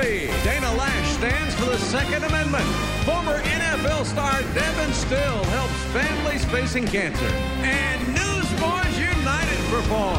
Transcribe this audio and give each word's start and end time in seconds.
Dana 0.00 0.68
Loesch 0.78 1.18
stands 1.18 1.54
for 1.56 1.66
the 1.66 1.76
Second 1.76 2.24
Amendment. 2.24 2.64
Former 3.04 3.38
NFL 3.42 4.06
star 4.06 4.40
Devin 4.54 4.92
Still 4.94 5.44
helps 5.44 5.74
families 5.92 6.42
facing 6.46 6.86
cancer. 6.86 7.26
And 7.60 8.00
Newsboys 8.08 8.96
United 8.98 9.60
perform. 9.68 10.16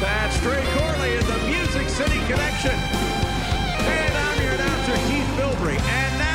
That's 0.00 0.36
Trey 0.40 0.64
Corley 0.74 1.14
in 1.14 1.26
the 1.26 1.38
Music 1.46 1.88
City 1.88 2.18
Connection. 2.26 2.74
And 2.74 4.16
I'm 4.16 4.42
your 4.42 4.54
announcer, 4.54 4.96
Keith 5.06 5.30
Bilbrey. 5.38 5.78
And 5.78 6.18
now, 6.18 6.29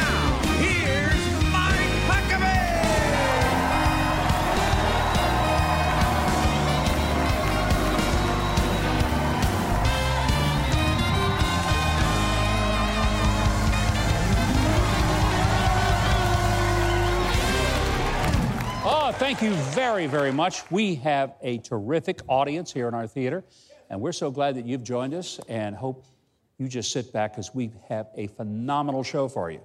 Thank 19.13 19.43
you 19.43 19.53
very, 19.53 20.07
very 20.07 20.31
much. 20.31 20.69
We 20.71 20.95
have 20.95 21.35
a 21.41 21.59
terrific 21.59 22.21
audience 22.27 22.73
here 22.73 22.87
in 22.87 22.95
our 22.95 23.05
theater, 23.05 23.43
and 23.91 24.01
we're 24.01 24.11
so 24.11 24.31
glad 24.31 24.55
that 24.55 24.65
you've 24.65 24.83
joined 24.83 25.13
us 25.13 25.39
and 25.47 25.75
hope 25.75 26.03
you 26.57 26.67
just 26.67 26.91
sit 26.91 27.13
back 27.13 27.33
because 27.33 27.53
we 27.53 27.71
have 27.87 28.07
a 28.15 28.27
phenomenal 28.27 29.03
show 29.03 29.27
for 29.27 29.51
you. 29.51 29.61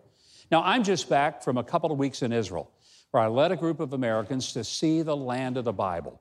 Now, 0.51 0.63
I'm 0.63 0.85
just 0.85 1.09
back 1.09 1.43
from 1.43 1.57
a 1.57 1.65
couple 1.65 1.91
of 1.91 1.99
weeks 1.99 2.21
in 2.21 2.35
Israel, 2.35 2.71
where 3.13 3.23
I 3.23 3.29
led 3.29 3.51
a 3.51 3.57
group 3.57 3.81
of 3.81 3.95
Americans 3.95 4.53
to 4.53 4.63
see 4.63 5.01
the 5.01 5.17
land 5.17 5.57
of 5.57 5.65
the 5.65 5.73
Bible. 5.73 6.21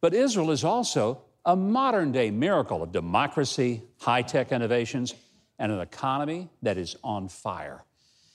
But 0.00 0.12
Israel 0.12 0.50
is 0.50 0.64
also 0.64 1.22
a 1.44 1.54
modern 1.54 2.10
day 2.10 2.32
miracle 2.32 2.82
of 2.82 2.90
democracy, 2.90 3.84
high 4.00 4.22
tech 4.22 4.50
innovations, 4.50 5.14
and 5.60 5.70
an 5.70 5.80
economy 5.80 6.48
that 6.62 6.78
is 6.78 6.96
on 7.04 7.28
fire. 7.28 7.84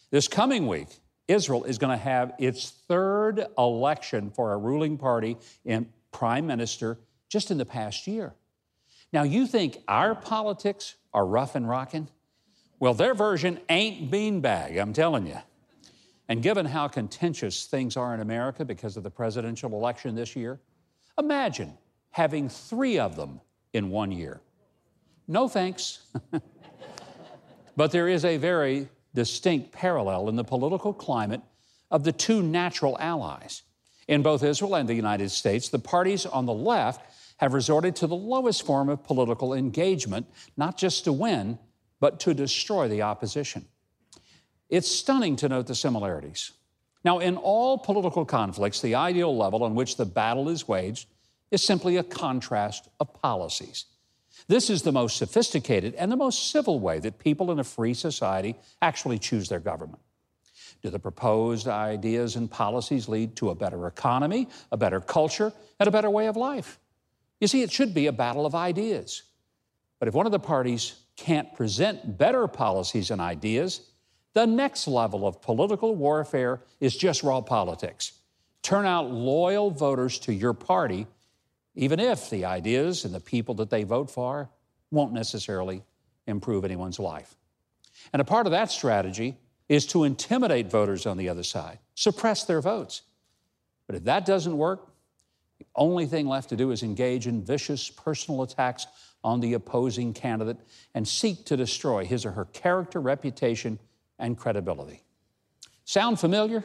This 0.09 0.29
coming 0.29 0.67
week, 0.67 0.87
Israel 1.31 1.63
is 1.63 1.77
going 1.77 1.97
to 1.97 2.03
have 2.03 2.33
its 2.37 2.69
third 2.87 3.45
election 3.57 4.31
for 4.31 4.53
a 4.53 4.57
ruling 4.57 4.97
party 4.97 5.37
and 5.65 5.87
prime 6.11 6.45
minister 6.45 6.99
just 7.29 7.51
in 7.51 7.57
the 7.57 7.65
past 7.65 8.07
year. 8.07 8.33
Now, 9.13 9.23
you 9.23 9.47
think 9.47 9.79
our 9.87 10.15
politics 10.15 10.95
are 11.13 11.25
rough 11.25 11.55
and 11.55 11.67
rocking? 11.67 12.07
Well, 12.79 12.93
their 12.93 13.13
version 13.13 13.59
ain't 13.69 14.11
beanbag, 14.11 14.79
I'm 14.79 14.93
telling 14.93 15.27
you. 15.27 15.37
And 16.27 16.41
given 16.41 16.65
how 16.65 16.87
contentious 16.87 17.65
things 17.65 17.97
are 17.97 18.13
in 18.13 18.21
America 18.21 18.63
because 18.63 18.95
of 18.95 19.03
the 19.03 19.09
presidential 19.11 19.71
election 19.73 20.15
this 20.15 20.35
year, 20.35 20.59
imagine 21.19 21.77
having 22.11 22.47
three 22.47 22.99
of 22.99 23.15
them 23.15 23.41
in 23.73 23.89
one 23.89 24.11
year. 24.11 24.41
No 25.27 25.47
thanks. 25.47 26.03
but 27.75 27.91
there 27.91 28.07
is 28.07 28.25
a 28.25 28.37
very 28.37 28.87
distinct 29.13 29.71
parallel 29.71 30.29
in 30.29 30.35
the 30.35 30.43
political 30.43 30.93
climate 30.93 31.41
of 31.89 32.03
the 32.03 32.11
two 32.11 32.41
natural 32.41 32.97
allies. 32.99 33.63
In 34.07 34.21
both 34.21 34.43
Israel 34.43 34.75
and 34.75 34.87
the 34.87 34.93
United 34.93 35.29
States, 35.29 35.69
the 35.69 35.79
parties 35.79 36.25
on 36.25 36.45
the 36.45 36.53
left 36.53 37.01
have 37.37 37.53
resorted 37.53 37.95
to 37.97 38.07
the 38.07 38.15
lowest 38.15 38.65
form 38.65 38.89
of 38.89 39.03
political 39.03 39.53
engagement, 39.53 40.27
not 40.57 40.77
just 40.77 41.05
to 41.05 41.13
win, 41.13 41.57
but 41.99 42.19
to 42.19 42.33
destroy 42.33 42.87
the 42.87 43.01
opposition. 43.01 43.65
It's 44.69 44.89
stunning 44.89 45.35
to 45.37 45.49
note 45.49 45.67
the 45.67 45.75
similarities. 45.75 46.51
Now, 47.03 47.19
in 47.19 47.37
all 47.37 47.77
political 47.77 48.25
conflicts, 48.25 48.81
the 48.81 48.95
ideal 48.95 49.35
level 49.35 49.63
on 49.63 49.75
which 49.75 49.97
the 49.97 50.05
battle 50.05 50.49
is 50.49 50.67
waged 50.67 51.07
is 51.49 51.63
simply 51.63 51.97
a 51.97 52.03
contrast 52.03 52.87
of 52.99 53.13
policies. 53.21 53.85
This 54.47 54.69
is 54.69 54.81
the 54.81 54.91
most 54.91 55.17
sophisticated 55.17 55.95
and 55.95 56.11
the 56.11 56.15
most 56.15 56.51
civil 56.51 56.79
way 56.79 56.99
that 56.99 57.19
people 57.19 57.51
in 57.51 57.59
a 57.59 57.63
free 57.63 57.93
society 57.93 58.55
actually 58.81 59.19
choose 59.19 59.49
their 59.49 59.59
government. 59.59 60.01
Do 60.81 60.89
the 60.89 60.99
proposed 60.99 61.67
ideas 61.67 62.35
and 62.35 62.49
policies 62.49 63.07
lead 63.07 63.35
to 63.37 63.51
a 63.51 63.55
better 63.55 63.87
economy, 63.87 64.47
a 64.71 64.77
better 64.77 64.99
culture, 64.99 65.53
and 65.79 65.87
a 65.87 65.91
better 65.91 66.09
way 66.09 66.27
of 66.27 66.35
life? 66.35 66.79
You 67.39 67.47
see, 67.47 67.61
it 67.61 67.71
should 67.71 67.93
be 67.93 68.07
a 68.07 68.11
battle 68.11 68.45
of 68.45 68.55
ideas. 68.55 69.23
But 69.99 70.07
if 70.07 70.13
one 70.15 70.25
of 70.25 70.31
the 70.31 70.39
parties 70.39 70.95
can't 71.15 71.53
present 71.53 72.17
better 72.17 72.47
policies 72.47 73.11
and 73.11 73.21
ideas, 73.21 73.81
the 74.33 74.47
next 74.47 74.87
level 74.87 75.27
of 75.27 75.41
political 75.41 75.95
warfare 75.95 76.61
is 76.79 76.95
just 76.95 77.21
raw 77.21 77.41
politics. 77.41 78.13
Turn 78.63 78.85
out 78.85 79.11
loyal 79.11 79.69
voters 79.69 80.17
to 80.19 80.33
your 80.33 80.53
party 80.53 81.07
even 81.75 81.99
if 81.99 82.29
the 82.29 82.45
ideas 82.45 83.05
and 83.05 83.13
the 83.13 83.19
people 83.19 83.55
that 83.55 83.69
they 83.69 83.83
vote 83.83 84.09
for 84.09 84.49
won't 84.91 85.13
necessarily 85.13 85.83
improve 86.27 86.65
anyone's 86.65 86.99
life. 86.99 87.35
And 88.13 88.21
a 88.21 88.25
part 88.25 88.45
of 88.45 88.51
that 88.51 88.71
strategy 88.71 89.37
is 89.69 89.85
to 89.87 90.03
intimidate 90.03 90.69
voters 90.69 91.05
on 91.05 91.17
the 91.17 91.29
other 91.29 91.43
side, 91.43 91.79
suppress 91.95 92.43
their 92.43 92.61
votes. 92.61 93.03
But 93.87 93.95
if 93.95 94.03
that 94.03 94.25
doesn't 94.25 94.57
work, 94.57 94.87
the 95.59 95.65
only 95.75 96.05
thing 96.07 96.27
left 96.27 96.49
to 96.49 96.55
do 96.55 96.71
is 96.71 96.83
engage 96.83 97.27
in 97.27 97.43
vicious 97.43 97.89
personal 97.89 98.41
attacks 98.41 98.87
on 99.23 99.39
the 99.39 99.53
opposing 99.53 100.13
candidate 100.13 100.57
and 100.95 101.07
seek 101.07 101.45
to 101.45 101.55
destroy 101.55 102.03
his 102.03 102.25
or 102.25 102.31
her 102.31 102.45
character, 102.45 102.99
reputation, 102.99 103.79
and 104.17 104.37
credibility. 104.37 105.03
Sound 105.85 106.19
familiar? 106.19 106.63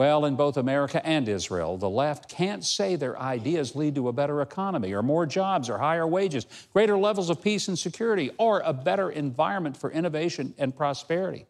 Well, 0.00 0.24
in 0.24 0.34
both 0.34 0.56
America 0.56 1.04
and 1.04 1.28
Israel, 1.28 1.76
the 1.76 1.90
left 1.90 2.26
can't 2.26 2.64
say 2.64 2.96
their 2.96 3.18
ideas 3.18 3.76
lead 3.76 3.96
to 3.96 4.08
a 4.08 4.14
better 4.14 4.40
economy 4.40 4.94
or 4.94 5.02
more 5.02 5.26
jobs 5.26 5.68
or 5.68 5.76
higher 5.76 6.06
wages, 6.06 6.46
greater 6.72 6.96
levels 6.96 7.28
of 7.28 7.42
peace 7.42 7.68
and 7.68 7.78
security, 7.78 8.30
or 8.38 8.62
a 8.64 8.72
better 8.72 9.10
environment 9.10 9.76
for 9.76 9.90
innovation 9.90 10.54
and 10.56 10.74
prosperity. 10.74 11.44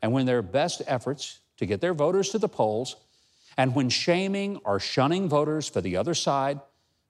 And 0.00 0.14
when 0.14 0.24
their 0.24 0.40
best 0.40 0.80
efforts 0.86 1.40
to 1.58 1.66
get 1.66 1.82
their 1.82 1.92
voters 1.92 2.30
to 2.30 2.38
the 2.38 2.48
polls, 2.48 2.96
and 3.58 3.74
when 3.74 3.90
shaming 3.90 4.62
or 4.64 4.80
shunning 4.80 5.28
voters 5.28 5.68
for 5.68 5.82
the 5.82 5.98
other 5.98 6.14
side, 6.14 6.62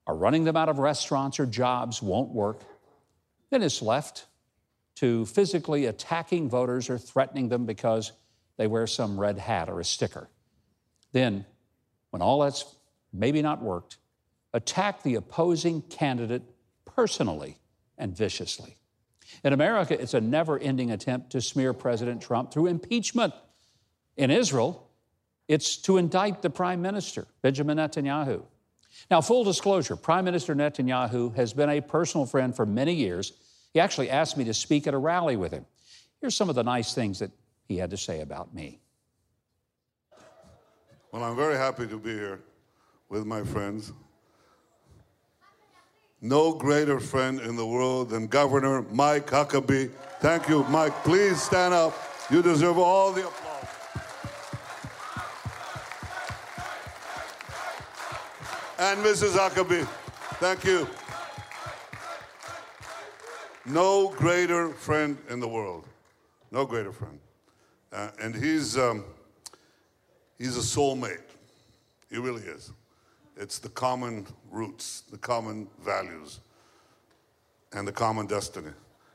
or 0.08 0.16
running 0.16 0.42
them 0.42 0.56
out 0.56 0.68
of 0.68 0.80
restaurants 0.80 1.38
or 1.38 1.46
jobs 1.46 2.02
won't 2.02 2.30
work, 2.30 2.62
then 3.50 3.62
it's 3.62 3.80
left 3.80 4.26
to 4.96 5.24
physically 5.26 5.86
attacking 5.86 6.50
voters 6.50 6.90
or 6.90 6.98
threatening 6.98 7.48
them 7.48 7.64
because 7.64 8.10
they 8.56 8.66
wear 8.66 8.88
some 8.88 9.20
red 9.20 9.38
hat 9.38 9.68
or 9.68 9.78
a 9.78 9.84
sticker. 9.84 10.28
Then, 11.12 11.44
when 12.10 12.22
all 12.22 12.40
that's 12.40 12.76
maybe 13.12 13.42
not 13.42 13.62
worked, 13.62 13.98
attack 14.52 15.02
the 15.02 15.16
opposing 15.16 15.82
candidate 15.82 16.42
personally 16.84 17.58
and 17.96 18.16
viciously. 18.16 18.76
In 19.44 19.52
America, 19.52 20.00
it's 20.00 20.14
a 20.14 20.20
never 20.20 20.58
ending 20.58 20.90
attempt 20.90 21.30
to 21.30 21.40
smear 21.40 21.72
President 21.72 22.22
Trump 22.22 22.50
through 22.52 22.66
impeachment. 22.66 23.34
In 24.16 24.30
Israel, 24.30 24.88
it's 25.48 25.76
to 25.78 25.96
indict 25.96 26.42
the 26.42 26.50
prime 26.50 26.82
minister, 26.82 27.26
Benjamin 27.42 27.78
Netanyahu. 27.78 28.42
Now, 29.10 29.20
full 29.20 29.44
disclosure 29.44 29.96
Prime 29.96 30.24
Minister 30.24 30.54
Netanyahu 30.54 31.34
has 31.36 31.52
been 31.52 31.70
a 31.70 31.80
personal 31.80 32.26
friend 32.26 32.54
for 32.54 32.66
many 32.66 32.94
years. 32.94 33.32
He 33.72 33.80
actually 33.80 34.10
asked 34.10 34.36
me 34.36 34.44
to 34.44 34.54
speak 34.54 34.86
at 34.86 34.94
a 34.94 34.98
rally 34.98 35.36
with 35.36 35.52
him. 35.52 35.66
Here's 36.20 36.34
some 36.34 36.48
of 36.48 36.54
the 36.54 36.64
nice 36.64 36.94
things 36.94 37.18
that 37.20 37.30
he 37.66 37.76
had 37.76 37.90
to 37.90 37.96
say 37.96 38.20
about 38.20 38.54
me. 38.54 38.80
Well, 41.10 41.24
I'm 41.24 41.36
very 41.36 41.56
happy 41.56 41.86
to 41.86 41.96
be 41.96 42.12
here 42.12 42.40
with 43.08 43.24
my 43.24 43.42
friends. 43.42 43.92
No 46.20 46.52
greater 46.52 47.00
friend 47.00 47.40
in 47.40 47.56
the 47.56 47.66
world 47.66 48.10
than 48.10 48.26
Governor 48.26 48.82
Mike 48.92 49.28
Huckabee. 49.28 49.90
Thank 50.20 50.50
you, 50.50 50.64
Mike. 50.64 50.92
Please 51.04 51.40
stand 51.40 51.72
up. 51.72 51.94
You 52.30 52.42
deserve 52.42 52.76
all 52.76 53.12
the 53.12 53.26
applause. 53.26 53.64
And 58.78 59.00
Mrs. 59.00 59.30
Huckabee, 59.30 59.86
thank 60.40 60.64
you. 60.64 60.86
No 63.64 64.10
greater 64.10 64.70
friend 64.70 65.16
in 65.30 65.40
the 65.40 65.48
world. 65.48 65.86
No 66.50 66.66
greater 66.66 66.92
friend. 66.92 67.18
Uh, 67.92 68.10
and 68.20 68.34
he's. 68.34 68.76
Um, 68.76 69.04
He's 70.38 70.56
a 70.56 70.60
soulmate. 70.60 71.20
He 72.10 72.18
really 72.18 72.42
is. 72.42 72.72
It's 73.36 73.58
the 73.58 73.68
common 73.68 74.26
roots, 74.50 75.02
the 75.10 75.18
common 75.18 75.68
values, 75.84 76.40
and 77.72 77.86
the 77.86 77.92
common 77.92 78.26
destiny. 78.26 78.72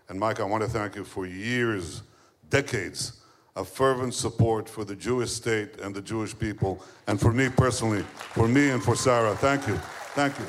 And 0.10 0.20
Mike, 0.20 0.40
I 0.40 0.44
want 0.44 0.64
to 0.64 0.70
thank 0.70 0.96
you 0.96 1.04
for 1.04 1.26
years, 1.26 2.04
decades 2.50 3.22
of 3.56 3.70
fervent 3.70 4.14
support 4.14 4.68
for 4.68 4.84
the 4.84 4.96
Jewish 4.96 5.32
state 5.32 5.80
and 5.82 5.94
the 5.94 6.02
Jewish 6.02 6.38
people, 6.38 6.84
and 7.08 7.20
for 7.20 7.32
me 7.32 7.50
personally, 7.50 8.04
for 8.34 8.48
me 8.48 8.70
and 8.70 8.84
for 8.84 8.96
Sarah. 8.96 9.36
Thank 9.36 9.68
you. 9.68 9.76
Thank 10.16 10.38
you. 10.40 10.46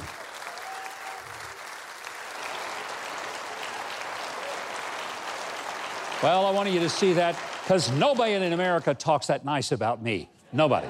Well, 6.23 6.47
I 6.47 6.51
wanted 6.51 6.73
you 6.73 6.81
to 6.81 6.89
see 6.89 7.13
that 7.15 7.39
because 7.63 7.91
nobody 7.93 8.33
in 8.33 8.53
America 8.53 8.95
talks 8.95 9.27
that 9.27 9.45
nice 9.45 9.73
about 9.73 10.03
me. 10.03 10.31
Nobody. 10.55 10.87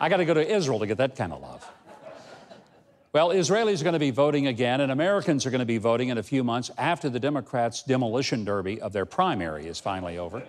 I 0.00 0.08
got 0.08 0.16
to 0.16 0.24
go 0.24 0.34
to 0.34 0.44
Israel 0.44 0.80
to 0.80 0.86
get 0.86 0.98
that 0.98 1.14
kind 1.14 1.32
of 1.32 1.40
love. 1.40 1.70
Well, 3.12 3.28
Israelis 3.28 3.80
are 3.80 3.84
going 3.84 3.92
to 3.92 4.00
be 4.00 4.10
voting 4.10 4.48
again, 4.48 4.80
and 4.80 4.90
Americans 4.90 5.46
are 5.46 5.50
going 5.50 5.60
to 5.60 5.64
be 5.64 5.78
voting 5.78 6.08
in 6.08 6.18
a 6.18 6.24
few 6.24 6.42
months 6.42 6.72
after 6.76 7.08
the 7.08 7.20
Democrats' 7.20 7.84
demolition 7.84 8.44
derby 8.44 8.80
of 8.80 8.92
their 8.92 9.06
primary 9.06 9.68
is 9.68 9.78
finally 9.78 10.18
over. 10.18 10.42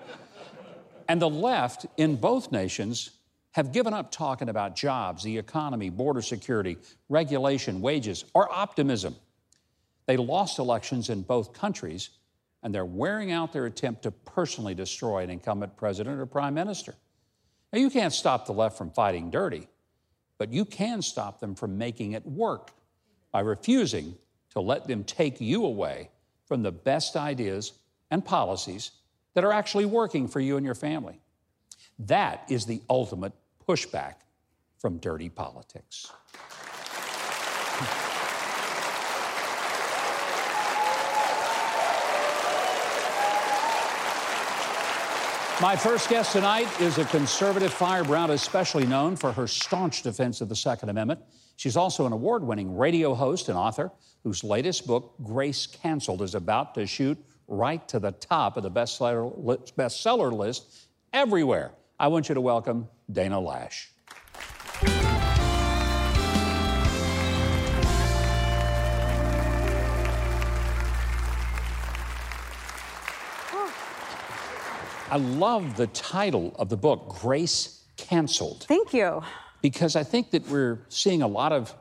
and 1.07 1.22
the 1.22 1.30
left 1.30 1.86
in 1.98 2.16
both 2.16 2.51
nations 2.51 3.12
have 3.51 3.72
given 3.72 3.94
up 3.94 4.10
talking 4.12 4.50
about 4.50 4.75
jobs, 4.75 5.22
the 5.22 5.38
economy, 5.38 5.92
border 5.92 6.24
security, 6.24 6.77
regulation, 7.10 7.80
wages, 7.80 8.25
or 8.33 8.51
optimism. 8.51 9.16
They 10.07 10.18
lost 10.18 10.57
elections 10.57 11.12
in 11.12 11.22
both 11.22 11.54
countries, 11.54 12.10
and 12.63 12.74
they're 12.74 12.86
wearing 12.86 13.31
out 13.31 13.54
their 13.54 13.68
attempt 13.68 14.01
to 14.01 14.10
personally 14.12 14.74
destroy 14.74 15.19
an 15.19 15.30
incumbent 15.30 15.77
president 15.77 16.19
or 16.19 16.25
prime 16.25 16.56
minister. 16.56 16.95
Now, 17.75 17.81
you 17.81 17.89
can't 17.89 18.13
stop 18.13 18.45
the 18.45 18.54
left 18.54 18.77
from 18.77 18.89
fighting 18.89 19.30
dirty, 19.30 19.68
but 20.38 20.54
you 20.54 20.63
can 20.63 21.01
stop 21.01 21.42
them 21.42 21.56
from 21.56 21.77
making 21.77 22.13
it 22.13 22.25
work 22.25 22.72
by 23.33 23.42
refusing 23.42 24.16
to 24.51 24.62
let 24.62 24.88
them 24.88 25.04
take 25.04 25.42
you 25.42 25.66
away 25.66 26.10
from 26.45 26.63
the 26.63 26.72
best 26.72 27.18
ideas 27.18 27.74
and 28.10 28.24
policies 28.24 28.92
that 29.33 29.44
are 29.44 29.51
actually 29.51 29.83
working 29.83 30.25
for 30.25 30.39
you 30.39 30.56
and 30.56 30.66
your 30.66 30.74
family. 30.74 31.19
That 32.00 32.45
is 32.48 32.66
the 32.66 32.81
ultimate 32.89 33.33
pushback 33.68 34.22
from 34.80 34.98
dirty 35.00 35.27
politics. 35.27 36.13
My 45.62 45.78
first 45.78 46.10
guest 46.10 46.34
tonight 46.34 46.68
is 46.81 46.98
a 46.98 47.06
conservative 47.06 47.72
firebrand, 47.72 48.30
especially 48.34 48.86
known 48.86 49.16
for 49.16 49.31
her 49.31 49.48
staunch 49.48 50.02
defense 50.02 50.42
of 50.42 50.50
the 50.50 50.56
Second 50.56 50.90
Amendment. 50.90 51.22
She's 51.56 51.78
also 51.78 52.06
an 52.06 52.12
award 52.12 52.44
winning 52.44 52.75
radio 52.75 53.16
host 53.16 53.48
and 53.48 53.57
author 53.57 53.90
whose 54.25 54.44
latest 54.44 54.86
book, 54.86 55.13
Grace 55.24 55.66
Canceled, 55.66 56.22
is 56.22 56.36
about 56.36 56.75
to 56.75 56.86
shoot 56.86 57.18
right 57.48 57.88
to 57.88 58.00
the 58.00 58.12
top 58.12 58.57
of 58.57 58.63
the 58.63 58.69
bestseller, 58.69 59.34
bestseller 59.78 60.34
list 60.34 60.90
everywhere. 61.13 61.72
I 61.98 62.10
want 62.10 62.28
you 62.28 62.36
to 62.36 62.42
welcome 62.42 62.90
Dana 63.10 63.38
Loesch. 63.38 63.94
I 75.15 75.17
love 75.17 75.77
the 75.77 75.88
title 75.88 76.53
of 76.59 76.67
the 76.67 76.75
book, 76.75 77.07
Grace 77.21 77.85
Canceled. 77.95 78.65
Thank 78.67 78.94
you. 78.94 79.23
Because 79.62 79.95
I 79.95 80.03
think 80.03 80.31
that 80.31 80.45
we're 80.50 80.81
seeing 80.89 81.21
a 81.21 81.27
lot 81.27 81.53
of 81.53 81.73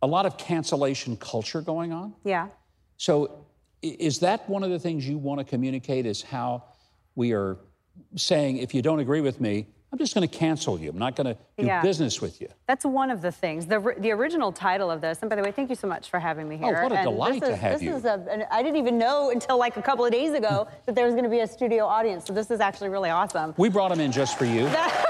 a 0.00 0.06
lot 0.06 0.24
of 0.24 0.38
cancellation 0.38 1.18
culture 1.18 1.60
going 1.60 1.92
on. 1.92 2.14
Yeah. 2.24 2.48
So 2.96 3.44
is 3.82 4.20
that 4.20 4.48
one 4.48 4.64
of 4.64 4.70
the 4.70 4.78
things 4.78 5.06
you 5.06 5.18
want 5.18 5.40
to 5.40 5.44
communicate 5.44 6.06
is 6.06 6.22
how 6.22 6.64
we 7.14 7.34
are 7.34 7.58
saying 8.16 8.56
if 8.56 8.72
you 8.72 8.80
don't 8.80 9.00
agree 9.00 9.20
with 9.20 9.38
me, 9.38 9.66
I'm 9.92 9.98
just 9.98 10.14
going 10.14 10.26
to 10.26 10.32
cancel 10.38 10.78
you. 10.78 10.90
I'm 10.90 10.98
not 10.98 11.16
going 11.16 11.26
to 11.26 11.34
do 11.58 11.66
Yeah. 11.66 11.82
business 11.82 12.20
with 12.20 12.40
you. 12.40 12.46
That's 12.68 12.84
one 12.84 13.10
of 13.10 13.22
the 13.22 13.32
things. 13.32 13.66
The, 13.66 13.80
the 13.98 14.12
original 14.12 14.52
title 14.52 14.88
of 14.88 15.00
this, 15.00 15.18
and 15.20 15.28
by 15.28 15.34
the 15.34 15.42
way, 15.42 15.50
thank 15.50 15.68
you 15.68 15.74
so 15.74 15.88
much 15.88 16.10
for 16.10 16.20
having 16.20 16.48
me 16.48 16.56
here. 16.56 16.66
Oh, 16.68 16.74
here. 16.74 16.82
what 16.84 16.92
a 16.92 16.96
And 16.96 17.04
delight 17.04 17.40
this 17.40 17.48
to 17.48 17.54
is, 17.54 17.60
have 17.60 17.72
this 17.74 17.82
you. 17.82 17.94
Is 17.96 18.04
a, 18.04 18.24
and 18.30 18.46
I 18.52 18.62
didn't 18.62 18.76
even 18.76 18.98
know 18.98 19.30
until 19.30 19.58
like 19.58 19.76
a 19.76 19.82
couple 19.82 20.04
of 20.04 20.12
days 20.12 20.32
ago 20.32 20.68
that 20.86 20.94
there 20.94 21.04
was 21.06 21.14
going 21.14 21.24
to 21.24 21.30
be 21.30 21.40
a 21.40 21.46
studio 21.46 21.86
audience. 21.86 22.24
So 22.26 22.32
this 22.32 22.50
is 22.52 22.60
actually 22.60 22.90
really 22.90 23.10
awesome. 23.10 23.52
We 23.56 23.68
brought 23.68 23.88
them 23.90 23.98
in 24.00 24.12
just 24.12 24.38
for 24.38 24.44
you, 24.44 24.64
That's 24.66 25.04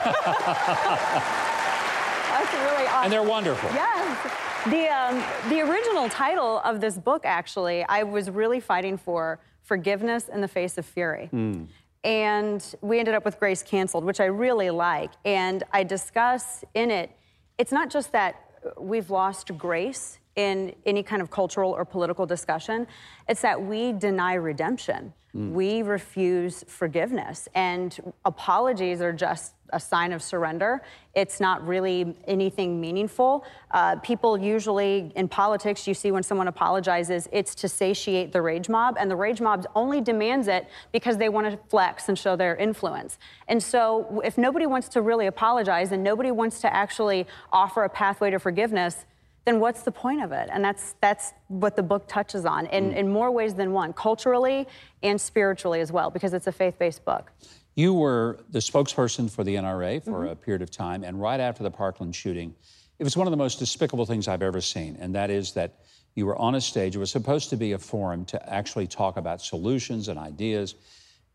really 2.54 2.86
awesome. 2.86 3.04
and 3.04 3.12
they're 3.12 3.22
wonderful. 3.22 3.68
Yes. 3.74 4.32
The, 4.66 4.88
um, 4.88 5.22
the 5.50 5.60
original 5.60 6.08
title 6.08 6.58
of 6.64 6.80
this 6.80 6.96
book, 6.98 7.22
actually, 7.24 7.84
I 7.84 8.02
was 8.02 8.30
really 8.30 8.60
fighting 8.60 8.96
for 8.98 9.38
forgiveness 9.62 10.28
in 10.28 10.40
the 10.40 10.48
face 10.48 10.78
of 10.78 10.86
fury. 10.86 11.26
Hmm. 11.26 11.64
And 12.04 12.64
we 12.80 12.98
ended 12.98 13.14
up 13.14 13.24
with 13.24 13.38
Grace 13.38 13.62
Canceled, 13.62 14.04
which 14.04 14.20
I 14.20 14.26
really 14.26 14.70
like. 14.70 15.10
And 15.24 15.64
I 15.72 15.82
discuss 15.82 16.64
in 16.74 16.90
it, 16.90 17.10
it's 17.58 17.72
not 17.72 17.90
just 17.90 18.12
that 18.12 18.36
we've 18.78 19.10
lost 19.10 19.56
grace 19.58 20.19
in 20.36 20.74
any 20.86 21.02
kind 21.02 21.20
of 21.20 21.30
cultural 21.30 21.72
or 21.72 21.84
political 21.84 22.26
discussion, 22.26 22.86
it's 23.28 23.42
that 23.42 23.60
we 23.60 23.92
deny 23.92 24.34
redemption. 24.34 25.12
We 25.32 25.82
refuse 25.82 26.64
forgiveness. 26.66 27.48
And 27.54 27.96
apologies 28.24 29.00
are 29.00 29.12
just 29.12 29.54
a 29.72 29.78
sign 29.78 30.12
of 30.12 30.22
surrender. 30.22 30.82
It's 31.14 31.40
not 31.40 31.66
really 31.66 32.16
anything 32.26 32.80
meaningful. 32.80 33.44
Uh, 33.70 33.96
people 33.96 34.36
usually 34.36 35.12
in 35.14 35.28
politics, 35.28 35.86
you 35.86 35.94
see 35.94 36.10
when 36.10 36.22
someone 36.22 36.48
apologizes, 36.48 37.28
it's 37.32 37.54
to 37.56 37.68
satiate 37.68 38.32
the 38.32 38.42
rage 38.42 38.68
mob, 38.68 38.96
and 38.98 39.10
the 39.10 39.16
rage 39.16 39.40
mob 39.40 39.66
only 39.76 40.00
demands 40.00 40.48
it 40.48 40.68
because 40.92 41.16
they 41.16 41.28
want 41.28 41.48
to 41.50 41.58
flex 41.68 42.08
and 42.08 42.18
show 42.18 42.34
their 42.34 42.56
influence. 42.56 43.18
And 43.48 43.62
so, 43.62 44.20
if 44.24 44.36
nobody 44.38 44.66
wants 44.66 44.88
to 44.90 45.02
really 45.02 45.26
apologize 45.26 45.92
and 45.92 46.02
nobody 46.02 46.30
wants 46.30 46.60
to 46.62 46.74
actually 46.74 47.26
offer 47.52 47.84
a 47.84 47.88
pathway 47.88 48.30
to 48.30 48.38
forgiveness, 48.38 49.04
then 49.44 49.58
what's 49.58 49.82
the 49.82 49.92
point 49.92 50.22
of 50.22 50.32
it? 50.32 50.48
And 50.52 50.64
that's 50.64 50.94
that's 51.00 51.32
what 51.48 51.76
the 51.76 51.82
book 51.82 52.06
touches 52.08 52.44
on 52.44 52.66
in, 52.66 52.90
mm. 52.90 52.96
in 52.96 53.08
more 53.08 53.30
ways 53.30 53.54
than 53.54 53.72
one, 53.72 53.92
culturally 53.92 54.66
and 55.02 55.20
spiritually 55.20 55.80
as 55.80 55.90
well, 55.90 56.10
because 56.10 56.34
it's 56.34 56.46
a 56.46 56.52
faith-based 56.52 57.04
book. 57.04 57.32
You 57.74 57.94
were 57.94 58.40
the 58.50 58.58
spokesperson 58.58 59.30
for 59.30 59.44
the 59.44 59.54
NRA 59.54 60.04
for 60.04 60.22
mm-hmm. 60.22 60.32
a 60.32 60.36
period 60.36 60.62
of 60.62 60.70
time, 60.70 61.04
and 61.04 61.20
right 61.20 61.40
after 61.40 61.62
the 61.62 61.70
Parkland 61.70 62.14
shooting, 62.14 62.54
it 62.98 63.04
was 63.04 63.16
one 63.16 63.26
of 63.26 63.30
the 63.30 63.36
most 63.36 63.58
despicable 63.58 64.04
things 64.04 64.28
I've 64.28 64.42
ever 64.42 64.60
seen, 64.60 64.96
and 65.00 65.14
that 65.14 65.30
is 65.30 65.52
that 65.54 65.80
you 66.14 66.26
were 66.26 66.36
on 66.36 66.56
a 66.56 66.60
stage. 66.60 66.96
It 66.96 66.98
was 66.98 67.10
supposed 67.10 67.48
to 67.50 67.56
be 67.56 67.72
a 67.72 67.78
forum 67.78 68.24
to 68.26 68.52
actually 68.52 68.86
talk 68.86 69.16
about 69.16 69.40
solutions 69.40 70.08
and 70.08 70.18
ideas, 70.18 70.74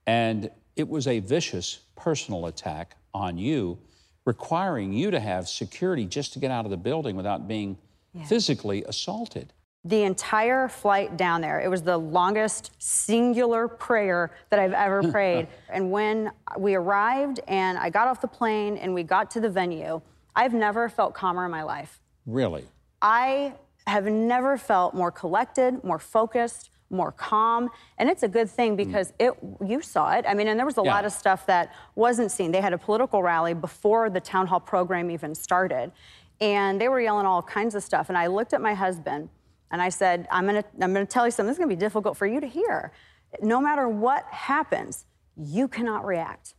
and 0.05 0.51
it 0.75 0.87
was 0.87 1.07
a 1.07 1.19
vicious 1.19 1.79
personal 1.95 2.45
attack 2.45 2.97
on 3.13 3.37
you, 3.37 3.79
requiring 4.25 4.93
you 4.93 5.09
to 5.09 5.19
have 5.19 5.47
security 5.47 6.05
just 6.05 6.33
to 6.33 6.39
get 6.39 6.51
out 6.51 6.65
of 6.65 6.71
the 6.71 6.77
building 6.77 7.15
without 7.15 7.47
being 7.47 7.77
physically 8.27 8.83
assaulted. 8.87 9.53
The 9.83 10.01
entire 10.01 10.67
flight 10.67 11.15
down 11.15 11.41
there, 11.41 11.59
it 11.59 11.69
was 11.69 11.83
the 11.83 11.97
longest 11.97 12.71
singular 12.79 13.67
prayer 13.67 14.31
that 14.49 14.59
I've 14.59 14.73
ever 14.73 15.03
prayed. 15.11 15.47
and 15.69 15.91
when 15.91 16.31
we 16.57 16.73
arrived 16.73 17.39
and 17.47 17.77
I 17.77 17.89
got 17.91 18.07
off 18.07 18.19
the 18.19 18.27
plane 18.27 18.77
and 18.77 18.93
we 18.93 19.03
got 19.03 19.29
to 19.31 19.39
the 19.39 19.49
venue, 19.49 20.01
I've 20.35 20.53
never 20.53 20.89
felt 20.89 21.13
calmer 21.13 21.45
in 21.45 21.51
my 21.51 21.63
life. 21.63 22.01
Really? 22.25 22.65
I 23.01 23.53
have 23.85 24.05
never 24.05 24.57
felt 24.57 24.95
more 24.95 25.11
collected, 25.11 25.83
more 25.83 25.99
focused, 25.99 26.71
more 26.89 27.11
calm, 27.11 27.69
and 27.97 28.09
it's 28.09 28.23
a 28.23 28.27
good 28.27 28.49
thing 28.49 28.73
mm. 28.73 28.77
because 28.77 29.13
it 29.19 29.33
you 29.63 29.81
saw 29.81 30.11
it. 30.13 30.25
I 30.27 30.33
mean, 30.33 30.47
and 30.47 30.57
there 30.57 30.65
was 30.65 30.77
a 30.77 30.83
Yeah. 30.83 30.93
lot 30.95 31.05
of 31.05 31.11
stuff 31.11 31.45
that 31.47 31.71
wasn't 31.95 32.31
seen. 32.31 32.51
They 32.51 32.61
had 32.61 32.73
a 32.73 32.77
political 32.77 33.21
rally 33.21 33.53
before 33.53 34.09
the 34.09 34.19
town 34.19 34.47
hall 34.47 34.59
program 34.59 35.11
even 35.11 35.35
started, 35.35 35.91
and 36.41 36.79
they 36.79 36.87
were 36.87 36.99
yelling 36.99 37.25
all 37.25 37.41
kinds 37.41 37.75
of 37.75 37.83
stuff. 37.83 38.09
And 38.09 38.17
I 38.17 38.27
looked 38.27 38.53
at 38.53 38.61
my 38.61 38.73
husband 38.73 39.29
and 39.71 39.81
I 39.81 39.89
said, 39.89 40.27
"I'm 40.31 40.45
gonna 40.45 40.63
I'm 40.81 40.93
gonna 40.93 41.05
tell 41.05 41.25
you 41.25 41.31
something. 41.31 41.47
This 41.47 41.55
is 41.55 41.59
gonna 41.59 41.69
be 41.69 41.75
difficult 41.75 42.17
for 42.17 42.27
you 42.27 42.39
to 42.39 42.47
hear. 42.47 42.91
No 43.41 43.59
matter 43.59 43.87
what 43.89 44.25
happens, 44.25 45.05
you 45.35 45.67
cannot 45.67 46.05
react." 46.05 46.55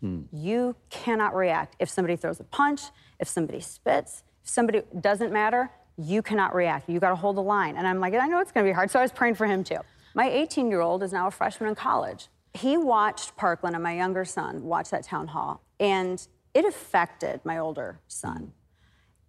Hmm. 0.00 0.22
You 0.32 0.76
cannot 0.88 1.34
react. 1.34 1.76
If 1.78 1.90
somebody 1.90 2.16
throws 2.16 2.40
a 2.40 2.44
punch, 2.44 2.82
if 3.18 3.28
somebody 3.28 3.60
spits, 3.60 4.22
if 4.42 4.48
somebody 4.48 4.82
doesn't 4.98 5.32
matter, 5.32 5.70
you 5.98 6.22
cannot 6.22 6.54
react. 6.54 6.88
You 6.88 6.98
got 7.00 7.10
to 7.10 7.16
hold 7.16 7.36
the 7.36 7.42
line. 7.42 7.76
And 7.76 7.86
I'm 7.86 8.00
like, 8.00 8.14
I 8.14 8.26
know 8.26 8.40
it's 8.40 8.52
going 8.52 8.64
to 8.64 8.70
be 8.70 8.74
hard. 8.74 8.90
So 8.90 8.98
I 8.98 9.02
was 9.02 9.12
praying 9.12 9.34
for 9.34 9.46
him 9.46 9.62
too. 9.62 9.78
My 10.14 10.28
18 10.28 10.70
year 10.70 10.80
old 10.80 11.02
is 11.02 11.12
now 11.12 11.26
a 11.26 11.30
freshman 11.30 11.68
in 11.68 11.74
college. 11.74 12.28
He 12.54 12.76
watched 12.76 13.36
Parkland 13.36 13.76
and 13.76 13.82
my 13.82 13.96
younger 13.96 14.24
son 14.24 14.64
watch 14.64 14.90
that 14.90 15.04
town 15.04 15.28
hall, 15.28 15.62
and 15.78 16.26
it 16.52 16.64
affected 16.64 17.40
my 17.44 17.58
older 17.58 18.00
son. 18.08 18.36
Hmm. 18.38 18.59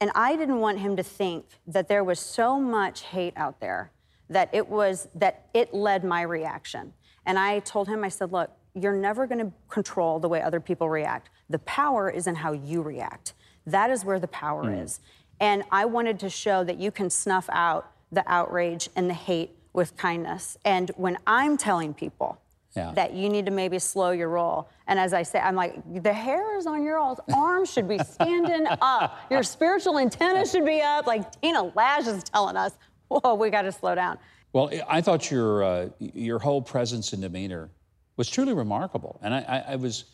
And 0.01 0.11
I 0.15 0.35
didn't 0.35 0.59
want 0.59 0.79
him 0.79 0.97
to 0.97 1.03
think 1.03 1.45
that 1.67 1.87
there 1.87 2.03
was 2.03 2.19
so 2.19 2.59
much 2.59 3.03
hate 3.03 3.33
out 3.37 3.59
there 3.59 3.91
that 4.29 4.49
it 4.51 4.67
was 4.67 5.07
that 5.13 5.45
it 5.53 5.73
led 5.73 6.03
my 6.03 6.23
reaction. 6.23 6.93
And 7.25 7.37
I 7.37 7.59
told 7.59 7.87
him, 7.87 8.03
I 8.03 8.09
said, 8.09 8.31
look, 8.31 8.49
you're 8.73 8.95
never 8.95 9.27
going 9.27 9.45
to 9.45 9.53
control 9.69 10.19
the 10.19 10.27
way 10.27 10.41
other 10.41 10.59
people 10.59 10.89
react. 10.89 11.29
The 11.49 11.59
power 11.59 12.09
is 12.09 12.25
in 12.25 12.35
how 12.35 12.53
you 12.53 12.81
react. 12.81 13.33
That 13.67 13.91
is 13.91 14.03
where 14.03 14.19
the 14.19 14.27
power 14.27 14.63
hmm. 14.63 14.79
is. 14.79 14.99
And 15.39 15.63
I 15.71 15.85
wanted 15.85 16.19
to 16.21 16.29
show 16.29 16.63
that 16.63 16.79
you 16.79 16.91
can 16.91 17.09
snuff 17.09 17.47
out 17.51 17.91
the 18.11 18.23
outrage 18.27 18.89
and 18.95 19.09
the 19.09 19.13
hate 19.13 19.55
with 19.73 19.95
kindness. 19.97 20.57
And 20.65 20.89
when 20.95 21.17
I'm 21.27 21.57
telling 21.57 21.93
people 21.93 22.40
Yeah. 22.75 22.93
that 22.93 23.13
you 23.13 23.27
need 23.27 23.45
to 23.47 23.51
maybe 23.51 23.79
slow 23.79 24.11
your 24.11 24.29
roll. 24.29 24.69
And 24.87 24.97
as 24.97 25.13
I 25.13 25.23
say, 25.23 25.39
I'm 25.39 25.55
like, 25.55 25.81
the 26.03 26.13
hairs 26.13 26.65
on 26.65 26.83
your 26.83 26.97
all's 26.97 27.19
arms 27.35 27.71
should 27.71 27.87
be 27.87 27.97
standing 27.97 28.65
up. 28.81 29.19
Your 29.29 29.43
spiritual 29.43 29.99
antenna 29.99 30.45
should 30.45 30.65
be 30.65 30.81
up. 30.81 31.05
Like 31.05 31.41
Dana 31.41 31.69
Loesch 31.75 32.07
is 32.07 32.23
telling 32.23 32.55
us, 32.55 32.71
whoa, 33.09 33.35
we 33.35 33.49
got 33.49 33.63
to 33.63 33.73
slow 33.73 33.93
down. 33.93 34.17
Well, 34.53 34.69
I 34.87 35.01
thought 35.01 35.29
your 35.31 35.63
uh, 35.63 35.89
your 35.99 36.39
whole 36.39 36.61
presence 36.61 37.13
and 37.13 37.21
demeanor 37.21 37.69
was 38.17 38.29
truly 38.29 38.53
remarkable, 38.53 39.17
and 39.21 39.33
I, 39.33 39.39
I, 39.39 39.73
I 39.73 39.75
was. 39.77 40.05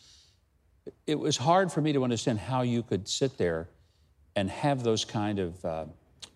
It 1.06 1.18
was 1.18 1.36
hard 1.36 1.70
for 1.70 1.82
me 1.82 1.92
to 1.92 2.02
understand 2.02 2.38
how 2.38 2.62
you 2.62 2.82
could 2.82 3.06
sit 3.08 3.36
there 3.36 3.68
and 4.36 4.48
have 4.48 4.82
those 4.82 5.04
kind 5.04 5.38
of 5.38 5.64
uh, 5.64 5.84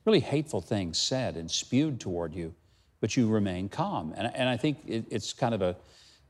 really 0.04 0.20
hateful 0.20 0.60
things 0.60 0.98
said 0.98 1.36
and 1.36 1.50
spewed 1.50 2.00
toward 2.00 2.34
you, 2.34 2.54
but 3.00 3.16
you 3.16 3.28
remain 3.28 3.68
calm. 3.68 4.12
And, 4.16 4.30
and 4.34 4.48
I 4.48 4.56
think 4.56 4.78
it, 4.86 5.06
it's 5.10 5.32
kind 5.32 5.54
of 5.54 5.62
a, 5.62 5.76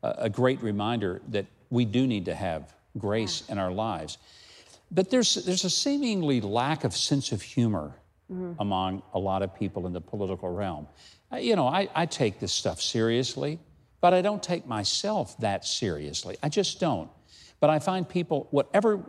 a 0.02 0.28
great 0.28 0.62
reminder 0.62 1.20
that 1.28 1.46
we 1.70 1.84
do 1.84 2.06
need 2.06 2.24
to 2.26 2.34
have 2.34 2.74
grace 2.98 3.44
in 3.48 3.58
our 3.58 3.72
lives. 3.72 4.18
But 4.90 5.10
there's, 5.10 5.34
there's 5.34 5.64
a 5.64 5.70
seemingly 5.70 6.40
lack 6.40 6.84
of 6.84 6.94
sense 6.94 7.32
of 7.32 7.40
humor 7.40 7.94
mm-hmm. 8.30 8.52
among 8.60 9.02
a 9.14 9.18
lot 9.18 9.42
of 9.42 9.54
people 9.54 9.86
in 9.86 9.92
the 9.92 10.00
political 10.00 10.50
realm. 10.50 10.86
You 11.34 11.56
know, 11.56 11.66
I, 11.66 11.88
I 11.94 12.06
take 12.06 12.40
this 12.40 12.52
stuff 12.52 12.80
seriously, 12.80 13.58
but 14.02 14.12
I 14.12 14.20
don't 14.20 14.42
take 14.42 14.66
myself 14.66 15.38
that 15.38 15.64
seriously. 15.64 16.36
I 16.42 16.50
just 16.50 16.78
don't. 16.78 17.08
But 17.60 17.70
I 17.70 17.78
find 17.78 18.06
people, 18.06 18.48
whatever 18.50 19.00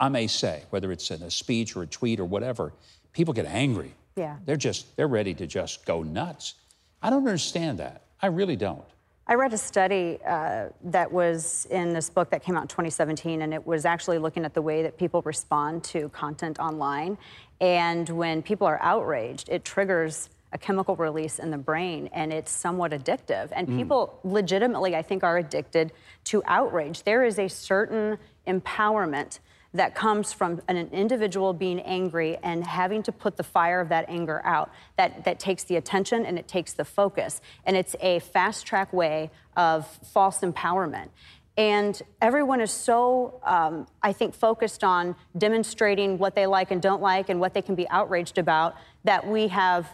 I 0.00 0.08
may 0.08 0.26
say, 0.26 0.64
whether 0.70 0.90
it's 0.90 1.10
in 1.10 1.22
a 1.22 1.30
speech 1.30 1.76
or 1.76 1.82
a 1.82 1.86
tweet 1.86 2.18
or 2.18 2.24
whatever, 2.24 2.72
people 3.12 3.32
get 3.32 3.46
angry. 3.46 3.94
Yeah. 4.16 4.38
They're 4.44 4.56
just, 4.56 4.96
they're 4.96 5.06
ready 5.06 5.34
to 5.34 5.46
just 5.46 5.86
go 5.86 6.02
nuts. 6.02 6.54
I 7.00 7.10
don't 7.10 7.26
understand 7.26 7.78
that. 7.78 8.02
I 8.20 8.26
really 8.26 8.56
don't. 8.56 8.84
I 9.26 9.34
read 9.34 9.52
a 9.52 9.58
study 9.58 10.18
uh, 10.26 10.66
that 10.84 11.10
was 11.10 11.66
in 11.70 11.92
this 11.92 12.10
book 12.10 12.30
that 12.30 12.42
came 12.42 12.56
out 12.56 12.62
in 12.62 12.68
2017, 12.68 13.42
and 13.42 13.54
it 13.54 13.64
was 13.64 13.84
actually 13.84 14.18
looking 14.18 14.44
at 14.44 14.52
the 14.52 14.62
way 14.62 14.82
that 14.82 14.98
people 14.98 15.22
respond 15.22 15.84
to 15.84 16.08
content 16.08 16.58
online. 16.58 17.16
And 17.60 18.08
when 18.08 18.42
people 18.42 18.66
are 18.66 18.82
outraged, 18.82 19.48
it 19.48 19.64
triggers 19.64 20.28
a 20.52 20.58
chemical 20.58 20.96
release 20.96 21.38
in 21.38 21.52
the 21.52 21.56
brain, 21.56 22.10
and 22.12 22.32
it's 22.32 22.50
somewhat 22.50 22.90
addictive. 22.90 23.48
And 23.52 23.68
mm. 23.68 23.76
people 23.76 24.18
legitimately, 24.24 24.96
I 24.96 25.02
think, 25.02 25.22
are 25.22 25.38
addicted 25.38 25.92
to 26.24 26.42
outrage. 26.46 27.04
There 27.04 27.24
is 27.24 27.38
a 27.38 27.48
certain 27.48 28.18
empowerment 28.48 29.38
that 29.74 29.94
comes 29.94 30.32
from 30.32 30.60
an 30.68 30.76
individual 30.92 31.52
being 31.52 31.80
angry 31.80 32.36
and 32.42 32.64
having 32.66 33.02
to 33.04 33.12
put 33.12 33.36
the 33.36 33.42
fire 33.42 33.80
of 33.80 33.88
that 33.88 34.04
anger 34.08 34.42
out. 34.44 34.70
That, 34.96 35.24
that 35.24 35.38
takes 35.38 35.64
the 35.64 35.76
attention 35.76 36.26
and 36.26 36.38
it 36.38 36.46
takes 36.46 36.74
the 36.74 36.84
focus. 36.84 37.40
And 37.64 37.76
it's 37.76 37.96
a 38.00 38.18
fast 38.18 38.66
track 38.66 38.92
way 38.92 39.30
of 39.56 39.86
false 40.12 40.40
empowerment. 40.40 41.08
And 41.56 42.00
everyone 42.20 42.60
is 42.60 42.70
so, 42.70 43.40
um, 43.44 43.86
I 44.02 44.12
think, 44.12 44.34
focused 44.34 44.82
on 44.82 45.14
demonstrating 45.36 46.16
what 46.16 46.34
they 46.34 46.46
like 46.46 46.70
and 46.70 46.80
don't 46.80 47.02
like 47.02 47.28
and 47.28 47.40
what 47.40 47.52
they 47.52 47.60
can 47.60 47.74
be 47.74 47.88
outraged 47.90 48.38
about 48.38 48.74
that 49.04 49.26
we 49.26 49.48
have 49.48 49.86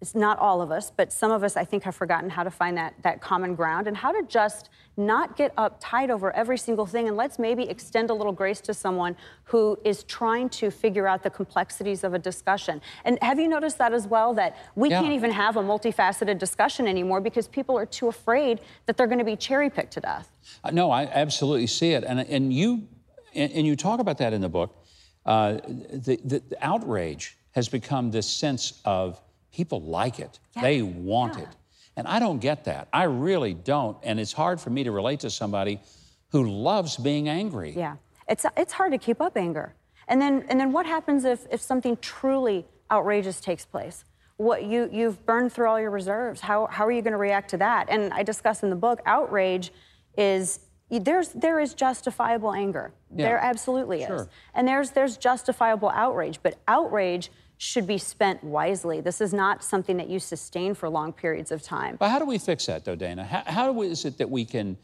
it's 0.00 0.14
not 0.14 0.38
all 0.38 0.60
of 0.60 0.70
us, 0.70 0.92
but 0.94 1.10
some 1.10 1.30
of 1.30 1.42
us, 1.42 1.56
I 1.56 1.64
think, 1.64 1.82
have 1.84 1.94
forgotten 1.94 2.28
how 2.28 2.42
to 2.42 2.50
find 2.50 2.76
that, 2.76 2.94
that 3.02 3.22
common 3.22 3.54
ground 3.54 3.86
and 3.86 3.96
how 3.96 4.12
to 4.12 4.22
just 4.28 4.68
not 4.98 5.36
get 5.36 5.56
uptight 5.56 6.10
over 6.10 6.34
every 6.36 6.58
single 6.58 6.84
thing. 6.84 7.08
And 7.08 7.16
let's 7.16 7.38
maybe 7.38 7.62
extend 7.68 8.10
a 8.10 8.14
little 8.14 8.32
grace 8.32 8.60
to 8.62 8.74
someone 8.74 9.16
who 9.44 9.78
is 9.84 10.04
trying 10.04 10.50
to 10.50 10.70
figure 10.70 11.06
out 11.06 11.22
the 11.22 11.30
complexities 11.30 12.04
of 12.04 12.12
a 12.12 12.18
discussion. 12.18 12.82
And 13.06 13.18
have 13.22 13.40
you 13.40 13.48
noticed 13.48 13.78
that 13.78 13.94
as 13.94 14.06
well? 14.06 14.34
That 14.34 14.56
we 14.74 14.90
yeah. 14.90 15.00
can't 15.00 15.14
even 15.14 15.30
have 15.30 15.56
a 15.56 15.62
multifaceted 15.62 16.38
discussion 16.38 16.86
anymore 16.86 17.22
because 17.22 17.48
people 17.48 17.78
are 17.78 17.86
too 17.86 18.08
afraid 18.08 18.60
that 18.84 18.98
they're 18.98 19.06
going 19.06 19.18
to 19.18 19.24
be 19.24 19.36
cherry 19.36 19.70
picked 19.70 19.94
to 19.94 20.00
death. 20.00 20.30
Uh, 20.62 20.72
no, 20.72 20.90
I 20.90 21.04
absolutely 21.04 21.68
see 21.68 21.92
it. 21.92 22.04
And, 22.04 22.20
and, 22.20 22.52
you, 22.52 22.86
and, 23.34 23.50
and 23.50 23.66
you 23.66 23.76
talk 23.76 24.00
about 24.00 24.18
that 24.18 24.34
in 24.34 24.42
the 24.42 24.50
book. 24.50 24.76
Uh, 25.24 25.54
the, 25.64 26.20
the, 26.22 26.42
the 26.50 26.56
outrage 26.60 27.36
has 27.52 27.68
become 27.70 28.10
this 28.10 28.28
sense 28.28 28.80
of 28.84 29.20
People 29.56 29.80
like 29.80 30.18
it, 30.20 30.38
yeah. 30.54 30.60
they 30.60 30.82
want 30.82 31.38
yeah. 31.38 31.44
it. 31.44 31.48
And 31.96 32.06
I 32.06 32.18
don't 32.18 32.40
get 32.40 32.64
that. 32.64 32.88
I 32.92 33.04
really 33.04 33.54
don't. 33.54 33.96
And 34.02 34.20
it's 34.20 34.34
hard 34.34 34.60
for 34.60 34.68
me 34.68 34.84
to 34.84 34.90
relate 34.90 35.20
to 35.20 35.30
somebody 35.30 35.80
who 36.28 36.46
loves 36.46 36.98
being 36.98 37.26
angry. 37.26 37.72
Yeah. 37.74 37.96
It's, 38.28 38.44
it's 38.54 38.74
hard 38.74 38.92
to 38.92 38.98
keep 38.98 39.18
up 39.18 39.34
anger. 39.34 39.72
And 40.08 40.20
then, 40.20 40.44
and 40.50 40.60
then 40.60 40.72
what 40.72 40.84
happens 40.84 41.24
if, 41.24 41.46
if 41.50 41.62
something 41.62 41.96
truly 42.02 42.66
outrageous 42.90 43.40
takes 43.40 43.64
place? 43.64 44.04
What 44.36 44.64
you, 44.64 44.90
you've 44.92 45.24
burned 45.24 45.54
through 45.54 45.68
all 45.70 45.80
your 45.80 45.90
reserves. 45.90 46.42
How, 46.42 46.66
how 46.66 46.84
are 46.84 46.92
you 46.92 47.00
going 47.00 47.12
to 47.12 47.18
react 47.18 47.48
to 47.52 47.56
that? 47.56 47.86
And 47.88 48.12
I 48.12 48.22
discuss 48.22 48.62
in 48.62 48.68
the 48.68 48.76
book, 48.76 49.00
outrage 49.06 49.72
is 50.18 50.60
there's 50.90 51.30
there 51.30 51.58
is 51.58 51.72
justifiable 51.72 52.52
anger. 52.52 52.92
Yeah. 53.10 53.26
There 53.26 53.38
absolutely 53.38 54.04
sure. 54.04 54.16
is. 54.16 54.28
And 54.54 54.68
there's 54.68 54.90
there's 54.90 55.16
justifiable 55.16 55.88
outrage, 55.88 56.40
but 56.42 56.58
outrage 56.68 57.30
should 57.58 57.86
be 57.86 57.98
spent 57.98 58.42
wisely. 58.44 59.00
This 59.00 59.20
is 59.20 59.32
not 59.32 59.64
something 59.64 59.96
that 59.96 60.08
you 60.08 60.18
sustain 60.18 60.74
for 60.74 60.88
long 60.88 61.12
periods 61.12 61.50
of 61.50 61.62
time. 61.62 61.96
But 61.96 62.10
how 62.10 62.18
do 62.18 62.26
we 62.26 62.38
fix 62.38 62.66
that, 62.66 62.84
though, 62.84 62.96
Dana? 62.96 63.24
How, 63.24 63.42
how 63.46 63.82
is 63.82 64.04
it 64.04 64.18
that 64.18 64.30
we 64.30 64.44
can 64.44 64.76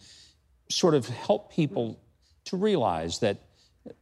sort 0.70 0.94
of 0.94 1.06
help 1.06 1.52
people 1.52 2.00
to 2.46 2.56
realize 2.56 3.18
that 3.18 3.38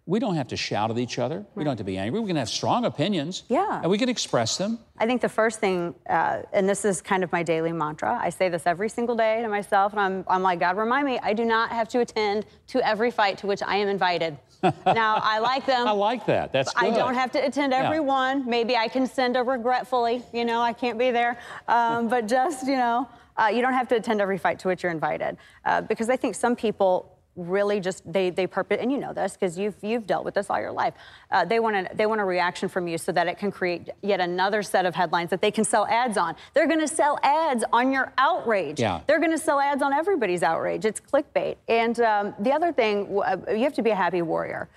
we 0.06 0.18
don't 0.18 0.34
have 0.34 0.48
to 0.48 0.56
shout 0.56 0.90
at 0.90 0.98
each 0.98 1.18
other. 1.18 1.36
Right. 1.36 1.46
We 1.54 1.64
don't 1.64 1.72
have 1.72 1.78
to 1.78 1.84
be 1.84 1.96
angry. 1.96 2.20
We 2.20 2.26
can 2.26 2.36
have 2.36 2.48
strong 2.48 2.84
opinions. 2.84 3.44
Yeah. 3.48 3.80
And 3.80 3.90
we 3.90 3.96
can 3.96 4.08
express 4.08 4.58
them. 4.58 4.78
I 4.98 5.06
think 5.06 5.22
the 5.22 5.28
first 5.28 5.60
thing, 5.60 5.94
uh, 6.08 6.42
and 6.52 6.68
this 6.68 6.84
is 6.84 7.00
kind 7.00 7.24
of 7.24 7.32
my 7.32 7.42
daily 7.42 7.72
mantra, 7.72 8.18
I 8.20 8.30
say 8.30 8.48
this 8.48 8.66
every 8.66 8.88
single 8.88 9.14
day 9.14 9.40
to 9.40 9.48
myself, 9.48 9.92
and 9.92 10.00
I'm, 10.00 10.24
I'm 10.28 10.42
like, 10.42 10.60
God, 10.60 10.76
remind 10.76 11.06
me, 11.06 11.18
I 11.22 11.32
do 11.32 11.44
not 11.44 11.70
have 11.70 11.88
to 11.90 12.00
attend 12.00 12.44
to 12.68 12.86
every 12.86 13.10
fight 13.10 13.38
to 13.38 13.46
which 13.46 13.62
I 13.62 13.76
am 13.76 13.88
invited. 13.88 14.36
now, 14.62 15.20
I 15.22 15.38
like 15.38 15.64
them. 15.64 15.86
I 15.86 15.92
like 15.92 16.26
that. 16.26 16.52
That's 16.52 16.74
good. 16.74 16.92
I 16.92 16.96
don't 16.96 17.14
have 17.14 17.32
to 17.32 17.38
attend 17.38 17.72
every 17.72 17.96
yeah. 17.96 18.00
one. 18.00 18.46
Maybe 18.46 18.76
I 18.76 18.88
can 18.88 19.06
send 19.06 19.36
a 19.36 19.42
regretfully, 19.42 20.22
you 20.34 20.44
know, 20.44 20.60
I 20.60 20.74
can't 20.74 20.98
be 20.98 21.10
there. 21.10 21.38
Um, 21.66 22.08
but 22.08 22.28
just, 22.28 22.66
you 22.66 22.76
know, 22.76 23.08
uh, 23.38 23.46
you 23.46 23.62
don't 23.62 23.72
have 23.72 23.88
to 23.88 23.96
attend 23.96 24.20
every 24.20 24.36
fight 24.36 24.58
to 24.58 24.68
which 24.68 24.82
you're 24.82 24.92
invited. 24.92 25.38
Uh, 25.64 25.80
because 25.80 26.10
I 26.10 26.16
think 26.16 26.34
some 26.34 26.56
people 26.56 27.16
really 27.40 27.80
just 27.80 28.10
they 28.10 28.30
they 28.30 28.46
purpose 28.46 28.78
and 28.80 28.92
you 28.92 28.98
know 28.98 29.12
this 29.12 29.32
because 29.32 29.58
you've 29.58 29.74
you've 29.82 30.06
dealt 30.06 30.24
with 30.24 30.34
this 30.34 30.50
all 30.50 30.60
your 30.60 30.72
life. 30.72 30.94
Uh, 31.30 31.44
they 31.44 31.58
want 31.58 31.76
a 31.76 31.88
they 31.94 32.06
want 32.06 32.20
a 32.20 32.24
reaction 32.24 32.68
from 32.68 32.86
you 32.86 32.98
so 32.98 33.12
that 33.12 33.26
it 33.26 33.38
can 33.38 33.50
create 33.50 33.88
yet 34.02 34.20
another 34.20 34.62
set 34.62 34.86
of 34.86 34.94
headlines 34.94 35.30
that 35.30 35.40
they 35.40 35.50
can 35.50 35.64
sell 35.64 35.86
ads 35.86 36.16
on. 36.16 36.36
They're 36.54 36.66
going 36.66 36.80
to 36.80 36.88
sell 36.88 37.18
ads 37.22 37.64
on 37.72 37.92
your 37.92 38.12
outrage. 38.18 38.80
Yeah. 38.80 39.00
They're 39.06 39.18
going 39.18 39.30
to 39.30 39.38
sell 39.38 39.60
ads 39.60 39.82
on 39.82 39.92
everybody's 39.92 40.42
outrage. 40.42 40.84
It's 40.84 41.00
clickbait. 41.00 41.56
And 41.68 41.98
um, 42.00 42.34
the 42.38 42.52
other 42.52 42.72
thing, 42.72 43.18
uh, 43.24 43.36
you 43.50 43.64
have 43.64 43.74
to 43.74 43.82
be 43.82 43.90
a 43.90 43.96
happy 43.96 44.22
warrior. 44.22 44.68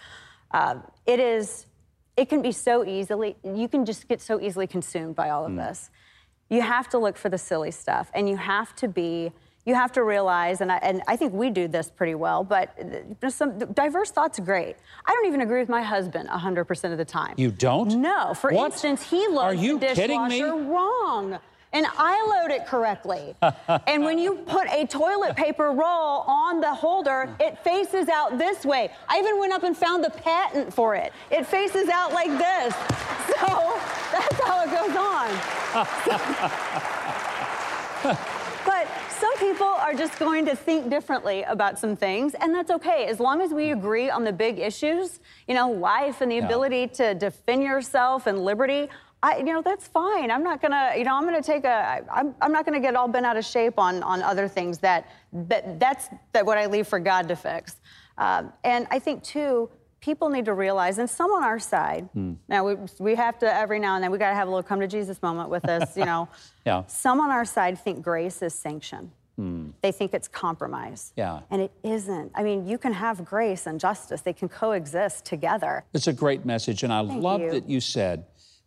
Uh, 0.51 0.75
it 1.05 1.20
is. 1.20 1.65
It 2.15 2.29
can 2.29 2.41
be 2.41 2.51
so 2.51 2.86
easily. 2.86 3.36
You 3.43 3.67
can 3.67 3.86
just 3.86 4.08
get 4.08 4.22
so 4.22 4.39
easily 4.39 4.67
consumed 4.67 5.15
by 5.15 5.32
all 5.32 5.46
of 5.46 5.51
mm. 5.51 5.58
this. 5.58 5.89
You 6.50 6.62
have 6.62 6.88
to 6.89 7.00
look 7.00 7.17
for 7.17 7.29
the 7.29 7.39
silly 7.39 7.72
stuff, 7.72 8.12
and 8.13 8.29
you 8.29 8.38
have 8.38 8.75
to 8.75 8.88
be 8.88 9.32
you 9.65 9.75
have 9.75 9.91
to 9.93 10.03
realize, 10.03 10.62
and 10.62 10.72
I, 10.72 10.77
and 10.77 11.01
I 11.08 11.15
think 11.15 11.34
we 11.34 11.50
do 11.50 11.67
this 11.67 11.89
pretty 11.89 12.15
well, 12.15 12.43
but 12.43 12.77
some 13.29 13.58
diverse 13.74 14.12
thoughts 14.12 14.39
great. 14.39 14.75
I 15.05 15.13
don't 15.13 15.25
even 15.25 15.41
agree 15.41 15.60
with 15.60 15.70
my 15.70 15.82
husband 15.82 16.27
100% 16.29 16.91
of 16.91 16.98
the 16.98 17.05
time. 17.05 17.36
You 17.38 17.51
don't? 17.51 18.01
No. 18.01 18.34
For 18.34 18.51
what? 18.51 18.74
instance, 18.74 19.10
he 19.10 19.27
loads 19.27 19.60
the 19.77 19.96
me? 20.58 20.70
wrong. 20.70 21.39
And 21.74 21.88
I 21.98 22.41
load 22.41 22.51
it 22.53 22.67
correctly. 22.67 23.36
and 23.88 24.03
when 24.03 24.20
you 24.20 24.36
put 24.46 24.67
a 24.70 24.86
toilet 24.86 25.36
paper 25.36 25.72
roll 25.72 26.22
on 26.27 26.62
the 26.62 26.72
holder, 26.74 27.36
it 27.39 27.58
faces 27.63 28.10
out 28.10 28.38
this 28.38 28.63
way. 28.63 28.91
I 29.10 29.17
even 29.17 29.39
went 29.39 29.53
up 29.53 29.63
and 29.63 29.75
found 29.75 30.03
the 30.03 30.12
patent 30.12 30.72
for 30.72 30.93
it. 30.93 31.12
It 31.32 31.48
faces 31.48 31.89
out 31.89 32.13
like 32.13 32.29
this. 32.29 32.75
So 33.25 33.48
that's 34.12 34.43
how 34.43 34.63
it 34.63 34.70
goes 34.70 34.96
on. 34.96 35.29
but 38.65 38.88
some 39.24 39.38
people 39.38 39.68
are 39.68 39.94
just 39.94 40.20
going 40.20 40.46
to 40.46 40.53
think 40.53 40.89
differently 40.89 41.44
about 41.44 41.80
some 41.80 41.96
things, 41.96 42.34
and 42.42 42.53
that's 42.53 42.70
okay. 42.70 43.06
As 43.06 43.22
long 43.22 43.39
as 43.39 43.53
we 43.53 43.72
agree 43.72 44.10
on 44.10 44.25
the 44.25 44.34
big 44.34 44.60
issues, 44.60 45.22
you 45.48 45.56
know, 45.56 45.72
life 45.72 46.20
and 46.20 46.30
the 46.30 46.36
yeah. 46.36 46.46
ability 46.46 46.88
to 47.00 47.15
defend 47.15 47.63
yourself 47.63 48.27
and 48.27 48.44
liberty, 48.44 48.89
I, 49.22 49.38
you 49.38 49.46
know, 49.46 49.62
that's 49.62 49.88
fine. 49.88 50.30
I'm 50.30 50.44
not 50.44 50.62
gonna, 50.62 50.92
you 50.98 51.06
know, 51.06 51.15
I'm 51.15 51.24
gonna 51.24 51.42
take 51.42 51.63
a, 51.63 52.03
I'm, 52.12 52.36
I'm 52.42 52.51
not 52.51 52.65
gonna 52.65 52.82
get 52.82 52.98
all 52.98 53.08
bent 53.08 53.25
out 53.25 53.38
of 53.38 53.46
shape 53.46 53.80
on, 53.80 54.03
on 54.03 54.22
other 54.22 54.50
things 54.50 54.80
that, 54.80 55.10
that 55.32 55.80
that's 55.80 56.10
that 56.34 56.46
what 56.46 56.58
I 56.58 56.65
leave 56.65 56.89
for 56.89 57.00
God 57.00 57.30
to 57.30 57.38
fix. 57.38 57.77
Um, 58.18 58.51
and 58.65 58.88
I 58.92 59.00
think 59.00 59.24
too, 59.24 59.70
people 60.03 60.27
need 60.27 60.43
to 60.45 60.53
realize, 60.53 60.98
and 60.98 61.10
some 61.10 61.31
on 61.31 61.43
our 61.43 61.60
side, 61.60 62.10
mm. 62.13 62.36
now 62.50 62.65
we, 62.67 62.75
we 63.00 63.15
have 63.15 63.39
to 63.39 63.51
every 63.55 63.79
now 63.79 63.95
and 63.95 64.03
then, 64.03 64.12
we 64.12 64.17
got 64.17 64.29
to 64.29 64.36
have 64.36 64.50
a 64.50 64.51
little 64.51 64.62
come 64.62 64.81
to 64.81 64.88
Jesus 64.88 65.22
moment 65.22 65.50
with 65.50 65.67
us, 65.69 65.95
you 65.95 66.03
know. 66.03 66.27
yeah. 66.65 66.83
Some 66.88 67.22
on 67.22 67.31
our 67.31 67.45
side 67.45 67.79
think 67.79 68.01
grace 68.01 68.41
is 68.41 68.53
sanction. 68.53 69.12
Mm. 69.39 69.72
They 69.81 69.93
think 69.93 70.13
it's 70.13 70.27
compromise. 70.27 71.13
Yeah. 71.15 71.39
And 71.50 71.62
it 71.62 71.72
isn't. 71.83 72.33
I 72.36 72.43
mean, 72.43 72.67
you 72.67 72.77
can 72.77 72.91
have 72.91 73.24
grace 73.24 73.65
and 73.65 73.79
justice, 73.79 74.19
they 74.22 74.33
can 74.33 74.50
coexist 74.50 75.24
together. 75.24 75.86
It's 75.93 76.07
a 76.07 76.13
great 76.13 76.45
message. 76.45 76.83
And 76.83 76.91
I 76.91 77.05
Thank 77.07 77.24
love 77.24 77.41
you. 77.41 77.51
that 77.51 77.69
you 77.69 77.79
said 77.79 78.25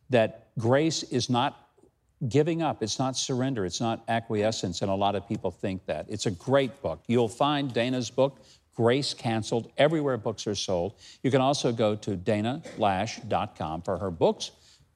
that 0.08 0.48
grace 0.58 1.02
is 1.02 1.28
not 1.28 1.68
giving 2.28 2.62
up, 2.62 2.82
it's 2.82 2.98
not 2.98 3.14
surrender, 3.14 3.66
it's 3.66 3.80
not 3.80 4.02
acquiescence. 4.08 4.80
And 4.80 4.90
a 4.90 4.94
lot 4.94 5.14
of 5.14 5.28
people 5.28 5.50
think 5.50 5.84
that. 5.84 6.06
It's 6.08 6.24
a 6.24 6.30
great 6.30 6.80
book. 6.80 7.02
You'll 7.08 7.28
find 7.28 7.72
Dana's 7.74 8.08
book, 8.08 8.40
Grace 8.76 9.14
Canceled, 9.14 9.72
everywhere 9.78 10.18
books 10.18 10.46
are 10.46 10.54
sold. 10.54 10.94
You 11.22 11.30
can 11.30 11.40
also 11.40 11.72
go 11.72 11.96
to 11.96 12.16
danaloesch.com 12.16 13.82
for 13.82 13.98
her 13.98 14.10
books, 14.10 14.50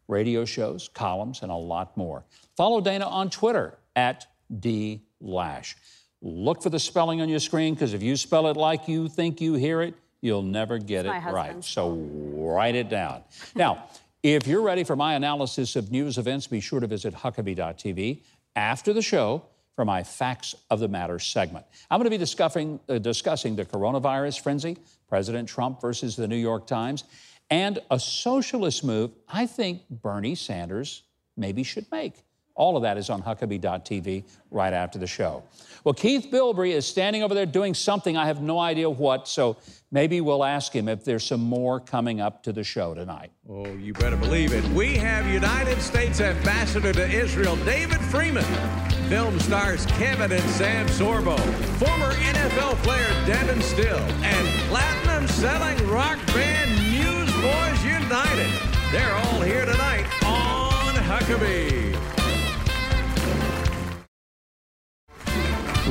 radio 0.07 0.45
shows, 0.45 0.89
columns, 0.93 1.43
and 1.43 1.51
a 1.51 1.57
lot 1.57 1.97
more. 1.97 2.25
Follow 2.57 2.81
Dana 2.81 3.07
on 3.07 3.31
Twitter 3.31 3.79
at 3.97 4.27
dloesch. 4.53 5.75
Look 6.23 6.63
for 6.63 6.69
the 6.69 6.79
spelling 6.79 7.23
on 7.23 7.29
your 7.31 7.39
screen 7.41 7.75
because 7.75 7.95
if 7.95 8.03
you 8.03 8.17
spell 8.17 8.47
it 8.49 8.57
like 8.57 8.87
you 8.87 9.09
think 9.09 9.41
you 9.41 9.55
hear 9.55 9.81
it, 9.81 9.95
you'll 10.21 10.43
never 10.43 10.79
get 10.79 11.07
it 11.07 11.11
right. 11.33 11.65
So 11.65 11.93
write 11.95 12.75
it 12.75 12.91
down. 12.91 13.23
now, 13.55 13.85
If 14.23 14.47
you're 14.47 14.61
ready 14.61 14.85
for 14.85 14.97
my 14.97 15.15
analysis 15.15 15.77
of 15.77 15.91
news 15.91 16.19
events, 16.19 16.47
be 16.47 16.61
sure 16.61 16.79
to 16.81 16.87
visit 16.87 17.15
Huckabee.tv 17.15 18.21
after 18.55 18.93
the 18.93 19.01
show 19.01 19.45
for 19.81 19.87
my 19.87 20.03
Facts 20.03 20.55
of 20.69 20.79
the 20.79 20.89
Matter 20.89 21.19
segment. 21.19 21.65
I'm 21.91 21.97
going 21.97 22.05
to 22.05 22.11
be 22.11 22.19
discussing, 22.19 22.79
uh, 22.87 22.99
discussing 22.99 23.57
the 23.57 23.65
coronavirus 23.65 24.43
frenzy, 24.43 24.77
President 25.09 25.49
Trump 25.49 25.81
versus 25.81 26.17
the 26.17 26.29
New 26.29 26.37
York 26.37 26.67
Times, 26.67 27.05
and 27.49 27.79
a 27.91 27.99
socialist 27.99 28.85
move 28.85 29.13
I 29.27 29.47
think 29.47 29.89
Bernie 29.89 30.35
Sanders 30.35 31.05
maybe 31.35 31.63
should 31.63 31.91
make. 31.91 32.13
All 32.55 32.77
of 32.77 32.83
that 32.83 32.99
is 32.99 33.09
on 33.09 33.23
Huckabee.tv 33.23 34.25
right 34.51 34.75
after 34.75 34.99
the 34.99 35.07
show. 35.07 35.45
Well, 35.83 35.95
Keith 35.95 36.29
Bilbrey 36.31 36.73
is 36.73 36.87
standing 36.87 37.23
over 37.23 37.35
there 37.35 37.47
doing 37.47 37.73
something. 37.73 38.19
I 38.19 38.27
have 38.27 38.43
no 38.43 38.59
idea 38.59 38.91
what, 38.91 39.29
so 39.29 39.57
maybe 39.91 40.21
we'll 40.21 40.45
ask 40.45 40.77
him 40.77 40.89
if 40.89 41.07
there's 41.07 41.25
some 41.25 41.41
more 41.41 41.81
coming 41.81 42.21
up 42.21 42.43
to 42.43 42.53
the 42.53 42.65
show 42.65 42.93
tonight. 42.93 43.31
Oh, 43.49 43.65
you 43.65 43.95
better 43.95 44.17
believe 44.17 44.53
it. 44.53 44.63
We 44.75 44.99
have 44.99 45.27
United 45.27 45.81
States 45.81 46.21
Ambassador 46.21 46.93
to 46.93 47.09
Israel, 47.09 47.57
David 47.65 48.03
Friedman. 48.03 49.00
Film 49.11 49.41
stars 49.41 49.87
Kevin 49.87 50.31
and 50.31 50.51
Sam 50.51 50.87
Sorbo, 50.87 51.37
former 51.81 52.13
NFL 52.15 52.77
player 52.85 53.09
Devin 53.27 53.61
Still, 53.61 53.99
and 53.99 54.49
platinum 54.69 55.27
selling 55.27 55.85
rock 55.89 56.17
band 56.29 56.71
Newsboys 56.93 57.85
United. 57.85 58.53
They're 58.93 59.13
all 59.13 59.41
here 59.41 59.67
tonight 59.67 60.07
on 60.25 60.95
Huckabee. 60.95 61.93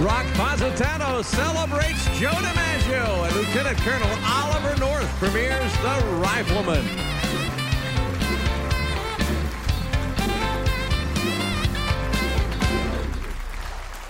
Rock 0.01 0.25
Positano 0.35 1.21
celebrates 1.21 2.05
Joe 2.17 2.29
DiMaggio, 2.29 3.27
and 3.27 3.35
Lieutenant 3.35 3.77
Colonel 3.79 4.17
Oliver 4.23 4.79
North 4.79 5.09
premieres 5.19 5.73
The 5.79 6.05
Rifleman. 6.21 7.18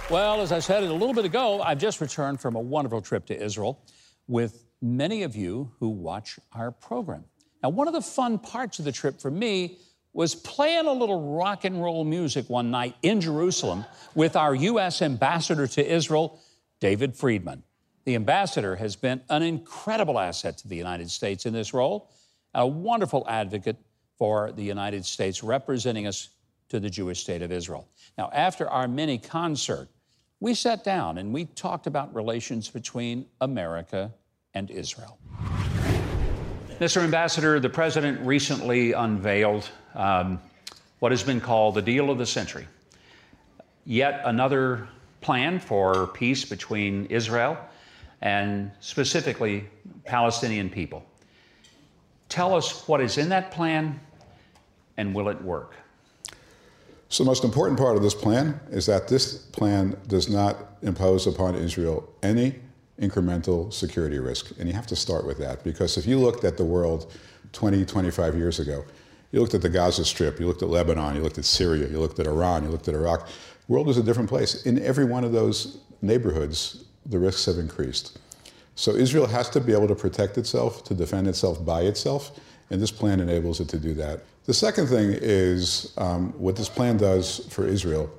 Well, 0.09 0.41
as 0.41 0.51
I 0.51 0.57
said 0.57 0.81
a 0.81 0.91
little 0.91 1.13
bit 1.13 1.25
ago, 1.25 1.61
I've 1.61 1.77
just 1.77 2.01
returned 2.01 2.41
from 2.41 2.55
a 2.55 2.59
wonderful 2.59 2.99
trip 2.99 3.27
to 3.27 3.39
Israel 3.39 3.79
with 4.27 4.65
many 4.81 5.21
of 5.21 5.35
you 5.35 5.71
who 5.79 5.89
watch 5.89 6.39
our 6.51 6.71
program. 6.71 7.25
Now, 7.61 7.69
one 7.69 7.87
of 7.87 7.93
the 7.93 8.01
fun 8.01 8.39
parts 8.39 8.79
of 8.79 8.85
the 8.85 8.91
trip 8.91 9.21
for 9.21 9.29
me 9.29 9.77
was 10.11 10.33
playing 10.33 10.87
a 10.87 10.91
little 10.91 11.35
rock 11.35 11.63
and 11.63 11.79
roll 11.79 12.03
music 12.05 12.49
one 12.49 12.71
night 12.71 12.95
in 13.03 13.21
Jerusalem 13.21 13.85
with 14.15 14.35
our 14.35 14.55
U.S. 14.55 15.03
ambassador 15.03 15.67
to 15.67 15.87
Israel, 15.87 16.39
David 16.79 17.15
Friedman. 17.15 17.61
The 18.05 18.15
ambassador 18.15 18.77
has 18.77 18.95
been 18.95 19.21
an 19.29 19.43
incredible 19.43 20.17
asset 20.17 20.57
to 20.57 20.67
the 20.67 20.75
United 20.75 21.11
States 21.11 21.45
in 21.45 21.53
this 21.53 21.71
role, 21.71 22.09
a 22.55 22.65
wonderful 22.65 23.27
advocate 23.29 23.77
for 24.17 24.51
the 24.53 24.63
United 24.63 25.05
States, 25.05 25.43
representing 25.43 26.07
us 26.07 26.29
to 26.69 26.79
the 26.79 26.89
Jewish 26.89 27.19
state 27.19 27.43
of 27.43 27.51
Israel. 27.51 27.87
Now, 28.17 28.31
after 28.33 28.67
our 28.67 28.87
mini 28.87 29.19
concert, 29.19 29.87
we 30.39 30.53
sat 30.53 30.83
down 30.83 31.17
and 31.17 31.33
we 31.33 31.45
talked 31.45 31.87
about 31.87 32.13
relations 32.15 32.69
between 32.69 33.25
America 33.41 34.13
and 34.53 34.71
Israel. 34.71 35.17
Mr. 36.79 37.03
Ambassador, 37.03 37.59
the 37.59 37.69
President 37.69 38.25
recently 38.25 38.93
unveiled 38.93 39.69
um, 39.95 40.39
what 40.99 41.11
has 41.11 41.23
been 41.23 41.41
called 41.41 41.75
the 41.75 41.81
deal 41.81 42.09
of 42.09 42.17
the 42.17 42.25
century. 42.25 42.65
Yet 43.85 44.21
another 44.23 44.87
plan 45.21 45.59
for 45.59 46.07
peace 46.07 46.45
between 46.45 47.05
Israel 47.07 47.57
and 48.21 48.71
specifically 48.79 49.67
Palestinian 50.05 50.69
people. 50.69 51.03
Tell 52.29 52.55
us 52.55 52.87
what 52.87 53.01
is 53.01 53.17
in 53.17 53.29
that 53.29 53.51
plan 53.51 53.99
and 54.95 55.13
will 55.13 55.29
it 55.29 55.41
work? 55.41 55.75
So, 57.09 57.23
the 57.23 57.27
most 57.27 57.43
important 57.43 57.79
part 57.79 57.97
of 57.97 58.03
this 58.03 58.13
plan 58.13 58.59
is 58.69 58.85
that 58.85 59.07
this 59.07 59.33
plan 59.37 59.97
does 60.07 60.29
not 60.29 60.77
impose 60.83 61.25
upon 61.25 61.55
Israel 61.55 62.07
any 62.21 62.55
incremental 63.01 63.73
security 63.73 64.19
risk. 64.19 64.51
And 64.59 64.67
you 64.67 64.75
have 64.75 64.87
to 64.87 64.95
start 64.95 65.25
with 65.25 65.39
that 65.39 65.63
because 65.63 65.97
if 65.97 66.05
you 66.05 66.19
looked 66.19 66.43
at 66.43 66.57
the 66.57 66.65
world 66.65 67.11
20, 67.53 67.83
25 67.85 68.35
years 68.35 68.59
ago, 68.59 68.85
you 69.31 69.39
looked 69.39 69.53
at 69.53 69.61
the 69.61 69.69
Gaza 69.69 70.05
Strip, 70.05 70.39
you 70.39 70.47
looked 70.47 70.61
at 70.61 70.69
Lebanon, 70.69 71.15
you 71.15 71.21
looked 71.21 71.37
at 71.37 71.45
Syria, 71.45 71.87
you 71.87 71.99
looked 71.99 72.19
at 72.19 72.27
Iran, 72.27 72.63
you 72.63 72.69
looked 72.69 72.87
at 72.87 72.95
Iraq, 72.95 73.27
the 73.27 73.73
world 73.73 73.87
was 73.87 73.97
a 73.97 74.03
different 74.03 74.29
place. 74.29 74.65
In 74.65 74.81
every 74.81 75.05
one 75.05 75.23
of 75.23 75.31
those 75.31 75.79
neighborhoods, 76.01 76.85
the 77.05 77.19
risks 77.19 77.45
have 77.45 77.57
increased. 77.57 78.19
So 78.75 78.91
Israel 78.91 79.27
has 79.27 79.49
to 79.51 79.59
be 79.59 79.73
able 79.73 79.87
to 79.87 79.95
protect 79.95 80.37
itself, 80.37 80.83
to 80.85 80.93
defend 80.93 81.27
itself 81.27 81.63
by 81.65 81.81
itself, 81.81 82.39
and 82.69 82.81
this 82.81 82.91
plan 82.91 83.19
enables 83.19 83.59
it 83.59 83.67
to 83.69 83.79
do 83.79 83.93
that. 83.95 84.21
The 84.45 84.53
second 84.53 84.87
thing 84.87 85.11
is 85.13 85.93
um, 85.97 86.31
what 86.39 86.55
this 86.55 86.69
plan 86.69 86.97
does 86.97 87.45
for 87.49 87.65
Israel 87.67 88.09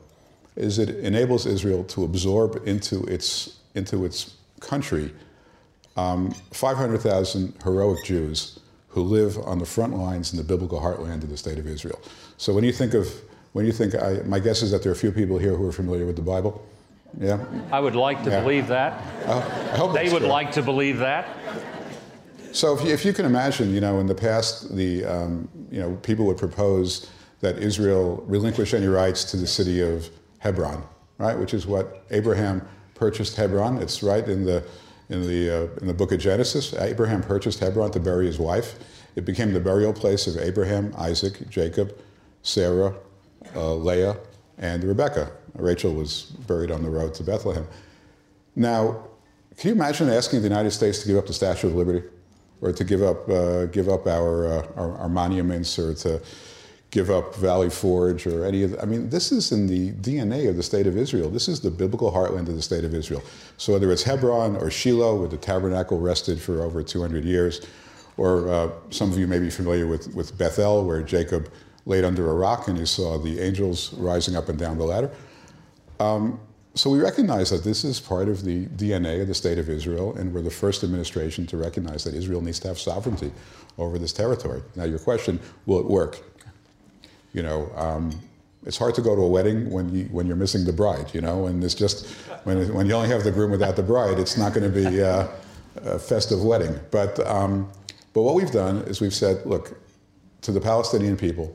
is 0.57 0.79
it 0.79 0.91
enables 0.91 1.47
Israel 1.47 1.85
to 1.85 2.05
absorb 2.05 2.61
into 2.67 3.03
its 3.05 3.59
into 3.75 4.05
its 4.05 4.35
country 4.61 5.13
um, 5.97 6.31
500,000 6.53 7.55
heroic 7.63 8.05
Jews 8.05 8.59
who 8.89 9.03
live 9.03 9.39
on 9.39 9.59
the 9.59 9.67
front 9.67 9.97
lines 9.97 10.33
in 10.33 10.37
the 10.39 10.45
biblical 10.45 10.81
heartland 10.81 11.23
of 11.23 11.31
the 11.31 11.37
state 11.37 11.59
of 11.59 11.67
Israel. 11.67 12.01
So 12.37 12.53
when 12.53 12.65
you 12.65 12.73
think 12.73 12.95
of 12.95 13.07
when 13.53 13.67
you 13.67 13.73
think, 13.73 13.95
I, 13.97 14.21
my 14.27 14.39
guess 14.39 14.63
is 14.63 14.71
that 14.71 14.83
there 14.83 14.91
are 14.93 14.95
a 14.95 14.99
few 14.99 15.11
people 15.11 15.37
here 15.39 15.55
who 15.57 15.67
are 15.69 15.73
familiar 15.73 16.07
with 16.07 16.15
the 16.17 16.23
Bible. 16.23 16.65
Yeah. 17.19 17.45
I 17.73 17.81
would 17.81 17.97
like 17.97 18.23
to 18.23 18.31
Yeah. 18.31 18.41
believe 18.43 18.69
that. 18.69 18.93
Uh, 19.27 19.39
I 19.73 19.77
hope 19.77 19.93
They 19.93 20.09
would 20.09 20.21
true. 20.21 20.29
like 20.29 20.53
to 20.53 20.63
believe 20.63 20.99
that. 20.99 21.27
So 22.53 22.77
if 22.77 22.85
you, 22.85 22.93
if 22.93 23.05
you 23.05 23.13
can 23.13 23.27
imagine, 23.27 23.73
you 23.73 23.81
know, 23.81 24.01
in 24.01 24.07
the 24.07 24.15
past, 24.15 24.75
the 24.75 25.05
um, 25.05 25.49
you 25.71 25.81
know 25.81 25.97
people 26.03 26.27
would 26.27 26.39
propose 26.39 27.11
that 27.41 27.59
Israel 27.59 28.23
relinquish 28.27 28.75
any 28.75 28.87
rights 28.87 29.25
to 29.31 29.37
the 29.37 29.47
city 29.47 29.81
of 29.81 30.11
Hebron, 30.39 30.83
right? 31.19 31.39
Which 31.39 31.55
is 31.55 31.67
what 31.67 32.05
Abraham 32.11 32.67
purchased 32.95 33.37
Hebron. 33.37 33.79
It's 33.79 34.03
right 34.03 34.27
in 34.29 34.45
the 34.45 34.65
in 35.09 35.27
the 35.27 35.51
uh, 35.51 35.81
in 35.81 35.87
the 35.87 35.95
book 35.95 36.13
of 36.13 36.21
Genesis. 36.21 36.75
Abraham 36.75 37.23
purchased 37.23 37.61
Hebron 37.61 37.93
to 37.93 38.01
bury 38.01 38.27
his 38.27 38.39
wife. 38.39 38.79
It 39.17 39.25
became 39.25 39.53
the 39.53 39.61
burial 39.61 39.93
place 39.93 40.27
of 40.27 40.37
Abraham, 40.37 40.95
Isaac, 40.97 41.49
Jacob, 41.49 41.97
Sarah, 42.43 42.95
uh, 43.55 43.75
Leah, 43.75 44.17
and 44.59 44.85
Rebecca. 44.85 45.33
Rachel 45.55 45.93
was 45.95 46.25
buried 46.47 46.71
on 46.71 46.83
the 46.83 46.91
road 46.91 47.15
to 47.15 47.25
Bethlehem. 47.25 47.67
Now, 48.55 49.09
can 49.57 49.69
you 49.69 49.75
imagine 49.75 50.09
asking 50.09 50.41
the 50.41 50.49
United 50.49 50.71
States 50.71 51.01
to 51.01 51.09
give 51.09 51.17
up 51.17 51.27
the 51.27 51.33
Statue 51.33 51.69
of 51.69 51.75
Liberty, 51.75 52.07
or 52.61 52.73
to 52.73 52.85
give 52.85 53.03
up 53.03 53.29
uh, 53.29 53.66
give 53.66 53.88
up 53.88 54.07
our, 54.07 54.46
uh, 54.46 54.66
our 54.77 54.92
our 54.99 55.09
monuments, 55.09 55.79
or 55.79 55.94
to 55.94 56.20
give 56.90 57.11
up 57.11 57.35
Valley 57.37 57.70
Forge, 57.70 58.27
or 58.27 58.44
any 58.44 58.62
of? 58.62 58.73
The, 58.73 58.83
I 58.83 58.85
mean, 58.85 59.11
this 59.11 59.33
is 59.33 59.53
in 59.53 59.66
the 59.66 59.92
DNA 59.92 60.49
of 60.49 60.57
the 60.57 60.62
state 60.62 60.87
of 60.87 60.96
Israel. 60.96 61.31
This 61.31 61.49
is 61.49 61.61
the 61.61 61.70
biblical 61.70 62.11
heartland 62.11 62.49
of 62.49 62.57
the 62.57 62.62
state 62.62 62.85
of 62.85 62.94
Israel. 62.94 63.23
So 63.57 63.73
whether 63.73 63.90
it's 63.92 64.03
Hebron 64.03 64.57
or 64.57 64.70
Shiloh, 64.70 65.18
where 65.18 65.29
the 65.29 65.37
tabernacle 65.37 65.99
rested 65.99 66.40
for 66.40 66.62
over 66.62 66.83
200 66.83 67.25
years, 67.25 67.66
or 68.16 68.49
uh, 68.49 68.70
some 68.90 69.11
of 69.11 69.18
you 69.18 69.27
may 69.27 69.38
be 69.38 69.51
familiar 69.51 69.87
with 69.87 70.14
with 70.14 70.37
Bethel, 70.37 70.85
where 70.85 71.03
Jacob 71.03 71.51
laid 71.87 72.05
under 72.05 72.31
a 72.31 72.35
rock 72.35 72.68
and 72.68 72.79
he 72.79 72.87
saw 72.87 73.18
the 73.18 73.40
angels 73.40 73.92
rising 73.94 74.37
up 74.37 74.49
and 74.49 74.59
down 74.59 74.79
the 74.79 74.85
ladder. 74.85 75.11
So 76.81 76.88
we 76.88 76.99
recognize 76.99 77.51
that 77.51 77.62
this 77.62 77.85
is 77.85 78.01
part 78.01 78.27
of 78.31 78.43
the 78.43 78.64
DNA 78.64 79.21
of 79.21 79.29
the 79.29 79.35
state 79.35 79.59
of 79.59 79.69
Israel, 79.69 80.16
and 80.16 80.33
we're 80.33 80.40
the 80.40 80.51
first 80.51 80.83
administration 80.83 81.47
to 81.49 81.59
recognize 81.59 82.05
that 82.05 82.14
Israel 82.14 82.40
needs 82.40 82.59
to 82.61 82.69
have 82.69 82.79
sovereignty 82.79 83.33
over 83.77 83.99
this 83.99 84.14
territory. 84.14 84.62
Now, 84.77 84.85
your 84.85 84.99
question: 84.99 85.40
Will 85.66 85.81
it 85.81 85.85
work? 85.85 86.23
You 87.35 87.43
know, 87.43 87.71
um, 87.77 88.19
it's 88.64 88.79
hard 88.79 88.95
to 88.95 89.03
go 89.03 89.14
to 89.14 89.21
a 89.21 89.29
wedding 89.29 89.71
when 89.71 89.95
you 89.95 90.05
when 90.05 90.27
you're 90.27 90.37
missing 90.37 90.64
the 90.64 90.73
bride. 90.73 91.12
You 91.12 91.21
know, 91.21 91.49
and 91.49 91.62
it's 91.62 91.75
just 91.75 92.07
when 92.45 92.73
when 92.73 92.87
you 92.87 92.95
only 92.95 93.11
have 93.11 93.25
the 93.25 93.31
groom 93.31 93.51
without 93.51 93.77
the 93.77 93.83
bride, 93.83 94.19
it's 94.19 94.38
not 94.38 94.55
going 94.55 94.73
to 94.73 94.75
be 94.75 95.03
uh, 95.03 95.29
a 95.85 95.99
festive 95.99 96.43
wedding. 96.43 96.81
But 96.90 97.21
um, 97.27 97.71
but 98.14 98.23
what 98.23 98.35
we've 98.35 98.53
done 98.53 98.79
is 98.85 99.03
we've 99.03 99.12
said, 99.12 99.45
look, 99.45 99.79
to 100.40 100.51
the 100.51 100.62
Palestinian 100.62 101.19
people, 101.19 101.55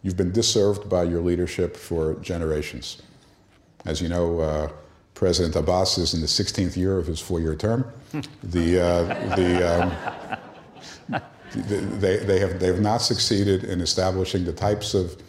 you've 0.00 0.16
been 0.16 0.32
disserved 0.32 0.88
by 0.88 1.02
your 1.02 1.20
leadership 1.20 1.76
for 1.76 2.14
generations. 2.20 3.02
As 3.84 4.00
you 4.00 4.08
know, 4.08 4.40
uh, 4.40 4.68
President 5.14 5.56
Abbas 5.56 5.98
is 5.98 6.14
in 6.14 6.20
the 6.20 6.26
16th 6.26 6.76
year 6.76 6.98
of 6.98 7.06
his 7.06 7.20
four-year 7.20 7.54
term. 7.54 7.84
the 8.42 8.80
uh, 8.80 9.36
the 9.36 9.82
um, 11.10 11.20
they, 11.54 12.16
they 12.16 12.38
have 12.38 12.60
they 12.60 12.66
have 12.66 12.80
not 12.80 12.98
succeeded 12.98 13.64
in 13.64 13.80
establishing 13.80 14.44
the 14.44 14.52
types 14.52 14.94
of 14.94 15.20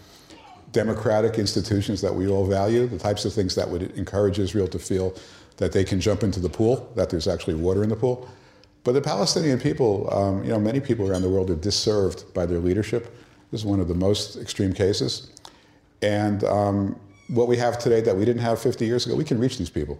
democratic 0.71 1.37
institutions 1.37 2.01
that 2.01 2.13
we 2.13 2.27
all 2.27 2.45
value, 2.45 2.87
the 2.87 2.97
types 2.97 3.25
of 3.25 3.33
things 3.33 3.55
that 3.55 3.69
would 3.69 3.83
encourage 3.97 4.39
Israel 4.39 4.67
to 4.67 4.79
feel 4.79 5.13
that 5.57 5.71
they 5.71 5.83
can 5.83 6.01
jump 6.01 6.23
into 6.23 6.39
the 6.39 6.49
pool, 6.49 6.91
that 6.95 7.09
there's 7.09 7.27
actually 7.27 7.53
water 7.53 7.83
in 7.83 7.89
the 7.89 7.95
pool. 7.95 8.27
But 8.83 8.93
the 8.93 9.01
Palestinian 9.01 9.59
people, 9.59 10.11
um, 10.13 10.43
you 10.43 10.49
know, 10.49 10.59
many 10.59 10.79
people 10.79 11.09
around 11.09 11.21
the 11.21 11.29
world 11.29 11.49
are 11.51 11.55
disserved 11.55 12.33
by 12.33 12.45
their 12.45 12.59
leadership. 12.59 13.15
This 13.51 13.61
is 13.61 13.65
one 13.65 13.79
of 13.79 13.87
the 13.87 13.95
most 13.95 14.35
extreme 14.35 14.73
cases. 14.73 15.31
And 16.01 16.43
um, 16.43 16.99
what 17.27 17.47
we 17.47 17.57
have 17.57 17.79
today 17.79 18.01
that 18.01 18.15
we 18.15 18.25
didn't 18.25 18.41
have 18.41 18.61
50 18.61 18.85
years 18.85 19.05
ago, 19.05 19.15
we 19.15 19.23
can 19.23 19.39
reach 19.39 19.57
these 19.57 19.69
people. 19.69 19.99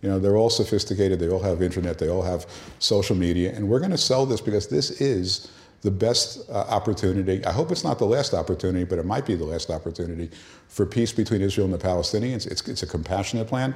You 0.00 0.08
know, 0.08 0.18
they're 0.18 0.36
all 0.36 0.50
sophisticated, 0.50 1.20
they 1.20 1.28
all 1.28 1.42
have 1.42 1.62
internet, 1.62 1.98
they 1.98 2.08
all 2.08 2.22
have 2.22 2.46
social 2.80 3.14
media, 3.14 3.52
and 3.54 3.68
we're 3.68 3.78
going 3.78 3.92
to 3.92 3.98
sell 3.98 4.26
this 4.26 4.40
because 4.40 4.66
this 4.66 5.00
is 5.00 5.52
the 5.82 5.90
best 5.90 6.48
uh, 6.50 6.54
opportunity. 6.68 7.44
I 7.44 7.52
hope 7.52 7.70
it's 7.70 7.84
not 7.84 7.98
the 7.98 8.06
last 8.06 8.34
opportunity, 8.34 8.84
but 8.84 8.98
it 8.98 9.04
might 9.04 9.26
be 9.26 9.34
the 9.34 9.44
last 9.44 9.70
opportunity 9.70 10.30
for 10.68 10.86
peace 10.86 11.12
between 11.12 11.40
Israel 11.40 11.66
and 11.66 11.74
the 11.74 11.84
Palestinians. 11.84 12.50
It's, 12.50 12.66
it's 12.68 12.82
a 12.82 12.86
compassionate 12.86 13.48
plan. 13.48 13.74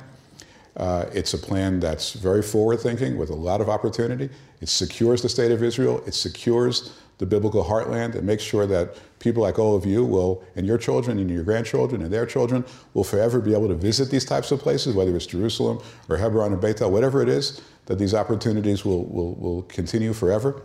Uh, 0.77 1.07
it's 1.13 1.35
a 1.35 1.39
plan 1.39 1.81
that's 1.81 2.13
very 2.13 2.43
forward 2.43 2.81
thinking 2.81 3.17
with 3.17 3.31
a 3.31 3.35
lot 3.35 3.61
of 3.61 3.69
opportunity. 3.69 4.29
It 4.61 4.69
secures 4.69 5.23
the 5.23 5.29
state 5.29 5.51
of 5.51 5.63
Israel. 5.63 6.03
It 6.07 6.15
secures 6.15 6.97
the 7.19 7.27
biblical 7.27 7.65
heartland 7.65 8.15
and 8.15 8.27
makes 8.27 8.43
sure 8.43 8.67
that 8.67 8.97
people 9.19 9.43
like 9.43 9.59
all 9.59 9.75
of 9.75 9.87
you 9.87 10.05
will, 10.05 10.45
and 10.57 10.67
your 10.67 10.79
children 10.79 11.19
and 11.19 11.31
your 11.31 11.43
grandchildren 11.43 12.03
and 12.03 12.13
their 12.13 12.27
children, 12.27 12.65
will 12.95 13.05
forever 13.05 13.41
be 13.41 13.55
able 13.55 13.69
to 13.69 13.75
visit 13.75 14.11
these 14.11 14.25
types 14.25 14.51
of 14.51 14.61
places, 14.61 14.95
whether 14.95 15.15
it's 15.17 15.27
Jerusalem 15.27 15.81
or 16.09 16.17
Hebron 16.17 16.53
or 16.53 16.57
Beit 16.57 16.81
El, 16.81 16.91
whatever 16.91 17.23
it 17.23 17.29
is, 17.29 17.61
that 17.87 17.99
these 17.99 18.15
opportunities 18.15 18.85
will, 18.85 19.05
will, 19.05 19.35
will 19.35 19.63
continue 19.63 20.13
forever. 20.13 20.63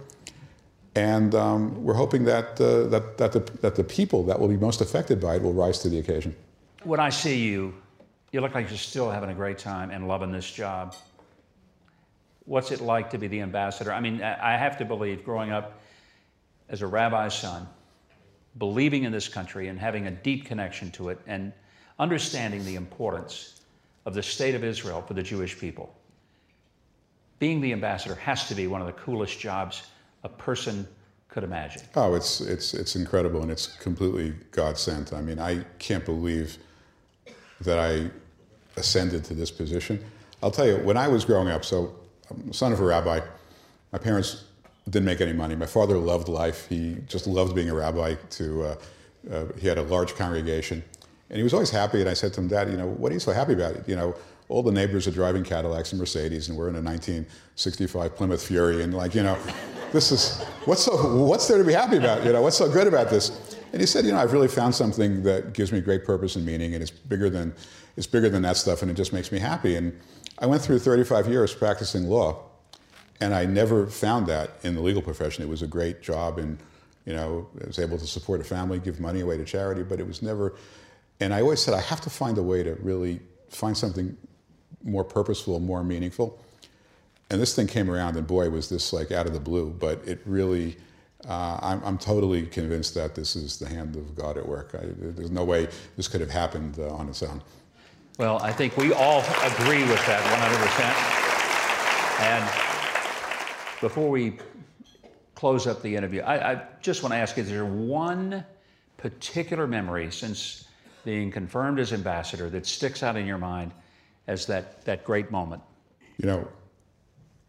And 0.95 1.33
um, 1.35 1.83
we're 1.83 1.93
hoping 1.93 2.25
that, 2.25 2.59
uh, 2.59 2.87
that, 2.89 3.17
that, 3.17 3.31
the, 3.31 3.39
that 3.61 3.75
the 3.75 3.83
people 3.83 4.23
that 4.23 4.39
will 4.39 4.49
be 4.49 4.57
most 4.57 4.81
affected 4.81 5.21
by 5.21 5.35
it 5.35 5.41
will 5.41 5.53
rise 5.53 5.79
to 5.79 5.89
the 5.89 5.99
occasion. 5.99 6.35
When 6.83 6.99
I 6.99 7.09
see 7.09 7.39
you, 7.39 7.73
you 8.31 8.41
look 8.41 8.55
like 8.55 8.69
you're 8.69 8.77
still 8.77 9.09
having 9.09 9.29
a 9.29 9.33
great 9.33 9.57
time 9.57 9.91
and 9.91 10.07
loving 10.07 10.31
this 10.31 10.49
job. 10.49 10.95
What's 12.45 12.71
it 12.71 12.81
like 12.81 13.09
to 13.11 13.17
be 13.17 13.27
the 13.27 13.41
ambassador? 13.41 13.93
I 13.93 13.99
mean, 13.99 14.21
I 14.21 14.57
have 14.57 14.77
to 14.79 14.85
believe 14.85 15.23
growing 15.23 15.51
up 15.51 15.79
as 16.69 16.81
a 16.81 16.87
rabbi's 16.87 17.33
son, 17.33 17.67
believing 18.57 19.03
in 19.03 19.11
this 19.11 19.27
country 19.27 19.67
and 19.67 19.79
having 19.79 20.07
a 20.07 20.11
deep 20.11 20.45
connection 20.45 20.91
to 20.91 21.09
it 21.09 21.19
and 21.27 21.53
understanding 21.99 22.65
the 22.65 22.75
importance 22.75 23.61
of 24.05 24.13
the 24.13 24.23
state 24.23 24.55
of 24.55 24.63
Israel 24.63 25.01
for 25.01 25.13
the 25.13 25.23
Jewish 25.23 25.57
people. 25.57 25.93
Being 27.39 27.61
the 27.61 27.71
ambassador 27.71 28.15
has 28.15 28.47
to 28.47 28.55
be 28.55 28.67
one 28.67 28.81
of 28.81 28.87
the 28.87 28.93
coolest 28.93 29.39
jobs 29.39 29.83
a 30.23 30.29
person 30.29 30.87
could 31.29 31.43
imagine. 31.43 31.81
Oh, 31.95 32.13
it's 32.13 32.41
it's 32.41 32.73
it's 32.73 32.95
incredible 32.95 33.41
and 33.41 33.49
it's 33.49 33.67
completely 33.67 34.33
God 34.51 34.77
sent. 34.77 35.13
I 35.13 35.21
mean, 35.21 35.39
I 35.39 35.63
can't 35.79 36.05
believe 36.05 36.57
that 37.61 37.79
I 37.79 38.11
ascended 38.77 39.23
to 39.25 39.33
this 39.33 39.49
position. 39.49 40.03
I'll 40.43 40.51
tell 40.51 40.67
you, 40.67 40.77
when 40.77 40.97
I 40.97 41.07
was 41.07 41.23
growing 41.23 41.47
up, 41.47 41.63
so 41.63 41.95
I'm 42.29 42.51
son 42.51 42.73
of 42.73 42.79
a 42.79 42.83
rabbi, 42.83 43.21
my 43.91 43.99
parents 43.99 44.43
didn't 44.89 45.05
make 45.05 45.21
any 45.21 45.33
money. 45.33 45.55
My 45.55 45.65
father 45.65 45.97
loved 45.97 46.27
life. 46.27 46.67
He 46.67 46.97
just 47.07 47.27
loved 47.27 47.55
being 47.55 47.69
a 47.69 47.75
rabbi. 47.75 48.15
To 48.15 48.63
uh, 48.63 48.75
uh, 49.31 49.45
he 49.59 49.67
had 49.67 49.77
a 49.77 49.83
large 49.83 50.15
congregation, 50.15 50.83
and 51.29 51.37
he 51.37 51.43
was 51.43 51.53
always 51.53 51.69
happy. 51.69 52.01
And 52.01 52.09
I 52.09 52.13
said 52.13 52.33
to 52.33 52.41
him, 52.41 52.47
Dad, 52.47 52.69
you 52.69 52.77
know, 52.77 52.87
what 52.87 53.11
are 53.11 53.13
you 53.13 53.19
so 53.19 53.31
happy 53.31 53.53
about? 53.53 53.87
You 53.87 53.95
know, 53.95 54.15
all 54.49 54.63
the 54.63 54.71
neighbors 54.71 55.07
are 55.07 55.11
driving 55.11 55.43
Cadillacs 55.43 55.91
and 55.91 55.99
Mercedes, 55.99 56.49
and 56.49 56.57
we're 56.57 56.67
in 56.67 56.75
a 56.75 56.81
1965 56.81 58.15
Plymouth 58.15 58.45
Fury, 58.45 58.83
and 58.83 58.93
like, 58.93 59.15
you 59.15 59.23
know, 59.23 59.37
this 59.91 60.11
is 60.11 60.41
what's 60.65 60.83
so 60.83 61.23
what's 61.23 61.47
there 61.47 61.57
to 61.57 61.63
be 61.63 61.73
happy 61.73 61.97
about? 61.97 62.25
You 62.25 62.33
know, 62.33 62.41
what's 62.41 62.57
so 62.57 62.69
good 62.69 62.87
about 62.87 63.09
this? 63.09 63.55
And 63.71 63.79
he 63.79 63.87
said, 63.87 64.05
you 64.05 64.11
know, 64.11 64.17
I've 64.17 64.33
really 64.33 64.49
found 64.49 64.75
something 64.75 65.23
that 65.23 65.53
gives 65.53 65.71
me 65.71 65.79
great 65.79 66.03
purpose 66.03 66.35
and 66.35 66.45
meaning, 66.45 66.73
and 66.73 66.81
it's 66.81 66.91
bigger 66.91 67.29
than 67.29 67.53
it's 67.97 68.07
bigger 68.07 68.29
than 68.29 68.41
that 68.43 68.57
stuff, 68.57 68.81
and 68.81 68.89
it 68.89 68.95
just 68.95 69.13
makes 69.13 69.31
me 69.31 69.39
happy. 69.39 69.75
And 69.75 69.97
I 70.39 70.45
went 70.45 70.61
through 70.61 70.79
35 70.79 71.27
years 71.27 71.53
practicing 71.53 72.07
law, 72.07 72.50
and 73.21 73.35
I 73.35 73.45
never 73.45 73.85
found 73.85 74.25
that 74.27 74.49
in 74.63 74.73
the 74.73 74.81
legal 74.81 75.01
profession. 75.01 75.43
It 75.43 75.47
was 75.47 75.61
a 75.61 75.67
great 75.67 76.01
job, 76.01 76.39
and 76.39 76.57
you 77.05 77.13
know, 77.13 77.47
I 77.63 77.67
was 77.67 77.79
able 77.79 77.97
to 77.97 78.07
support 78.07 78.41
a 78.41 78.43
family, 78.43 78.79
give 78.79 78.99
money 78.99 79.21
away 79.21 79.37
to 79.37 79.45
charity, 79.45 79.83
but 79.83 79.99
it 79.99 80.07
was 80.07 80.21
never. 80.21 80.55
And 81.19 81.33
I 81.33 81.41
always 81.41 81.61
said 81.61 81.75
I 81.75 81.81
have 81.81 82.01
to 82.01 82.09
find 82.09 82.37
a 82.37 82.43
way 82.43 82.63
to 82.63 82.73
really 82.81 83.21
find 83.49 83.77
something 83.77 84.17
more 84.83 85.03
purposeful, 85.03 85.59
more 85.59 85.83
meaningful. 85.83 86.43
And 87.29 87.39
this 87.39 87.55
thing 87.55 87.67
came 87.67 87.89
around, 87.89 88.17
and 88.17 88.25
boy, 88.25 88.49
was 88.49 88.69
this 88.69 88.91
like 88.91 89.11
out 89.11 89.27
of 89.27 89.33
the 89.33 89.39
blue. 89.39 89.69
But 89.69 90.05
it 90.07 90.19
really, 90.25 90.77
uh, 91.27 91.59
I'm, 91.61 91.83
I'm, 91.83 91.97
totally 91.97 92.47
convinced 92.47 92.95
that 92.95 93.13
this 93.15 93.35
is 93.35 93.59
the 93.59 93.69
hand 93.69 93.95
of 93.95 94.15
God 94.15 94.37
at 94.37 94.47
work. 94.47 94.73
I, 94.73 94.87
there's 94.97 95.31
no 95.31 95.43
way 95.43 95.67
this 95.95 96.07
could 96.07 96.21
have 96.21 96.31
happened 96.31 96.79
uh, 96.79 96.89
on 96.89 97.07
its 97.07 97.21
own. 97.21 97.41
Well, 98.17 98.39
I 98.41 98.51
think 98.51 98.75
we 98.77 98.93
all 98.93 99.19
agree 99.19 99.83
with 99.83 100.05
that 100.07 100.21
100%. 102.19 102.21
And 102.21 102.70
before 103.81 104.09
we 104.09 104.37
close 105.35 105.67
up 105.67 105.81
the 105.81 105.93
interview, 105.95 106.21
I, 106.21 106.53
I 106.53 106.61
just 106.81 107.03
want 107.03 107.13
to 107.13 107.17
ask 107.17 107.37
is 107.37 107.49
there 107.49 107.65
one 107.65 108.45
particular 108.97 109.67
memory 109.67 110.11
since 110.11 110.65
being 111.03 111.31
confirmed 111.31 111.79
as 111.79 111.91
ambassador 111.91 112.49
that 112.51 112.65
sticks 112.65 113.01
out 113.03 113.17
in 113.17 113.25
your 113.25 113.39
mind 113.39 113.71
as 114.27 114.45
that, 114.45 114.85
that 114.85 115.03
great 115.03 115.31
moment? 115.31 115.61
You 116.17 116.27
know, 116.27 116.47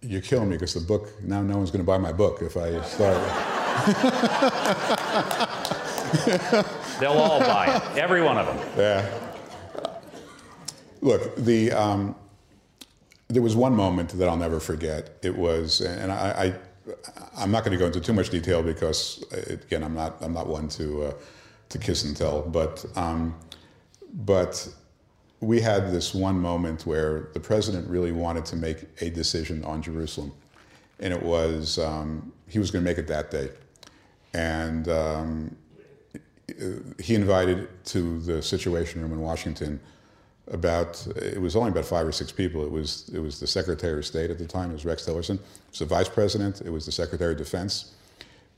you're 0.01 0.23
killing 0.23 0.49
me 0.49 0.57
because 0.57 0.75
the 0.75 0.81
book, 0.81 1.23
now 1.23 1.42
no 1.42 1.59
one's 1.59 1.71
going 1.71 1.85
to 1.85 1.87
buy 1.87 1.99
my 1.99 2.12
book 2.12 2.40
if 2.40 2.57
I 2.57 2.81
start. 2.83 3.18
They'll 6.99 7.12
all 7.12 7.40
buy 7.40 7.77
it, 7.77 7.99
every 7.99 8.23
one 8.23 8.38
of 8.38 8.47
them. 8.47 8.59
Yeah. 8.77 9.18
Look, 11.03 11.37
the, 11.37 11.73
um, 11.73 12.14
there 13.33 13.42
was 13.42 13.57
one 13.57 13.75
moment 13.75 14.11
that 14.11 14.29
I'll 14.29 14.37
never 14.37 14.61
forget. 14.61 15.16
It 15.23 15.37
was, 15.37 15.81
and 15.81 16.12
I, 16.12 16.55
I 17.37 17.42
am 17.42 17.51
not 17.51 17.64
going 17.64 17.73
to 17.73 17.79
go 17.79 17.87
into 17.87 18.01
too 18.01 18.12
much 18.12 18.29
detail 18.29 18.62
because, 18.62 19.25
again, 19.49 19.83
I'm 19.83 19.95
not 19.95 20.16
I'm 20.21 20.35
not 20.35 20.47
one 20.47 20.68
to 20.71 21.05
uh, 21.05 21.12
to 21.71 21.79
kiss 21.79 22.05
and 22.05 22.16
tell. 22.16 22.42
But 22.42 22.85
um, 22.95 23.35
but 24.12 24.68
we 25.40 25.61
had 25.61 25.92
this 25.92 26.14
one 26.14 26.38
moment 26.38 26.85
where 26.87 27.31
the 27.33 27.40
president 27.40 27.88
really 27.88 28.12
wanted 28.12 28.45
to 28.47 28.57
make 28.57 28.85
a 29.01 29.09
decision 29.09 29.64
on 29.64 29.81
Jerusalem, 29.81 30.33
and 31.01 31.12
it 31.14 31.23
was 31.23 31.79
um, 31.79 32.33
he 32.49 32.59
was 32.59 32.71
going 32.71 32.85
to 32.85 32.90
make 32.90 32.99
it 32.99 33.07
that 33.09 33.31
day, 33.31 33.49
and 34.35 34.88
um, 34.88 35.57
he 37.01 37.14
invited 37.14 37.68
to 37.87 38.21
the 38.21 38.42
Situation 38.42 39.01
Room 39.01 39.12
in 39.12 39.21
Washington 39.21 39.81
about 40.49 41.07
it 41.17 41.41
was 41.41 41.55
only 41.55 41.71
about 41.71 41.85
five 41.85 42.07
or 42.07 42.13
six 42.13 42.33
people. 42.33 42.65
It 42.65 42.71
was 42.71 43.11
it 43.15 43.21
was 43.21 43.39
the 43.39 43.47
Secretary 43.47 43.99
of 43.99 44.07
State 44.07 44.31
at 44.31 44.39
the 44.39 44.47
time. 44.47 44.71
It 44.71 44.75
was 44.75 44.85
Rex 44.85 45.07
Tillerson. 45.07 45.37
It 45.37 45.41
was 45.71 45.79
the 45.79 45.87
Vice 45.87 46.09
President. 46.09 46.61
It 46.63 46.71
was 46.71 46.85
the 46.85 46.93
Secretary 46.93 47.33
of 47.33 47.39
Defense. 47.39 47.95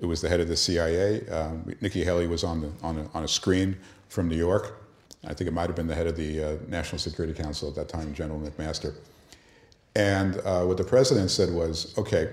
It 0.01 0.07
was 0.07 0.20
the 0.20 0.29
head 0.29 0.40
of 0.40 0.49
the 0.49 0.57
CIA. 0.57 1.27
Um, 1.29 1.75
Nikki 1.81 2.05
Haley 2.05 2.27
was 2.27 2.42
on 2.42 2.61
the 2.61 2.73
on 2.83 2.99
a, 2.99 3.09
on 3.14 3.25
a 3.25 3.29
screen 3.29 3.77
from 4.09 4.29
New 4.29 4.37
York. 4.37 4.81
I 5.27 5.35
think 5.35 5.49
it 5.49 5.53
might 5.53 5.66
have 5.66 5.77
been 5.77 5.87
the 5.87 5.94
head 5.94 6.07
of 6.07 6.16
the 6.16 6.42
uh, 6.42 6.57
National 6.68 6.99
Security 6.99 7.33
Council 7.33 7.68
at 7.68 7.75
that 7.77 7.88
time, 7.88 8.12
General 8.12 8.40
McMaster. 8.40 8.94
And 9.97 10.38
uh, 10.44 10.64
what 10.64 10.77
the 10.77 10.85
president 10.85 11.31
said 11.31 11.51
was, 11.51 11.97
"Okay, 11.99 12.33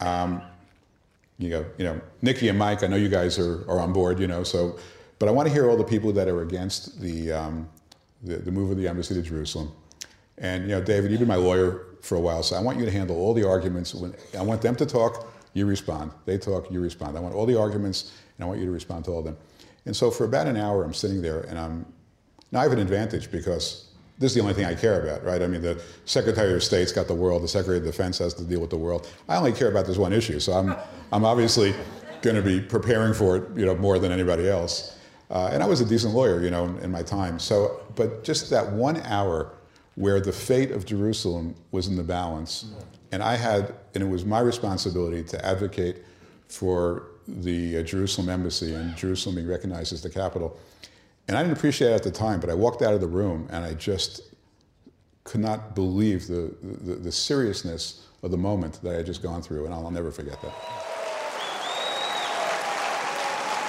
um, 0.00 0.42
you 1.38 1.48
know, 1.48 1.64
you 1.78 1.84
know, 1.84 2.00
Nikki 2.20 2.48
and 2.48 2.58
Mike. 2.58 2.82
I 2.84 2.86
know 2.86 2.96
you 2.96 3.08
guys 3.08 3.38
are, 3.38 3.68
are 3.68 3.80
on 3.80 3.92
board. 3.92 4.20
You 4.20 4.26
know, 4.26 4.44
so, 4.44 4.78
but 5.18 5.28
I 5.28 5.32
want 5.32 5.48
to 5.48 5.52
hear 5.52 5.68
all 5.70 5.76
the 5.76 5.84
people 5.84 6.12
that 6.12 6.28
are 6.28 6.42
against 6.42 7.00
the." 7.00 7.32
Um, 7.32 7.68
the, 8.22 8.36
the 8.36 8.50
move 8.50 8.70
of 8.70 8.76
the 8.76 8.88
embassy 8.88 9.14
to 9.14 9.22
Jerusalem. 9.22 9.72
And, 10.38 10.64
you 10.64 10.70
know, 10.70 10.82
David, 10.82 11.10
you've 11.10 11.20
been 11.20 11.28
my 11.28 11.36
lawyer 11.36 11.86
for 12.00 12.16
a 12.16 12.20
while, 12.20 12.42
so 12.42 12.56
I 12.56 12.60
want 12.60 12.78
you 12.78 12.84
to 12.84 12.90
handle 12.90 13.16
all 13.16 13.34
the 13.34 13.46
arguments. 13.46 13.94
When, 13.94 14.14
I 14.36 14.42
want 14.42 14.62
them 14.62 14.74
to 14.76 14.86
talk, 14.86 15.28
you 15.54 15.66
respond. 15.66 16.10
They 16.24 16.38
talk, 16.38 16.70
you 16.70 16.80
respond. 16.80 17.16
I 17.16 17.20
want 17.20 17.34
all 17.34 17.46
the 17.46 17.58
arguments, 17.58 18.12
and 18.36 18.44
I 18.44 18.48
want 18.48 18.58
you 18.60 18.66
to 18.66 18.72
respond 18.72 19.04
to 19.04 19.12
all 19.12 19.18
of 19.20 19.24
them. 19.24 19.36
And 19.84 19.94
so 19.94 20.10
for 20.10 20.24
about 20.24 20.46
an 20.46 20.56
hour, 20.56 20.84
I'm 20.84 20.94
sitting 20.94 21.22
there, 21.22 21.40
and 21.42 21.58
I'm 21.58 21.86
now 22.52 22.60
I 22.60 22.62
have 22.64 22.72
an 22.72 22.78
advantage 22.78 23.30
because 23.30 23.88
this 24.18 24.30
is 24.30 24.34
the 24.36 24.42
only 24.42 24.54
thing 24.54 24.66
I 24.66 24.74
care 24.74 25.02
about, 25.02 25.24
right? 25.24 25.42
I 25.42 25.46
mean, 25.46 25.62
the 25.62 25.82
Secretary 26.04 26.52
of 26.54 26.62
State's 26.62 26.92
got 26.92 27.08
the 27.08 27.14
world, 27.14 27.42
the 27.42 27.48
Secretary 27.48 27.78
of 27.78 27.84
Defense 27.84 28.18
has 28.18 28.34
to 28.34 28.44
deal 28.44 28.60
with 28.60 28.70
the 28.70 28.76
world. 28.76 29.08
I 29.28 29.36
only 29.36 29.52
care 29.52 29.68
about 29.68 29.86
this 29.86 29.96
one 29.96 30.12
issue, 30.12 30.38
so 30.38 30.52
I'm, 30.52 30.76
I'm 31.12 31.24
obviously 31.24 31.74
going 32.20 32.36
to 32.36 32.42
be 32.42 32.60
preparing 32.60 33.14
for 33.14 33.38
it, 33.38 33.56
you 33.56 33.64
know, 33.64 33.74
more 33.74 33.98
than 33.98 34.12
anybody 34.12 34.48
else. 34.48 34.98
Uh, 35.32 35.48
and 35.50 35.62
I 35.62 35.66
was 35.66 35.80
a 35.80 35.86
decent 35.86 36.14
lawyer, 36.14 36.42
you 36.42 36.50
know, 36.50 36.66
in, 36.66 36.78
in, 36.80 36.90
my 36.90 37.02
time. 37.02 37.38
So, 37.38 37.80
but 37.96 38.22
just 38.22 38.50
that 38.50 38.70
one 38.70 38.98
hour 39.02 39.54
where 39.94 40.20
the 40.20 40.32
fate 40.32 40.70
of 40.70 40.84
Jerusalem 40.84 41.54
was 41.70 41.88
in 41.88 41.96
the 41.96 42.02
balance, 42.02 42.66
and 43.12 43.22
I 43.22 43.36
had, 43.36 43.74
and 43.94 44.02
it 44.02 44.06
was 44.06 44.26
my 44.26 44.40
responsibility 44.40 45.24
to 45.24 45.44
advocate 45.44 46.04
for 46.48 47.08
the 47.26 47.78
uh, 47.78 47.82
Jerusalem 47.82 48.28
embassy 48.28 48.74
and 48.74 48.94
Jerusalem 48.94 49.36
being 49.36 49.48
recognized 49.48 49.94
as 49.94 50.02
the 50.02 50.10
capital. 50.10 50.58
And 51.28 51.36
I 51.36 51.42
didn't 51.42 51.56
appreciate 51.56 51.92
it 51.92 51.94
at 51.94 52.02
the 52.02 52.10
time, 52.10 52.38
but 52.38 52.50
I 52.50 52.54
walked 52.54 52.82
out 52.82 52.92
of 52.92 53.00
the 53.00 53.06
room 53.06 53.48
and 53.50 53.64
I 53.64 53.72
just 53.74 54.22
could 55.24 55.40
not 55.40 55.74
believe 55.74 56.26
the, 56.26 56.54
the, 56.62 56.96
the 56.96 57.12
seriousness 57.12 58.06
of 58.22 58.32
the 58.32 58.36
moment 58.36 58.80
that 58.82 58.92
I 58.92 58.96
had 58.96 59.06
just 59.06 59.22
gone 59.22 59.40
through, 59.40 59.64
and 59.64 59.72
I'll, 59.72 59.86
I'll 59.86 59.90
never 59.90 60.10
forget 60.10 60.40
that. 60.42 60.91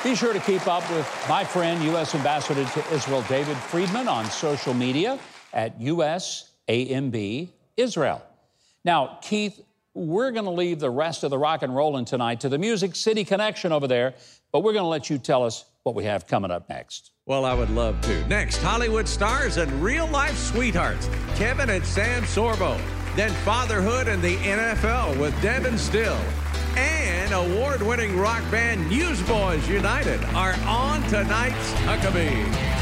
Be 0.04 0.16
sure 0.16 0.34
to 0.34 0.40
keep 0.42 0.68
up 0.68 0.88
with 0.92 1.26
my 1.30 1.46
friend, 1.46 1.82
U.S. 1.86 2.14
Ambassador 2.14 2.66
to 2.66 2.94
Israel, 2.94 3.24
David 3.30 3.56
Friedman, 3.56 4.10
on 4.10 4.26
social 4.26 4.74
media 4.74 5.18
at 5.54 5.80
USAMB 5.80 7.48
Israel. 7.78 8.22
Now, 8.84 9.20
Keith, 9.22 9.62
we're 9.94 10.32
going 10.32 10.44
to 10.44 10.52
leave 10.52 10.82
the 10.82 10.90
rest 10.90 11.24
of 11.24 11.30
the 11.30 11.38
rock 11.38 11.64
and 11.64 11.74
rolling 11.74 12.04
tonight 12.04 12.42
to 12.42 12.50
the 12.50 12.58
Music 12.58 12.98
City 12.98 13.24
Connection 13.24 13.72
over 13.72 13.88
there, 13.88 14.14
but 14.52 14.62
we're 14.62 14.74
going 14.74 14.84
to 14.84 14.90
let 14.90 15.10
you 15.10 15.18
tell 15.18 15.46
us 15.46 15.64
what 15.84 15.96
we 15.96 16.04
have 16.04 16.28
coming 16.28 16.52
up 16.52 16.68
next. 16.68 17.12
Well, 17.26 17.46
I 17.46 17.54
would 17.54 17.70
love 17.70 18.02
to. 18.02 18.28
Next, 18.28 18.58
Hollywood 18.58 19.08
stars 19.08 19.56
and 19.56 19.72
real 19.82 20.08
life 20.08 20.38
sweethearts, 20.38 21.08
Kevin 21.36 21.70
and 21.70 21.86
Sam 21.86 22.24
Sorbo. 22.24 22.78
Then, 23.16 23.32
fatherhood 23.46 24.10
and 24.10 24.22
the 24.22 24.36
NFL 24.36 25.18
with 25.18 25.40
Devin 25.42 25.78
Still. 25.78 26.20
And 26.78 27.34
award 27.34 27.82
winning 27.82 28.18
rock 28.18 28.44
band 28.52 28.90
Newsboys 28.90 29.68
United 29.68 30.24
are 30.36 30.56
on 30.66 31.02
tonight's 31.10 31.72
Huckabee. 31.82 32.74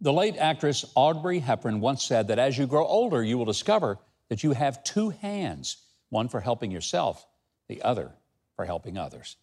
The 0.00 0.12
late 0.12 0.36
actress 0.36 0.84
Audrey 0.94 1.40
Hepburn 1.40 1.80
once 1.80 2.04
said 2.04 2.28
that 2.28 2.38
as 2.38 2.56
you 2.56 2.66
grow 2.66 2.86
older, 2.86 3.24
you 3.24 3.38
will 3.38 3.44
discover 3.44 3.98
that 4.28 4.44
you 4.44 4.52
have 4.52 4.84
two 4.84 5.10
hands 5.10 5.78
one 6.10 6.28
for 6.28 6.40
helping 6.40 6.70
yourself, 6.70 7.26
the 7.68 7.82
other 7.82 8.12
for 8.54 8.64
helping 8.64 8.96
others. 8.96 9.36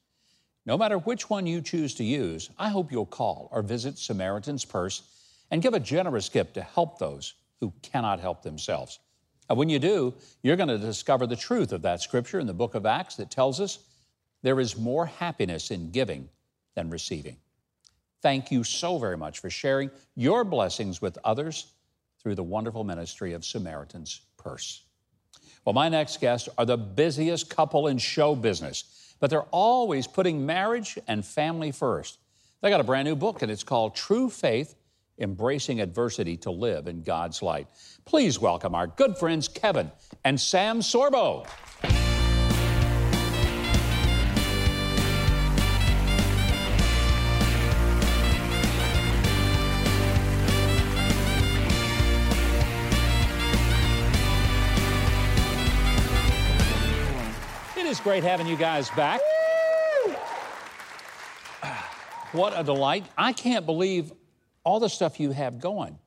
No 0.65 0.77
matter 0.77 0.97
which 0.97 1.29
one 1.29 1.45
you 1.45 1.61
choose 1.61 1.93
to 1.95 2.03
use, 2.03 2.49
I 2.57 2.69
hope 2.69 2.91
you'll 2.91 3.05
call 3.05 3.49
or 3.51 3.61
visit 3.61 3.97
Samaritan's 3.97 4.63
Purse 4.63 5.03
and 5.51 5.61
give 5.61 5.73
a 5.73 5.79
generous 5.79 6.29
gift 6.29 6.53
to 6.53 6.61
help 6.61 6.97
those 6.97 7.33
who 7.63 7.71
cannot 7.81 8.19
help 8.19 8.43
themselves. 8.43 8.99
And 9.47 9.57
when 9.57 9.69
you 9.69 9.79
do, 9.79 10.13
you're 10.41 10.57
going 10.57 10.67
to 10.67 10.77
discover 10.77 11.25
the 11.25 11.37
truth 11.37 11.71
of 11.71 11.81
that 11.83 12.01
scripture 12.01 12.37
in 12.41 12.45
the 12.45 12.53
book 12.53 12.75
of 12.75 12.85
Acts 12.85 13.15
that 13.15 13.31
tells 13.31 13.61
us 13.61 13.79
there 14.41 14.59
is 14.59 14.77
more 14.77 15.05
happiness 15.05 15.71
in 15.71 15.91
giving 15.91 16.27
than 16.75 16.89
receiving. 16.89 17.37
Thank 18.21 18.51
you 18.51 18.65
so 18.65 18.97
very 18.97 19.15
much 19.15 19.39
for 19.39 19.49
sharing 19.49 19.91
your 20.13 20.43
blessings 20.43 21.01
with 21.01 21.17
others 21.23 21.71
through 22.21 22.35
the 22.35 22.43
wonderful 22.43 22.83
ministry 22.83 23.31
of 23.31 23.45
Samaritan's 23.45 24.19
Purse. 24.35 24.83
Well, 25.63 25.73
my 25.73 25.87
next 25.87 26.19
guests 26.19 26.49
are 26.57 26.65
the 26.65 26.77
busiest 26.77 27.49
couple 27.49 27.87
in 27.87 27.97
show 27.97 28.35
business, 28.35 29.15
but 29.21 29.29
they're 29.29 29.47
always 29.51 30.05
putting 30.05 30.45
marriage 30.45 30.99
and 31.07 31.23
family 31.25 31.71
first. 31.71 32.17
They 32.59 32.69
got 32.69 32.81
a 32.81 32.83
brand 32.83 33.07
new 33.07 33.15
book, 33.15 33.41
and 33.41 33.49
it's 33.49 33.63
called 33.63 33.95
True 33.95 34.29
Faith 34.29 34.75
Embracing 35.19 35.79
Adversity 35.79 36.37
to 36.37 36.51
Live 36.51 36.87
in 36.87 37.01
God's 37.03 37.41
Light. 37.41 37.67
Please 38.05 38.39
welcome 38.39 38.73
our 38.73 38.87
good 38.87 39.17
friends 39.17 39.47
Kevin 39.47 39.91
and 40.25 40.39
Sam 40.39 40.79
Sorbo. 40.79 41.47
It 57.77 57.85
is 57.85 57.99
great 57.99 58.23
having 58.23 58.47
you 58.47 58.55
guys 58.55 58.89
back. 58.91 59.21
What 62.31 62.53
a 62.57 62.63
delight. 62.63 63.05
I 63.15 63.31
can't 63.31 63.67
believe 63.67 64.11
all 64.63 64.79
the 64.79 64.89
stuff 64.89 65.19
you 65.19 65.31
have 65.31 65.59
going 65.59 65.97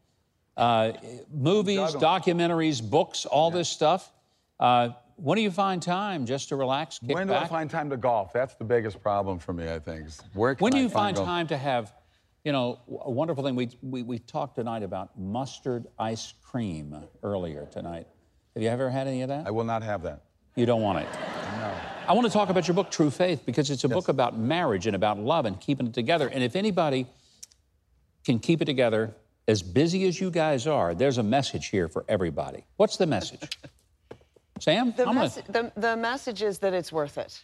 uh, 0.57 0.93
movies, 1.33 1.79
documentaries, 1.95 2.83
books, 2.83 3.27
all 3.27 3.51
this 3.51 3.69
stuff. 3.69 4.11
Uh, 4.59 4.91
when 5.17 5.37
do 5.37 5.43
you 5.43 5.51
find 5.51 5.83
time 5.83 6.27
just 6.27 6.49
to 6.51 6.57
relax? 6.57 7.01
When 7.03 7.27
do 7.27 7.33
back? 7.33 7.45
I 7.45 7.47
find 7.47 7.71
time 7.71 7.91
to 7.91 7.97
golf? 7.97 8.33
That's 8.33 8.55
the 8.55 8.65
biggest 8.65 9.03
problem 9.03 9.39
for 9.39 9.53
me, 9.53 9.71
I 9.71 9.79
think. 9.79 10.09
Where 10.35 10.55
when 10.55 10.73
do 10.73 10.79
you 10.79 10.89
find 10.89 11.17
golf? 11.17 11.27
time 11.27 11.47
to 11.49 11.57
have, 11.57 11.93
you 12.45 12.53
know, 12.53 12.81
a 13.03 13.11
wonderful 13.11 13.45
thing? 13.45 13.57
We, 13.57 13.71
we, 13.83 14.03
we 14.03 14.19
talked 14.19 14.57
tonight 14.57 14.83
about 14.83 15.19
mustard 15.19 15.87
ice 15.99 16.35
cream 16.43 16.97
earlier 17.23 17.67
tonight. 17.71 18.07
Have 18.55 18.63
you 18.63 18.69
ever 18.69 18.91
had 18.91 19.07
any 19.07 19.23
of 19.23 19.29
that? 19.29 19.47
I 19.47 19.51
will 19.51 19.65
not 19.65 19.83
have 19.83 20.03
that. 20.03 20.23
You 20.55 20.65
don't 20.65 20.81
want 20.81 21.01
it. 21.01 21.09
No. 21.61 21.75
I 22.09 22.13
want 22.13 22.27
to 22.27 22.33
talk 22.33 22.49
about 22.49 22.67
your 22.67 22.75
book, 22.75 22.91
True 22.91 23.11
Faith, 23.11 23.43
because 23.45 23.71
it's 23.71 23.85
a 23.85 23.89
book 23.89 24.09
about 24.09 24.39
marriage 24.39 24.87
and 24.87 24.97
about 24.97 25.19
love 25.19 25.45
and 25.45 25.61
keeping 25.61 25.87
it 25.87 25.93
together. 25.93 26.29
And 26.29 26.43
if 26.43 26.57
anybody 26.57 27.07
can 28.27 28.41
keep 28.41 28.61
it 28.61 28.65
together, 28.65 29.15
as 29.49 29.63
busy 29.63 30.07
as 30.09 30.21
you 30.21 30.31
guys 30.31 30.67
are, 30.67 30.95
there's 30.95 31.17
a 31.17 31.23
message 31.23 31.69
here 31.69 31.89
for 31.89 32.05
everybody. 32.09 32.67
What's 32.77 32.97
the 32.97 33.07
message? 33.07 33.49
Sam? 34.61 34.93
The, 34.97 35.05
gonna- 35.05 35.31
the, 35.49 35.73
the 35.77 35.97
message 35.97 36.43
is 36.43 36.59
that 36.59 36.75
it's 36.75 36.93
worth 36.93 37.19
it. 37.19 37.43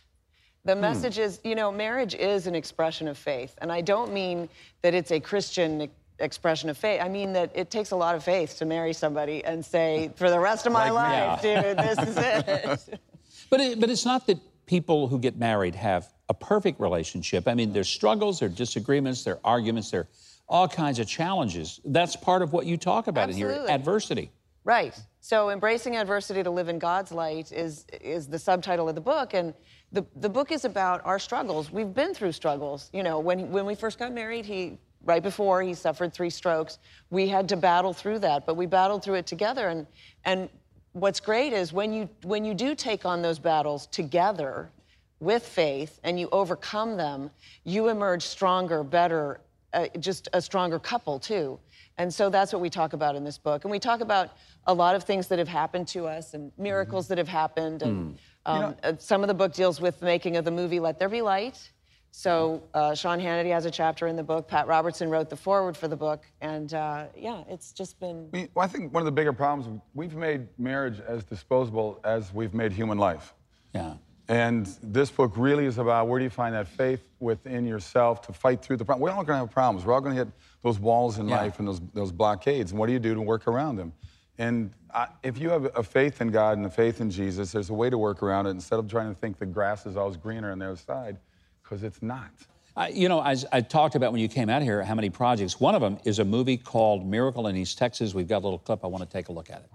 The 0.64 0.74
hmm. 0.74 0.80
message 0.80 1.18
is, 1.18 1.40
you 1.44 1.54
know, 1.54 1.70
marriage 1.70 2.14
is 2.14 2.46
an 2.48 2.56
expression 2.56 3.06
of 3.06 3.16
faith. 3.16 3.54
And 3.58 3.70
I 3.70 3.80
don't 3.80 4.12
mean 4.12 4.48
that 4.82 4.92
it's 4.92 5.12
a 5.12 5.20
Christian 5.20 5.88
expression 6.18 6.68
of 6.68 6.76
faith. 6.76 7.00
I 7.00 7.08
mean 7.08 7.32
that 7.34 7.52
it 7.54 7.70
takes 7.70 7.92
a 7.92 7.96
lot 7.96 8.16
of 8.16 8.24
faith 8.24 8.58
to 8.58 8.64
marry 8.64 8.92
somebody 8.92 9.44
and 9.44 9.64
say, 9.64 10.10
for 10.16 10.30
the 10.30 10.40
rest 10.40 10.66
of 10.66 10.72
my 10.72 10.90
Like 10.90 11.40
life, 11.40 11.42
dude, 11.42 11.78
this 11.78 11.98
is 12.08 12.16
it. 12.18 13.00
But, 13.50 13.60
it, 13.60 13.80
but 13.80 13.90
it's 13.90 14.06
not 14.06 14.26
that 14.28 14.38
people 14.64 15.08
who 15.08 15.18
get 15.18 15.36
married 15.36 15.74
have 15.74 16.10
a 16.30 16.34
perfect 16.34 16.80
relationship. 16.80 17.46
I 17.46 17.52
mean, 17.52 17.74
there's 17.74 17.88
struggles, 17.88 18.40
there 18.40 18.48
are 18.48 18.52
disagreements, 18.52 19.24
there 19.24 19.34
are 19.34 19.40
arguments, 19.44 19.90
there 19.90 20.00
are 20.00 20.08
all 20.52 20.68
kinds 20.68 20.98
of 20.98 21.06
challenges. 21.06 21.80
That's 21.82 22.14
part 22.14 22.42
of 22.42 22.52
what 22.52 22.66
you 22.66 22.76
talk 22.76 23.06
about 23.06 23.30
in 23.30 23.38
your 23.38 23.48
Absolutely. 23.50 23.74
adversity. 23.74 24.30
Right. 24.64 24.94
So 25.20 25.48
embracing 25.48 25.96
adversity 25.96 26.42
to 26.42 26.50
live 26.50 26.68
in 26.68 26.78
God's 26.78 27.10
light 27.10 27.50
is 27.50 27.86
is 28.00 28.28
the 28.28 28.38
subtitle 28.38 28.88
of 28.88 28.94
the 28.94 29.00
book, 29.00 29.34
and 29.34 29.54
the 29.92 30.04
the 30.16 30.28
book 30.28 30.52
is 30.52 30.64
about 30.64 31.00
our 31.04 31.18
struggles. 31.18 31.72
We've 31.72 31.94
been 31.94 32.12
through 32.14 32.32
struggles. 32.32 32.90
You 32.92 33.02
know, 33.02 33.18
when 33.18 33.50
when 33.50 33.64
we 33.64 33.74
first 33.74 33.98
got 33.98 34.12
married, 34.12 34.44
he 34.44 34.78
right 35.04 35.22
before 35.22 35.62
he 35.62 35.74
suffered 35.74 36.12
three 36.12 36.30
strokes. 36.30 36.78
We 37.10 37.28
had 37.28 37.48
to 37.48 37.56
battle 37.56 37.94
through 37.94 38.20
that, 38.20 38.46
but 38.46 38.54
we 38.54 38.66
battled 38.66 39.02
through 39.02 39.16
it 39.16 39.26
together. 39.26 39.68
And 39.68 39.86
and 40.24 40.50
what's 40.92 41.18
great 41.18 41.52
is 41.54 41.72
when 41.72 41.92
you 41.94 42.08
when 42.24 42.44
you 42.44 42.52
do 42.52 42.74
take 42.74 43.06
on 43.06 43.22
those 43.22 43.38
battles 43.38 43.86
together 43.86 44.70
with 45.18 45.46
faith 45.46 45.98
and 46.04 46.20
you 46.20 46.28
overcome 46.30 46.96
them, 46.96 47.30
you 47.64 47.88
emerge 47.88 48.22
stronger, 48.22 48.84
better, 48.84 49.40
uh, 49.72 49.86
just 49.98 50.28
a 50.32 50.40
stronger 50.40 50.78
couple 50.78 51.18
too. 51.18 51.58
And 51.98 52.12
so 52.12 52.30
that's 52.30 52.52
what 52.52 52.62
we 52.62 52.70
talk 52.70 52.92
about 52.92 53.16
in 53.16 53.24
this 53.24 53.38
book. 53.38 53.64
And 53.64 53.70
we 53.70 53.78
talk 53.78 54.00
about 54.00 54.30
a 54.66 54.74
lot 54.74 54.94
of 54.94 55.04
things 55.04 55.28
that 55.28 55.38
have 55.38 55.48
happened 55.48 55.88
to 55.88 56.06
us 56.06 56.34
and 56.34 56.50
miracles 56.56 57.08
that 57.08 57.18
have 57.18 57.28
happened. 57.28 57.82
And 57.82 58.18
um, 58.46 58.76
uh, 58.82 58.94
some 58.98 59.22
of 59.22 59.28
the 59.28 59.34
book 59.34 59.52
deals 59.52 59.80
with 59.80 60.00
the 60.00 60.06
making 60.06 60.36
of 60.36 60.44
the 60.44 60.50
movie 60.50 60.80
Let 60.80 60.98
There 60.98 61.08
Be 61.08 61.22
Light. 61.22 61.70
So 62.14 62.62
uh, 62.74 62.94
Sean 62.94 63.18
Hannity 63.18 63.50
has 63.52 63.64
a 63.64 63.70
chapter 63.70 64.06
in 64.06 64.16
the 64.16 64.22
book. 64.22 64.46
Pat 64.46 64.66
Robertson 64.66 65.08
wrote 65.08 65.30
the 65.30 65.36
foreword 65.36 65.76
for 65.76 65.88
the 65.88 65.96
book. 65.96 66.24
And 66.40 66.72
uh, 66.74 67.06
yeah, 67.16 67.42
it's 67.48 67.72
just 67.72 67.98
been. 68.00 68.28
I, 68.32 68.36
mean, 68.36 68.48
well, 68.54 68.64
I 68.64 68.68
think 68.68 68.92
one 68.92 69.00
of 69.00 69.06
the 69.06 69.12
bigger 69.12 69.32
problems, 69.32 69.80
we've 69.94 70.14
made 70.14 70.46
marriage 70.58 71.00
as 71.00 71.24
disposable 71.24 72.00
as 72.04 72.32
we've 72.32 72.52
made 72.52 72.72
human 72.72 72.98
life. 72.98 73.34
Yeah. 73.74 73.94
And 74.28 74.66
this 74.82 75.10
book 75.10 75.32
really 75.36 75.66
is 75.66 75.78
about 75.78 76.08
where 76.08 76.18
do 76.18 76.24
you 76.24 76.30
find 76.30 76.54
that 76.54 76.68
faith 76.68 77.02
within 77.20 77.66
yourself 77.66 78.22
to 78.22 78.32
fight 78.32 78.62
through 78.62 78.76
the 78.76 78.84
problem. 78.84 79.02
We're 79.02 79.10
all 79.10 79.24
going 79.24 79.36
to 79.38 79.44
have 79.44 79.50
problems. 79.50 79.84
We're 79.84 79.92
all 79.92 80.00
going 80.00 80.14
to 80.16 80.24
hit 80.24 80.32
those 80.62 80.78
walls 80.78 81.18
in 81.18 81.28
Yeah. 81.28 81.36
life 81.36 81.58
and 81.58 81.66
those, 81.66 81.80
those 81.92 82.12
blockades. 82.12 82.70
And 82.70 82.78
what 82.78 82.86
do 82.86 82.92
you 82.92 82.98
do 82.98 83.14
to 83.14 83.20
work 83.20 83.46
around 83.48 83.76
them? 83.76 83.92
And 84.38 84.70
I, 84.94 85.08
if 85.22 85.38
you 85.38 85.50
have 85.50 85.70
a 85.76 85.82
faith 85.82 86.20
in 86.20 86.30
God 86.30 86.56
and 86.56 86.66
a 86.66 86.70
faith 86.70 87.00
in 87.00 87.10
Jesus, 87.10 87.52
there's 87.52 87.70
a 87.70 87.74
way 87.74 87.90
to 87.90 87.98
work 87.98 88.22
around 88.22 88.46
it 88.46 88.50
instead 88.50 88.78
of 88.78 88.88
trying 88.88 89.12
to 89.12 89.20
think 89.20 89.38
the 89.38 89.46
grass 89.46 89.86
is 89.86 89.96
always 89.96 90.16
greener 90.16 90.52
on 90.52 90.58
the 90.58 90.66
other 90.66 90.76
side, 90.76 91.18
because 91.62 91.82
it's 91.82 92.00
not. 92.00 92.30
I, 92.74 92.88
you 92.88 93.08
know, 93.08 93.22
as 93.22 93.44
I 93.52 93.60
talked 93.60 93.94
about 93.96 94.12
when 94.12 94.20
you 94.22 94.28
came 94.28 94.48
out 94.48 94.62
here, 94.62 94.82
how 94.82 94.94
many 94.94 95.10
projects. 95.10 95.60
One 95.60 95.74
of 95.74 95.82
them 95.82 95.98
is 96.04 96.18
a 96.18 96.24
movie 96.24 96.56
called 96.56 97.06
Miracle 97.06 97.46
in 97.48 97.56
East 97.56 97.76
Texas. 97.76 98.14
We've 98.14 98.26
got 98.28 98.38
a 98.38 98.44
little 98.44 98.58
clip. 98.58 98.84
I 98.84 98.86
want 98.86 99.04
to 99.04 99.10
take 99.10 99.28
a 99.28 99.32
look 99.32 99.50
at 99.50 99.58
it. 99.58 99.70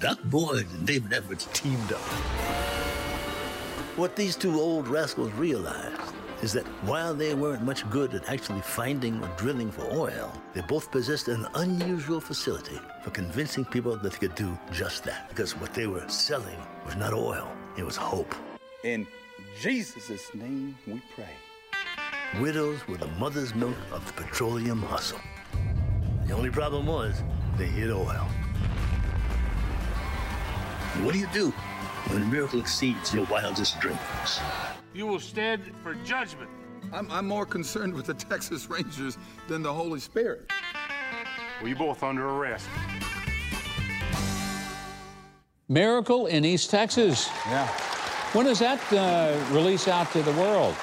Doc 0.00 0.18
Boyd 0.24 0.66
and 0.70 0.86
David 0.86 1.12
Edwards 1.12 1.48
teamed 1.52 1.92
up. 1.92 2.59
What 4.00 4.16
these 4.16 4.34
two 4.34 4.58
old 4.58 4.88
rascals 4.88 5.30
realized 5.32 6.00
is 6.40 6.54
that 6.54 6.66
while 6.88 7.12
they 7.12 7.34
weren't 7.34 7.62
much 7.62 7.86
good 7.90 8.14
at 8.14 8.30
actually 8.30 8.62
finding 8.62 9.22
or 9.22 9.28
drilling 9.36 9.70
for 9.70 9.84
oil, 9.92 10.32
they 10.54 10.62
both 10.62 10.90
possessed 10.90 11.28
an 11.28 11.46
unusual 11.56 12.18
facility 12.18 12.80
for 13.02 13.10
convincing 13.10 13.62
people 13.62 13.94
that 13.94 14.10
they 14.10 14.18
could 14.18 14.34
do 14.34 14.58
just 14.72 15.04
that. 15.04 15.28
Because 15.28 15.54
what 15.54 15.74
they 15.74 15.86
were 15.86 16.08
selling 16.08 16.56
was 16.86 16.96
not 16.96 17.12
oil, 17.12 17.46
it 17.76 17.84
was 17.84 17.94
hope. 17.94 18.34
In 18.84 19.06
Jesus' 19.60 20.32
name 20.32 20.78
we 20.86 21.02
pray. 21.14 22.40
Widows 22.40 22.78
were 22.88 22.96
the 22.96 23.12
mother's 23.18 23.54
milk 23.54 23.76
of 23.92 24.06
the 24.06 24.14
petroleum 24.14 24.80
hustle. 24.80 25.20
The 26.26 26.32
only 26.32 26.48
problem 26.48 26.86
was 26.86 27.22
they 27.58 27.66
hid 27.66 27.90
oil. 27.90 28.26
What 31.02 31.12
do 31.12 31.18
you 31.18 31.28
do 31.34 31.52
when 32.08 32.22
a 32.22 32.26
miracle 32.26 32.60
exceeds 32.60 33.14
your 33.14 33.24
wildest 33.26 33.78
dreams? 33.80 34.40
You 34.94 35.06
will 35.06 35.20
stand 35.20 35.72
for 35.82 35.94
judgment. 35.96 36.50
I'm, 36.92 37.10
I'm 37.10 37.26
more 37.26 37.46
concerned 37.46 37.94
with 37.94 38.06
the 38.06 38.14
Texas 38.14 38.68
Rangers 38.68 39.18
than 39.48 39.62
the 39.62 39.72
Holy 39.72 40.00
Spirit. 40.00 40.50
We 41.62 41.74
both 41.74 42.02
under 42.02 42.28
arrest. 42.28 42.68
Miracle 45.68 46.26
in 46.26 46.44
East 46.44 46.70
Texas. 46.70 47.28
Yeah. 47.46 47.68
When 48.32 48.46
does 48.46 48.58
that 48.58 48.80
uh, 48.92 49.54
release 49.54 49.86
out 49.86 50.10
to 50.12 50.22
the 50.22 50.32
world? 50.32 50.74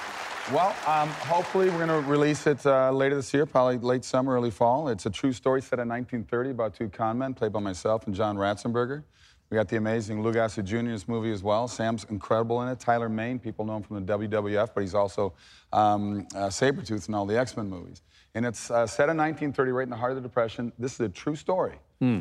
Well, 0.53 0.73
um, 0.87 1.09
hopefully 1.09 1.69
we're 1.69 1.85
going 1.85 2.03
to 2.03 2.09
release 2.09 2.47
it 2.47 2.65
uh, 2.65 2.89
later 2.91 3.15
this 3.15 3.33
year, 3.33 3.45
probably 3.45 3.79
late 3.79 4.05
summer, 4.05 4.33
early 4.33 4.51
fall. 4.51 4.87
It's 4.87 5.05
a 5.05 5.09
true 5.09 5.33
story 5.33 5.61
set 5.61 5.79
in 5.79 5.89
1930 5.89 6.51
about 6.51 6.73
two 6.73 6.87
con 6.87 7.17
men, 7.17 7.33
played 7.33 7.51
by 7.51 7.59
myself 7.59 8.07
and 8.07 8.15
John 8.15 8.37
Ratzenberger. 8.37 9.03
We 9.49 9.55
got 9.55 9.69
the 9.69 9.77
amazing 9.77 10.21
Lou 10.23 10.33
Gossett 10.33 10.65
Jr. 10.65 10.77
in 10.77 10.87
this 10.87 11.07
movie 11.07 11.31
as 11.31 11.41
well. 11.41 11.69
Sam's 11.69 12.05
incredible 12.09 12.61
in 12.63 12.67
it. 12.67 12.81
Tyler 12.81 13.07
Mane, 13.07 13.39
people 13.39 13.63
know 13.63 13.77
him 13.77 13.83
from 13.83 14.05
the 14.05 14.17
WWF, 14.17 14.71
but 14.75 14.81
he's 14.81 14.93
also 14.93 15.33
um, 15.71 16.27
uh, 16.35 16.47
Sabretooth 16.47 17.07
in 17.07 17.13
all 17.13 17.25
the 17.25 17.39
X-Men 17.39 17.69
movies. 17.69 18.01
And 18.35 18.45
it's 18.45 18.69
uh, 18.69 18.85
set 18.85 19.09
in 19.09 19.15
1930, 19.15 19.71
right 19.71 19.83
in 19.83 19.89
the 19.89 19.95
heart 19.95 20.11
of 20.11 20.17
the 20.17 20.21
Depression. 20.21 20.73
This 20.77 20.95
is 20.95 20.99
a 20.99 21.09
true 21.09 21.35
story 21.35 21.75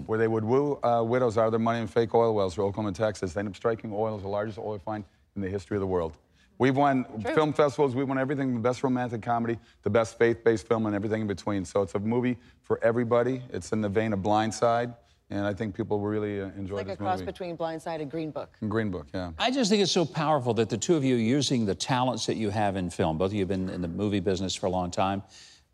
where 0.06 0.18
they 0.18 0.28
would 0.28 0.44
woo 0.44 0.78
uh, 0.82 1.02
widows 1.02 1.36
out 1.36 1.46
of 1.46 1.52
their 1.52 1.58
money 1.58 1.80
in 1.80 1.86
fake 1.88 2.14
oil 2.14 2.32
wells 2.34 2.54
for 2.54 2.62
Oklahoma, 2.62 2.92
Texas. 2.92 3.34
They 3.34 3.40
ended 3.40 3.52
up 3.52 3.56
striking 3.56 3.92
oil 3.92 4.16
as 4.16 4.22
the 4.22 4.28
largest 4.28 4.58
oil 4.58 4.78
find 4.78 5.04
in 5.34 5.42
the 5.42 5.48
history 5.50 5.76
of 5.76 5.80
the 5.80 5.86
world. 5.86 6.16
We've 6.58 6.76
won 6.76 7.04
film 7.34 7.52
festivals, 7.52 7.94
we've 7.94 8.08
won 8.08 8.16
everything 8.16 8.54
the 8.54 8.60
best 8.60 8.82
romantic 8.82 9.20
comedy, 9.20 9.58
the 9.82 9.90
best 9.90 10.16
faith 10.16 10.42
based 10.42 10.66
film, 10.66 10.86
and 10.86 10.94
everything 10.94 11.20
in 11.22 11.26
between. 11.26 11.66
So 11.66 11.82
it's 11.82 11.94
a 11.94 11.98
movie 11.98 12.38
for 12.62 12.82
everybody. 12.82 13.42
It's 13.52 13.72
in 13.72 13.82
the 13.82 13.88
vein 13.90 14.14
of 14.14 14.20
Blindside, 14.20 14.94
and 15.30 15.44
I 15.44 15.52
think 15.52 15.74
people 15.74 15.98
will 15.98 16.08
really 16.08 16.40
uh, 16.40 16.46
enjoy 16.56 16.76
Like 16.76 16.88
a 16.88 16.96
cross 16.96 17.18
movie. 17.18 17.32
between 17.32 17.56
Blind 17.56 17.82
Side 17.82 18.00
and 18.00 18.10
Green 18.10 18.30
Book. 18.30 18.56
And 18.60 18.70
Green 18.70 18.90
Book, 18.90 19.06
yeah. 19.12 19.32
I 19.38 19.50
just 19.50 19.70
think 19.70 19.82
it's 19.82 19.92
so 19.92 20.04
powerful 20.04 20.54
that 20.54 20.68
the 20.68 20.78
two 20.78 20.94
of 20.96 21.04
you 21.04 21.16
using 21.16 21.66
the 21.66 21.74
talents 21.74 22.26
that 22.26 22.36
you 22.36 22.50
have 22.50 22.76
in 22.76 22.90
film. 22.90 23.18
Both 23.18 23.30
of 23.30 23.34
you 23.34 23.40
have 23.40 23.48
been 23.48 23.68
in 23.68 23.82
the 23.82 23.88
movie 23.88 24.20
business 24.20 24.54
for 24.54 24.66
a 24.66 24.70
long 24.70 24.90
time. 24.90 25.22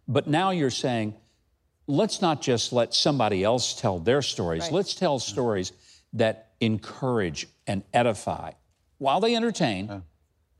But 0.08 0.26
now 0.26 0.50
you're 0.50 0.70
saying, 0.70 1.14
let's 1.86 2.22
not 2.22 2.40
just 2.40 2.72
let 2.72 2.94
somebody 2.94 3.44
else 3.44 3.74
tell 3.78 3.98
their 3.98 4.22
stories. 4.22 4.62
Right. 4.62 4.72
Let's 4.72 4.94
tell 4.94 5.18
stories 5.18 5.72
that 6.14 6.52
encourage 6.60 7.46
and 7.66 7.82
edify 7.92 8.52
while 8.98 9.20
they 9.20 9.34
entertain, 9.34 10.02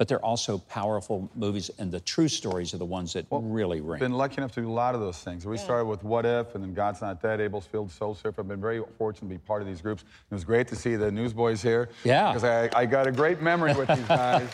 but 0.03 0.09
they're 0.09 0.25
also 0.25 0.59
powerful 0.59 1.31
movies. 1.37 1.71
And 1.79 1.93
the 1.93 2.01
true 2.01 2.27
stories 2.27 2.75
are 2.75 2.79
the 2.79 2.85
ones 2.85 3.13
that 3.13 3.25
really 3.31 3.81
ring. 3.81 4.01
Been 4.01 4.15
lucky 4.15 4.39
enough 4.39 4.51
to 4.55 4.61
do 4.61 4.69
a 4.69 4.73
lot 4.73 4.97
of 4.97 5.01
those 5.01 5.19
things. 5.19 5.47
We 5.47 5.57
started 5.57 5.85
with 5.85 6.03
What 6.03 6.27
If, 6.27 6.57
and 6.57 6.65
then 6.65 6.75
God's 6.75 7.01
Not 7.01 7.23
Dead, 7.23 7.41
Abel's 7.41 7.67
Field, 7.67 7.89
Soul 7.89 8.17
Surfer. 8.17 8.41
I've 8.41 8.49
been 8.49 8.61
very 8.61 8.83
fortunate 8.99 9.29
to 9.29 9.35
be 9.35 9.39
part 9.39 9.63
of 9.63 9.69
these 9.69 9.81
groups. 9.81 10.03
It 10.03 10.35
was 10.35 10.43
great 10.43 10.67
to 10.67 10.75
see 10.75 10.97
the 10.97 11.13
Newsboys 11.13 11.63
here. 11.63 11.89
Yeah. 12.03 12.33
Because 12.33 12.43
I, 12.43 12.69
I 12.81 12.85
got 12.85 13.07
a 13.07 13.13
great 13.13 13.41
memory 13.41 13.75
with 13.75 13.87
these 13.87 14.09
guys. 14.09 14.51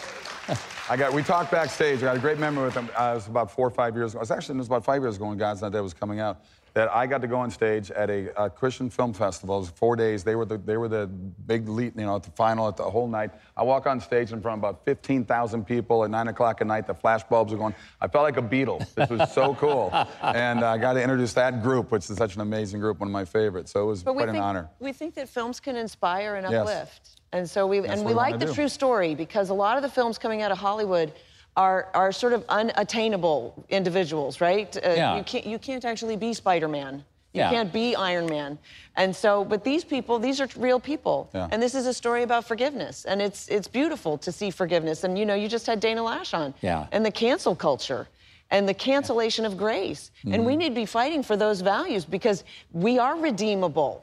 I 0.91 0.99
got. 0.99 1.15
We 1.15 1.23
talked 1.23 1.51
backstage. 1.51 2.01
I 2.01 2.03
got 2.03 2.17
a 2.19 2.21
great 2.21 2.39
memory 2.39 2.67
with 2.67 2.75
them. 2.75 2.91
Uh, 2.95 3.13
it 3.13 3.15
was 3.15 3.27
about 3.27 3.51
four 3.51 3.67
or 3.67 3.71
five 3.71 3.97
years 3.97 4.13
ago. 4.13 4.19
It 4.19 4.25
was 4.25 4.31
actually 4.31 4.57
it 4.57 4.59
was 4.59 4.67
about 4.67 4.85
five 4.85 5.01
years 5.01 5.17
ago 5.17 5.29
when 5.29 5.39
God's 5.39 5.63
Not 5.63 5.73
Dead 5.73 5.81
was 5.81 5.95
coming 5.95 6.21
out. 6.21 6.43
That 6.75 6.91
I 6.95 7.07
got 7.07 7.23
to 7.23 7.27
go 7.29 7.37
on 7.39 7.51
stage 7.51 7.91
at 7.91 8.11
a, 8.11 8.43
a 8.45 8.51
Christian 8.51 8.91
film 8.91 9.13
festival. 9.13 9.57
It 9.57 9.61
was 9.61 9.71
four 9.71 9.97
days. 9.97 10.23
They 10.25 10.35
were 10.37 10.45
the 10.45 10.59
they 10.59 10.77
were 10.77 10.89
the 10.89 11.07
big 11.07 11.69
lead, 11.69 11.95
you 11.97 12.05
know, 12.07 12.17
at 12.17 12.23
the 12.23 12.31
final 12.33 12.69
at 12.69 12.77
the 12.77 12.89
whole 12.89 13.09
night. 13.09 13.31
I 13.57 13.63
walk 13.63 13.87
on 13.87 14.01
stage 14.01 14.33
in 14.33 14.41
front 14.41 14.59
of 14.59 14.71
about 14.71 14.85
15,000 14.85 15.65
people 15.65 16.05
at 16.05 16.11
nine 16.11 16.29
o'clock 16.29 16.61
at 16.61 16.67
night. 16.67 16.87
The 16.87 16.95
flash 16.95 17.23
bulbs 17.25 17.53
are 17.53 17.57
going. 17.57 17.75
I 18.01 18.09
felt 18.09 18.25
like 18.25 18.37
a 18.37 18.43
Beatle. 18.43 18.87
This 18.95 19.09
was 19.11 19.33
so 19.33 19.55
cool. 19.55 19.93
And 20.23 20.63
uh, 20.63 20.69
I 20.71 20.79
got 20.79 20.93
to 20.93 21.03
introduce 21.03 21.33
that 21.35 21.63
group, 21.63 21.91
which 21.91 22.09
is 22.11 22.17
such 22.17 22.35
an 22.35 22.41
amazing 22.43 22.81
group, 22.81 23.01
one 23.01 23.09
of 23.09 23.13
my 23.13 23.25
favorites. 23.25 23.73
So 23.73 23.83
it 23.83 23.87
was 23.87 24.03
But 24.03 24.15
we 24.15 24.23
quite 24.25 24.35
an 24.35 24.41
honor. 24.41 24.69
we 24.79 24.93
think 24.93 25.15
that 25.15 25.29
films 25.29 25.59
can 25.61 25.77
inspire 25.77 26.37
and 26.37 26.47
Yes. 26.49 26.61
uplift. 26.61 27.11
And 27.33 27.49
so 27.49 27.67
we 27.67 27.81
That's 27.81 27.93
and 27.93 28.03
we 28.05 28.13
we 28.13 28.15
like 28.15 28.33
wanna 28.33 28.47
the 28.47 28.51
do. 28.53 28.55
true 28.55 28.69
story 28.69 29.15
because 29.15 29.51
a 29.51 29.55
lot 29.55 29.77
of 29.77 29.83
the 29.83 29.89
films 29.89 30.17
coming 30.19 30.43
out 30.43 30.51
of 30.53 30.59
Hollywood 30.59 31.13
are 31.59 31.89
are 31.93 32.13
sort 32.13 32.33
of 32.33 32.45
unattainable 32.61 33.53
individuals, 33.69 34.41
right? 34.41 34.71
Uh, 34.77 34.81
Yeah. 34.97 35.17
You 35.19 35.25
can't 35.31 35.47
you 35.53 35.59
can't 35.59 35.85
actually 35.85 36.17
be 36.17 36.33
Spider-Man. 36.33 36.95
You 37.35 37.43
Yeah. 37.43 37.51
can't 37.51 37.73
be 37.73 37.87
Iron 38.11 38.27
Man. 38.27 38.59
And 38.97 39.15
so, 39.15 39.45
but 39.45 39.63
these 39.63 39.85
people, 39.85 40.19
these 40.19 40.41
are 40.43 40.49
real 40.69 40.81
people. 40.81 41.19
Yeah. 41.35 41.49
And 41.53 41.63
this 41.63 41.75
is 41.75 41.87
a 41.87 41.93
story 41.93 42.23
about 42.23 42.45
forgiveness. 42.53 43.05
And 43.11 43.21
it's 43.21 43.49
it's 43.57 43.69
beautiful 43.81 44.17
to 44.19 44.31
see 44.33 44.51
forgiveness. 44.51 45.05
And 45.05 45.19
you 45.19 45.27
know, 45.27 45.35
you 45.43 45.49
just 45.49 45.67
had 45.67 45.79
Dana 45.81 46.03
Loesch 46.03 46.33
on. 46.43 46.55
Yeah. 46.63 46.87
And 46.95 47.05
the 47.05 47.13
cancel 47.25 47.55
culture 47.57 48.07
and 48.51 48.67
the 48.73 48.75
cancellation 48.75 49.45
of 49.45 49.53
grace. 49.67 50.03
And 50.25 50.33
Mm-hmm. 50.33 50.45
we 50.51 50.57
need 50.57 50.71
to 50.75 50.81
be 50.85 50.87
fighting 50.87 51.23
for 51.25 51.37
those 51.37 51.59
values 51.75 52.05
because 52.07 52.45
we 52.73 52.99
are 52.99 53.17
redeemable. 53.31 53.95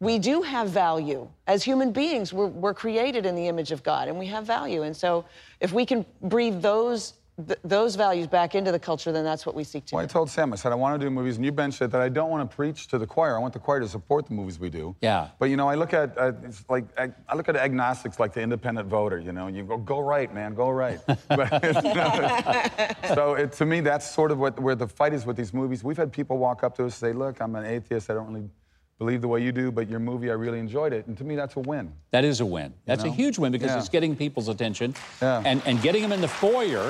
We 0.00 0.18
do 0.18 0.40
have 0.40 0.70
value. 0.70 1.28
As 1.46 1.62
human 1.62 1.92
beings, 1.92 2.32
we're, 2.32 2.46
we're 2.46 2.72
created 2.72 3.26
in 3.26 3.34
the 3.34 3.48
image 3.48 3.70
of 3.70 3.82
God 3.82 4.08
and 4.08 4.18
we 4.18 4.26
have 4.26 4.46
value. 4.46 4.82
And 4.82 4.96
so 4.96 5.26
if 5.60 5.74
we 5.74 5.84
can 5.84 6.06
breathe 6.22 6.62
those, 6.62 7.12
th- 7.46 7.58
those 7.64 7.96
values 7.96 8.26
back 8.26 8.54
into 8.54 8.72
the 8.72 8.78
culture, 8.78 9.12
then 9.12 9.24
that's 9.24 9.44
what 9.44 9.54
we 9.54 9.62
seek 9.62 9.84
to 9.86 9.96
Well, 9.96 10.04
I 10.04 10.06
told 10.06 10.30
Sam, 10.30 10.54
I 10.54 10.56
said, 10.56 10.72
I 10.72 10.74
want 10.74 10.98
to 10.98 11.06
do 11.06 11.10
movies, 11.10 11.36
and 11.36 11.44
you 11.44 11.52
mentioned 11.52 11.74
said 11.74 11.90
that 11.90 12.00
I 12.00 12.08
don't 12.08 12.30
want 12.30 12.50
to 12.50 12.56
preach 12.56 12.88
to 12.88 12.96
the 12.96 13.06
choir. 13.06 13.36
I 13.36 13.40
want 13.40 13.52
the 13.52 13.58
choir 13.58 13.78
to 13.78 13.88
support 13.88 14.26
the 14.26 14.32
movies 14.32 14.58
we 14.58 14.70
do. 14.70 14.96
Yeah. 15.02 15.28
But, 15.38 15.50
you 15.50 15.58
know, 15.58 15.68
I 15.68 15.74
look 15.74 15.92
at, 15.92 16.16
uh, 16.16 16.32
it's 16.44 16.64
like, 16.70 16.86
I, 16.98 17.12
I 17.28 17.36
look 17.36 17.50
at 17.50 17.56
agnostics 17.56 18.18
like 18.18 18.32
the 18.32 18.40
independent 18.40 18.88
voter, 18.88 19.18
you 19.18 19.32
know, 19.32 19.48
you 19.48 19.64
go, 19.64 19.76
go 19.76 20.00
right, 20.00 20.32
man, 20.34 20.54
go 20.54 20.70
right. 20.70 20.98
But, 21.28 21.62
you 21.62 21.72
know, 21.94 23.14
so 23.14 23.34
it, 23.34 23.52
to 23.52 23.66
me, 23.66 23.80
that's 23.80 24.10
sort 24.10 24.30
of 24.30 24.38
what, 24.38 24.58
where 24.58 24.74
the 24.74 24.88
fight 24.88 25.12
is 25.12 25.26
with 25.26 25.36
these 25.36 25.52
movies. 25.52 25.84
We've 25.84 25.98
had 25.98 26.10
people 26.10 26.38
walk 26.38 26.64
up 26.64 26.74
to 26.76 26.86
us 26.86 27.02
and 27.02 27.10
say, 27.10 27.12
look, 27.12 27.42
I'm 27.42 27.54
an 27.54 27.66
atheist, 27.66 28.08
I 28.08 28.14
don't 28.14 28.28
really 28.28 28.48
believe 29.00 29.22
the 29.22 29.28
way 29.28 29.42
you 29.42 29.50
do, 29.50 29.72
but 29.72 29.88
your 29.88 29.98
movie, 29.98 30.30
I 30.30 30.34
really 30.34 30.58
enjoyed 30.58 30.92
it. 30.92 31.06
And 31.06 31.16
to 31.16 31.24
me, 31.24 31.34
that's 31.34 31.56
a 31.56 31.60
win. 31.60 31.90
That 32.10 32.22
is 32.22 32.40
a 32.40 32.46
win. 32.46 32.74
That's 32.84 33.02
a 33.02 33.06
know? 33.06 33.12
huge 33.14 33.38
win 33.38 33.50
because 33.50 33.70
Yeah. 33.70 33.78
it's 33.78 33.88
getting 33.88 34.14
people's 34.14 34.48
attention 34.48 34.94
Yeah. 35.22 35.42
and, 35.46 35.62
and 35.64 35.80
getting 35.80 36.02
them 36.02 36.12
in 36.12 36.20
the 36.20 36.28
foyer, 36.28 36.88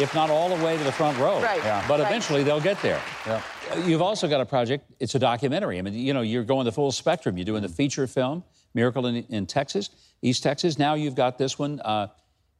if 0.00 0.12
not 0.16 0.30
all 0.30 0.48
the 0.54 0.62
way 0.64 0.76
to 0.76 0.82
the 0.82 0.90
front 0.90 1.16
row. 1.16 1.40
Right, 1.40 1.62
Yeah. 1.62 1.84
But 1.86 2.00
right. 2.00 2.08
eventually 2.08 2.42
they'll 2.42 2.60
get 2.60 2.82
there. 2.82 3.00
Yeah. 3.24 3.40
You've 3.86 4.02
also 4.02 4.26
got 4.26 4.40
a 4.40 4.44
project, 4.44 4.84
it's 4.98 5.14
a 5.14 5.18
documentary. 5.20 5.78
I 5.78 5.82
mean, 5.82 5.94
you 5.94 6.12
know, 6.12 6.22
you're 6.22 6.42
going 6.42 6.64
the 6.64 6.72
full 6.72 6.90
spectrum. 6.90 7.38
You're 7.38 7.44
doing 7.44 7.62
the 7.62 7.68
feature 7.68 8.08
film, 8.08 8.42
Miracle 8.74 9.06
in, 9.06 9.14
in 9.28 9.46
Texas, 9.46 9.90
East 10.22 10.42
Texas. 10.42 10.76
Now 10.76 10.94
you've 10.94 11.14
got 11.14 11.38
this 11.38 11.56
one, 11.56 11.80
uh, 11.84 12.08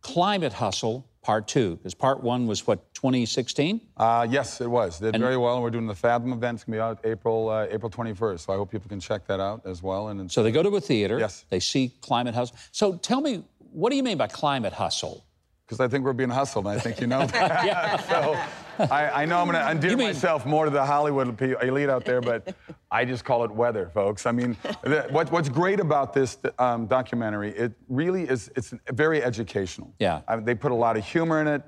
Climate 0.05 0.53
Hustle, 0.53 1.05
Part 1.23 1.49
Two, 1.49 1.77
because 1.77 1.95
Part 1.95 2.23
One 2.23 2.47
was 2.47 2.67
what, 2.67 2.95
2016? 2.95 3.81
Uh, 3.97 4.27
yes, 4.31 4.61
it 4.61 4.71
was. 4.71 5.01
Did 5.01 5.19
very 5.19 5.37
well, 5.37 5.55
and 5.55 5.63
we're 5.63 5.71
doing 5.71 5.87
the 5.87 5.95
Fathom 5.95 6.33
event. 6.33 6.57
It's 6.57 6.65
going 6.65 6.75
to 6.75 6.79
be 6.79 6.81
out 6.83 7.01
April, 7.05 7.49
uh, 7.49 7.67
April 7.71 7.91
21st. 7.91 8.41
So 8.41 8.53
I 8.53 8.57
hope 8.57 8.71
people 8.71 8.89
can 8.89 9.01
check 9.01 9.27
that 9.27 9.41
out 9.41 9.63
as 9.65 9.83
well. 9.83 10.09
And 10.09 10.31
So 10.31 10.43
they 10.43 10.53
go 10.53 10.63
to 10.63 10.77
a 10.77 10.81
theater. 10.81 11.19
Yes. 11.19 11.47
They 11.49 11.59
see 11.59 11.91
Climate 12.03 12.35
Hustle. 12.35 12.57
So 12.71 12.97
tell 12.97 13.21
me, 13.21 13.45
what 13.73 13.91
do 13.91 13.97
you 13.97 14.03
mean 14.03 14.19
by 14.19 14.29
Climate 14.29 14.75
Hustle? 14.75 15.25
because 15.67 15.81
I 15.81 15.89
think 15.89 16.05
we're 16.05 16.13
being 16.13 16.31
hustled, 16.31 16.67
and 16.67 16.77
I 16.77 16.81
think 16.81 17.01
you 17.01 17.07
know 17.07 17.27
that. 17.27 18.05
so 18.09 18.39
I, 18.79 19.23
I 19.23 19.25
know 19.25 19.39
I'm 19.39 19.51
going 19.51 19.55
to 19.65 19.71
endear 19.71 19.97
mean- 19.97 20.09
myself 20.09 20.47
more 20.47 20.65
to 20.65 20.71
the 20.71 20.85
Hollywood 20.85 21.41
elite 21.41 21.89
out 21.89 22.05
there, 22.05 22.21
but 22.21 22.55
I 22.91 23.05
just 23.05 23.25
call 23.25 23.45
it 23.45 23.51
weather, 23.51 23.91
folks. 23.93 24.27
I 24.27 24.33
mean, 24.33 24.57
the, 24.83 25.07
what, 25.11 25.31
what's 25.33 25.49
great 25.49 25.81
about 25.81 26.13
this 26.13 26.39
um, 26.59 26.87
documentary, 26.87 27.51
it 27.51 27.73
really 27.89 28.23
is, 28.23 28.51
it's 28.57 28.73
very 28.93 29.23
educational. 29.23 29.93
Yeah. 29.99 30.21
I, 30.29 30.37
they 30.37 30.55
put 30.55 30.71
a 30.73 30.77
lot 30.77 30.97
of 30.97 31.05
humor 31.05 31.41
in 31.41 31.49
it 31.49 31.63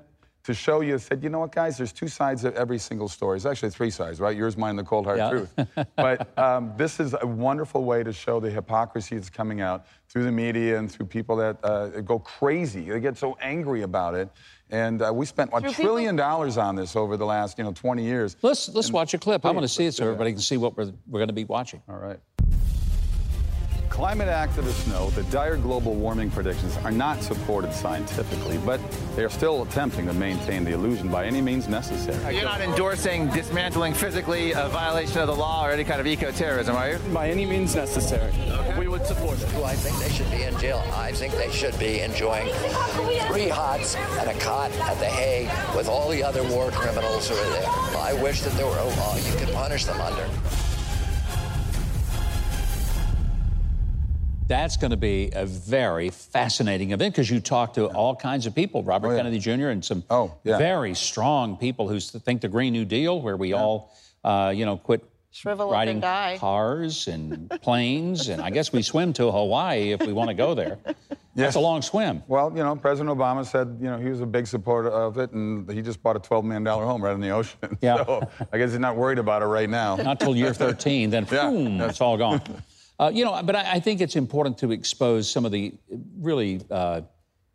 to 0.47 0.53
show 0.53 0.79
you, 0.79 0.97
said, 0.97 1.21
you 1.21 1.27
know 1.29 1.39
what, 1.39 1.51
guys, 1.51 1.75
there's 1.75 1.91
two 1.91 2.07
sides 2.07 2.45
of 2.45 2.55
every 2.55 2.77
single 2.79 3.09
story. 3.09 3.35
It's 3.35 3.45
actually 3.45 3.69
three 3.69 3.89
sides, 3.89 4.21
right? 4.21 4.35
Yours, 4.35 4.55
mine, 4.55 4.71
and 4.71 4.79
the 4.79 4.83
cold 4.83 5.05
hard 5.05 5.17
Yeah. 5.17 5.29
truth. 5.29 5.53
but 5.97 6.39
um, 6.39 6.71
this 6.77 7.01
is 7.01 7.13
a 7.19 7.27
wonderful 7.27 7.83
way 7.83 8.01
to 8.01 8.13
show 8.13 8.39
the 8.39 8.49
hypocrisy 8.49 9.15
that's 9.15 9.29
coming 9.29 9.59
out 9.59 9.87
through 10.07 10.23
the 10.23 10.31
media 10.31 10.79
and 10.79 10.89
through 10.89 11.07
people 11.07 11.35
that 11.35 11.57
uh, 11.65 11.99
go 11.99 12.17
crazy. 12.19 12.89
They 12.89 13.01
get 13.01 13.17
so 13.17 13.37
angry 13.41 13.81
about 13.81 14.15
it. 14.15 14.29
And 14.69 15.01
uh, 15.01 15.11
we 15.13 15.25
spent 15.25 15.49
a 15.53 15.59
trillion 15.69 16.15
dollars 16.15 16.57
on 16.57 16.77
this 16.77 16.95
over 16.95 17.17
the 17.17 17.25
last, 17.25 17.57
you 17.57 17.65
know, 17.65 17.73
20 17.73 18.05
years. 18.05 18.37
Let's 18.41 18.69
let's 18.69 18.89
watch 18.89 19.13
a 19.13 19.17
clip. 19.17 19.45
I 19.45 19.51
want 19.51 19.65
to 19.65 19.67
see 19.67 19.85
it 19.85 19.95
so 19.95 20.05
everybody 20.05 20.31
can 20.31 20.39
see 20.39 20.55
what 20.55 20.77
we're, 20.77 20.93
we're 21.07 21.19
going 21.19 21.27
to 21.27 21.33
be 21.33 21.43
watching. 21.43 21.81
All 21.89 21.97
right. 21.97 22.19
Climate 23.97 24.27
activists 24.27 24.87
know 24.87 25.09
that 25.09 25.27
dire 25.31 25.57
global 25.57 25.95
warming 25.95 26.29
predictions 26.29 26.77
are 26.83 26.91
not 26.91 27.23
supported 27.23 27.73
scientifically, 27.73 28.59
but 28.59 28.79
they 29.15 29.23
are 29.23 29.29
still 29.29 29.63
attempting 29.63 30.05
to 30.05 30.13
maintain 30.13 30.63
the 30.63 30.71
illusion 30.71 31.07
by 31.07 31.25
any 31.25 31.41
means 31.41 31.67
necessary. 31.67 32.35
You're 32.35 32.45
not 32.45 32.61
endorsing 32.61 33.27
dismantling 33.31 33.95
physically 33.95 34.51
a 34.51 34.67
violation 34.67 35.17
of 35.21 35.25
the 35.25 35.35
law 35.35 35.65
or 35.65 35.71
any 35.71 35.83
kind 35.83 35.99
of 35.99 36.05
eco-terrorism, 36.05 36.75
are 36.75 36.91
you? 36.91 36.99
By 37.11 37.31
any 37.31 37.43
means 37.43 37.73
necessary. 37.73 38.31
We 38.77 38.87
would 38.87 39.03
support 39.03 39.41
it. 39.41 39.49
Do 39.55 39.63
I 39.63 39.73
think 39.73 39.97
they 39.97 40.13
should 40.13 40.29
be 40.29 40.43
in 40.43 40.55
jail? 40.59 40.83
I 40.93 41.11
think 41.11 41.33
they 41.33 41.49
should 41.49 41.77
be 41.79 42.01
enjoying 42.01 42.53
three 43.31 43.49
hots 43.49 43.95
and 43.95 44.29
a 44.29 44.39
cot 44.39 44.71
at 44.73 44.99
The 44.99 45.07
Hague 45.07 45.49
with 45.75 45.87
all 45.89 46.07
the 46.07 46.21
other 46.23 46.43
war 46.43 46.69
criminals 46.69 47.29
who 47.29 47.35
are 47.35 47.49
there. 47.49 47.67
I 47.97 48.13
wish 48.21 48.41
that 48.41 48.53
there 48.57 48.67
were 48.67 48.77
a 48.77 48.85
law 48.97 49.15
you 49.15 49.35
could 49.37 49.51
punish 49.55 49.85
them 49.85 49.99
under. 49.99 50.29
That's 54.47 54.77
going 54.77 54.91
to 54.91 54.97
be 54.97 55.29
a 55.35 55.45
very 55.45 56.09
fascinating 56.09 56.91
event 56.91 57.13
because 57.13 57.29
you 57.29 57.39
talk 57.41 57.73
to 57.73 57.87
all 57.87 58.15
kinds 58.15 58.45
of 58.45 58.55
people, 58.55 58.81
Robert 58.83 59.07
Oh, 59.07 59.11
yeah. 59.11 59.17
Kennedy 59.17 59.39
Jr. 59.39 59.67
and 59.69 59.83
some 59.83 60.03
Oh, 60.09 60.35
yeah. 60.45 60.57
very 60.57 60.93
strong 60.95 61.57
people 61.57 61.87
who 61.89 61.99
think 61.99 62.39
the 62.41 62.47
Green 62.47 62.71
New 62.71 62.85
Deal, 62.85 63.21
where 63.21 63.35
we 63.35 63.51
all, 63.53 63.93
uh, 64.23 64.53
you 64.55 64.65
know, 64.65 64.77
quit 64.77 65.03
Shrivel 65.31 65.67
up 65.67 65.73
riding 65.73 65.95
and 65.95 66.01
die. 66.01 66.37
cars 66.39 67.07
and 67.09 67.49
planes, 67.61 68.29
and 68.29 68.41
I 68.41 68.49
guess 68.49 68.71
we 68.71 68.81
swim 68.81 69.11
to 69.13 69.29
Hawaii 69.31 69.91
if 69.91 70.01
we 70.05 70.13
want 70.13 70.29
to 70.29 70.33
go 70.33 70.53
there. 70.55 70.77
That's 71.35 71.55
a 71.55 71.59
long 71.59 71.83
swim. 71.83 72.23
Well, 72.27 72.49
you 72.55 72.63
know, 72.63 72.75
President 72.75 73.15
Obama 73.15 73.45
said, 73.45 73.77
you 73.79 73.87
know, 73.87 73.99
he 73.99 74.09
was 74.09 74.21
a 74.21 74.25
big 74.25 74.47
supporter 74.47 74.89
of 74.89 75.19
it, 75.19 75.31
and 75.33 75.69
he 75.71 75.83
just 75.83 76.01
bought 76.01 76.15
a 76.15 76.19
$12 76.19 76.43
million 76.45 76.65
home 76.65 77.03
right 77.03 77.13
in 77.13 77.21
the 77.21 77.29
ocean. 77.29 77.59
Yeah. 77.81 77.97
So 78.05 78.27
I 78.51 78.57
guess 78.57 78.71
he's 78.71 78.79
not 78.79 78.95
worried 78.95 79.19
about 79.19 79.43
it 79.43 79.45
right 79.45 79.69
now. 79.69 79.97
Not 79.97 80.19
till 80.19 80.35
year 80.35 80.53
13, 80.53 81.09
then 81.11 81.27
Yeah. 81.31 81.49
boom, 81.51 81.81
it's 81.81 82.01
all 82.01 82.17
gone. 82.17 82.41
Uh, 82.99 83.11
you 83.13 83.23
know, 83.23 83.41
but 83.43 83.55
I, 83.55 83.73
I 83.73 83.79
think 83.79 84.01
it's 84.01 84.15
important 84.15 84.57
to 84.59 84.71
expose 84.71 85.29
some 85.29 85.45
of 85.45 85.51
the 85.51 85.73
really 86.19 86.61
uh, 86.71 87.01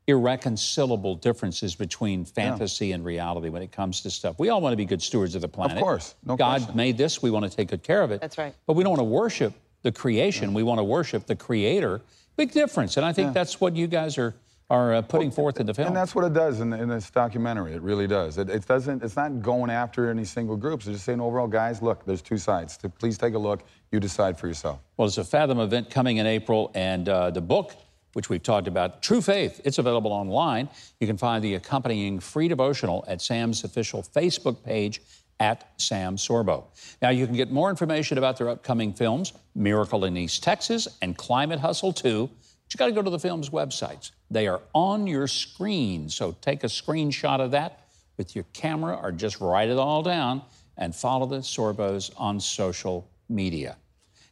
irreconcilable 0.06 1.16
differences 1.16 1.74
between 1.74 2.24
fantasy 2.24 2.92
and 2.92 3.04
reality 3.04 3.48
when 3.48 3.62
it 3.62 3.72
comes 3.72 4.00
to 4.02 4.10
stuff. 4.10 4.38
We 4.38 4.48
all 4.50 4.60
want 4.60 4.72
to 4.72 4.76
be 4.76 4.84
good 4.84 5.02
stewards 5.02 5.34
of 5.34 5.42
the 5.42 5.48
planet. 5.48 5.76
Of 5.76 5.82
course, 5.82 6.14
no 6.24 6.36
God 6.36 6.60
question. 6.60 6.76
made 6.76 6.96
this, 6.96 7.22
we 7.22 7.30
want 7.30 7.50
to 7.50 7.56
take 7.56 7.68
good 7.68 7.82
care 7.82 8.02
of 8.02 8.10
it. 8.10 8.20
That's 8.20 8.38
right. 8.38 8.54
But 8.66 8.74
we 8.74 8.84
don't 8.84 8.90
want 8.90 9.00
to 9.00 9.04
worship 9.04 9.54
the 9.82 9.92
creation, 9.92 10.54
we 10.54 10.62
want 10.62 10.78
to 10.78 10.84
worship 10.84 11.26
the 11.26 11.36
creator. 11.36 12.00
Big 12.36 12.52
difference. 12.52 12.96
And 12.96 13.04
I 13.04 13.12
think 13.12 13.34
that's 13.34 13.60
what 13.60 13.76
you 13.76 13.86
guys 13.86 14.16
are 14.16 14.34
are 14.70 14.94
uh, 14.94 15.02
putting 15.02 15.30
forth 15.30 15.60
in 15.60 15.66
the 15.66 15.74
film. 15.74 15.88
And 15.88 15.96
that's 15.96 16.14
what 16.14 16.24
it 16.24 16.32
does 16.32 16.60
in, 16.60 16.72
in 16.72 16.88
this 16.88 17.10
documentary. 17.10 17.74
It 17.74 17.82
really 17.82 18.06
does. 18.06 18.38
It, 18.38 18.48
it 18.48 18.66
doesn't. 18.66 19.02
It's 19.02 19.16
not 19.16 19.42
going 19.42 19.70
after 19.70 20.10
any 20.10 20.24
single 20.24 20.56
groups. 20.56 20.86
It's 20.86 20.96
just 20.96 21.04
saying 21.04 21.20
overall, 21.20 21.46
guys, 21.46 21.82
look, 21.82 22.04
there's 22.06 22.22
two 22.22 22.38
sides. 22.38 22.78
Please 22.98 23.18
take 23.18 23.34
a 23.34 23.38
look. 23.38 23.64
You 23.90 24.00
decide 24.00 24.38
for 24.38 24.48
yourself. 24.48 24.80
Well, 24.96 25.08
it's 25.08 25.18
a 25.18 25.24
Fathom 25.24 25.60
event 25.60 25.90
coming 25.90 26.16
in 26.16 26.26
April, 26.26 26.70
and 26.74 27.08
uh, 27.08 27.30
the 27.30 27.42
book, 27.42 27.74
which 28.14 28.30
we've 28.30 28.42
talked 28.42 28.68
about, 28.68 29.02
True 29.02 29.20
Faith, 29.20 29.60
it's 29.64 29.78
available 29.78 30.12
online. 30.12 30.68
You 31.00 31.06
can 31.06 31.18
find 31.18 31.44
the 31.44 31.54
accompanying 31.54 32.20
free 32.20 32.48
devotional 32.48 33.04
at 33.08 33.20
Sam's 33.20 33.64
official 33.64 34.02
Facebook 34.02 34.62
page 34.64 35.02
at 35.40 35.68
Sam 35.76 36.16
Sorbo. 36.16 36.64
Now, 37.02 37.10
you 37.10 37.26
can 37.26 37.34
get 37.34 37.50
more 37.50 37.68
information 37.68 38.16
about 38.16 38.38
their 38.38 38.48
upcoming 38.48 38.92
films, 38.92 39.32
Miracle 39.54 40.04
in 40.04 40.16
East 40.16 40.42
Texas 40.42 40.86
and 41.02 41.16
Climate 41.16 41.58
Hustle 41.58 41.92
2. 41.92 42.26
But 42.26 42.74
you 42.74 42.78
got 42.78 42.86
to 42.86 42.92
go 42.92 43.02
to 43.02 43.10
the 43.10 43.18
film's 43.18 43.50
websites. 43.50 44.12
They 44.32 44.48
are 44.48 44.60
on 44.74 45.06
your 45.06 45.26
screen, 45.26 46.08
so 46.08 46.34
take 46.40 46.64
a 46.64 46.68
screenshot 46.68 47.40
of 47.40 47.50
that 47.50 47.86
with 48.16 48.34
your 48.34 48.44
camera 48.52 48.98
or 49.00 49.12
just 49.12 49.40
write 49.40 49.68
it 49.68 49.78
all 49.78 50.02
down 50.02 50.42
and 50.76 50.94
follow 50.94 51.26
the 51.26 51.38
Sorbos 51.38 52.10
on 52.16 52.40
social 52.40 53.08
media. 53.28 53.76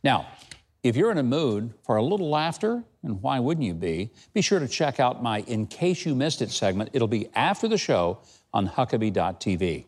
Now, 0.03 0.27
if 0.83 0.97
you're 0.97 1.11
in 1.11 1.19
a 1.19 1.23
mood 1.23 1.75
for 1.83 1.97
a 1.97 2.03
little 2.03 2.31
laughter, 2.31 2.83
and 3.03 3.21
why 3.21 3.39
wouldn't 3.39 3.67
you 3.67 3.75
be, 3.75 4.11
be 4.33 4.41
sure 4.41 4.59
to 4.59 4.69
check 4.69 4.99
out 4.99 5.23
my 5.23 5.41
In 5.41 5.67
Case 5.67 6.07
You 6.07 6.15
Missed 6.15 6.41
It 6.41 6.51
segment. 6.51 6.91
It'll 6.95 7.07
be 7.07 7.29
after 7.35 7.69
the 7.69 7.79
show 7.79 8.21
on 8.55 8.67
Huckabee.tv 8.67 9.85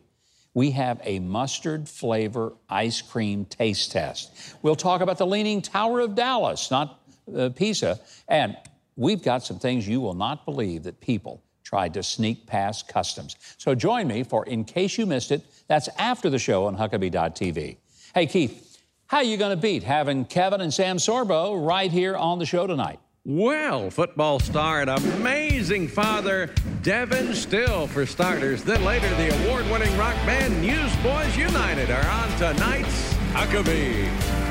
we 0.53 0.71
have 0.71 1.01
a 1.03 1.19
mustard 1.19 1.89
flavor 1.89 2.53
ice 2.69 3.01
cream 3.01 3.45
taste 3.45 3.91
test. 3.91 4.55
We'll 4.61 4.75
talk 4.75 5.01
about 5.01 5.17
the 5.17 5.25
Leaning 5.25 5.61
Tower 5.61 6.01
of 6.01 6.15
Dallas, 6.15 6.69
not 6.69 6.99
uh, 7.35 7.49
Pisa. 7.49 7.99
And 8.27 8.55
we've 8.95 9.23
got 9.23 9.43
some 9.43 9.59
things 9.59 9.87
you 9.87 10.01
will 10.01 10.13
not 10.13 10.45
believe 10.45 10.83
that 10.83 10.99
people 10.99 11.41
tried 11.63 11.93
to 11.93 12.03
sneak 12.03 12.45
past 12.45 12.87
customs. 12.87 13.35
So 13.57 13.73
join 13.73 14.07
me 14.07 14.23
for 14.23 14.45
In 14.45 14.63
Case 14.63 14.97
You 14.97 15.05
Missed 15.05 15.31
It. 15.31 15.43
That's 15.67 15.89
after 15.97 16.29
the 16.29 16.39
show 16.39 16.65
on 16.65 16.77
Huckabee.tv. 16.77 17.77
Hey, 18.13 18.25
Keith, 18.27 18.81
how 19.07 19.17
are 19.17 19.23
you 19.23 19.37
going 19.37 19.55
to 19.55 19.61
beat 19.61 19.83
having 19.83 20.25
Kevin 20.25 20.61
and 20.61 20.73
Sam 20.73 20.97
Sorbo 20.97 21.65
right 21.65 21.91
here 21.91 22.15
on 22.15 22.39
the 22.39 22.45
show 22.45 22.67
tonight? 22.67 22.99
Well, 23.25 23.89
football 23.89 24.39
star 24.39 24.81
and 24.81 24.89
amazing 24.89 25.87
father, 25.87 26.53
Devon 26.81 27.33
Still, 27.33 27.87
for 27.87 28.05
starters. 28.05 28.63
Then 28.63 28.83
later, 28.83 29.07
the 29.15 29.33
award 29.45 29.65
winning 29.71 29.95
rock 29.97 30.15
band 30.25 30.61
Newsboys 30.61 31.37
United 31.37 31.89
are 31.89 32.05
on 32.05 32.29
tonight's 32.37 33.13
Huckabee. 33.31 34.42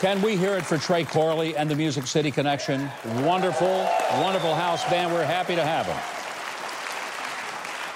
Can 0.00 0.22
we 0.22 0.36
hear 0.36 0.54
it 0.54 0.64
for 0.64 0.78
Trey 0.78 1.02
Corley 1.02 1.56
and 1.56 1.68
the 1.68 1.74
Music 1.74 2.06
City 2.06 2.30
Connection? 2.30 2.88
Wonderful, 3.22 3.90
wonderful 4.20 4.54
house 4.54 4.88
band. 4.88 5.12
We're 5.12 5.24
happy 5.24 5.56
to 5.56 5.64
have 5.64 5.86
them. 5.86 5.98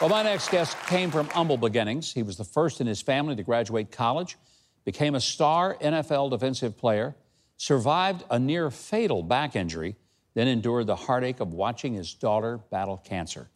Well, 0.00 0.10
my 0.10 0.24
next 0.24 0.50
guest 0.50 0.76
came 0.88 1.12
from 1.12 1.28
humble 1.28 1.56
beginnings. 1.56 2.12
He 2.12 2.24
was 2.24 2.36
the 2.36 2.42
first 2.42 2.80
in 2.80 2.88
his 2.88 3.00
family 3.00 3.36
to 3.36 3.44
graduate 3.44 3.92
college, 3.92 4.36
became 4.84 5.14
a 5.14 5.20
star 5.20 5.76
NFL 5.80 6.30
defensive 6.30 6.76
player, 6.76 7.14
survived 7.56 8.24
a 8.30 8.36
near 8.36 8.72
fatal 8.72 9.22
back 9.22 9.54
injury, 9.54 9.94
then 10.34 10.48
endured 10.48 10.88
the 10.88 10.96
heartache 10.96 11.38
of 11.38 11.54
watching 11.54 11.94
his 11.94 12.12
daughter 12.14 12.58
battle 12.72 12.96
cancer. 12.96 13.48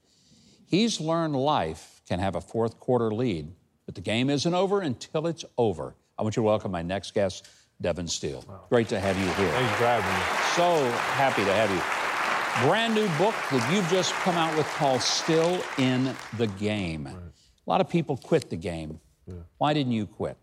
He's 0.66 1.00
learned 1.00 1.34
life 1.34 2.00
can 2.08 2.20
have 2.20 2.36
a 2.36 2.40
fourth 2.40 2.78
quarter 2.78 3.10
lead, 3.10 3.52
but 3.86 3.96
the 3.96 4.02
game 4.02 4.30
isn't 4.30 4.54
over 4.54 4.82
until 4.82 5.26
it's 5.26 5.44
over. 5.58 5.96
I 6.16 6.22
want 6.22 6.36
you 6.36 6.42
to 6.42 6.46
welcome 6.46 6.70
my 6.70 6.82
next 6.82 7.12
guest, 7.12 7.48
Devon 7.80 8.08
Still. 8.08 8.44
Wow. 8.48 8.64
Great 8.70 8.88
to 8.88 9.00
have 9.00 9.18
you 9.18 9.24
here. 9.24 9.52
Thanks 9.52 9.76
for 9.76 9.84
having 9.84 10.10
me. 10.10 10.24
So 10.56 10.90
happy 11.14 11.44
to 11.44 11.52
have 11.52 11.70
you. 11.70 12.68
Brand 12.68 12.94
new 12.94 13.06
book 13.18 13.34
that 13.50 13.70
you've 13.72 13.88
just 13.88 14.12
come 14.14 14.34
out 14.36 14.56
with 14.56 14.66
called 14.68 15.02
Still 15.02 15.60
in 15.78 16.16
the 16.38 16.46
Game. 16.46 17.04
Right. 17.04 17.14
A 17.14 17.70
lot 17.70 17.80
of 17.80 17.88
people 17.88 18.16
quit 18.16 18.48
the 18.48 18.56
game. 18.56 19.00
Yeah. 19.26 19.34
Why 19.58 19.74
didn't 19.74 19.92
you 19.92 20.06
quit? 20.06 20.38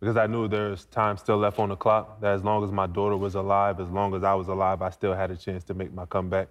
Because 0.00 0.18
I 0.18 0.26
knew 0.26 0.48
there's 0.48 0.84
time 0.86 1.16
still 1.16 1.38
left 1.38 1.58
on 1.58 1.70
the 1.70 1.76
clock, 1.76 2.20
that 2.20 2.34
as 2.34 2.44
long 2.44 2.62
as 2.62 2.70
my 2.70 2.86
daughter 2.86 3.16
was 3.16 3.34
alive, 3.34 3.80
as 3.80 3.88
long 3.88 4.14
as 4.14 4.22
I 4.22 4.34
was 4.34 4.48
alive, 4.48 4.82
I 4.82 4.90
still 4.90 5.14
had 5.14 5.30
a 5.30 5.36
chance 5.36 5.64
to 5.64 5.74
make 5.74 5.94
my 5.94 6.04
comeback. 6.04 6.48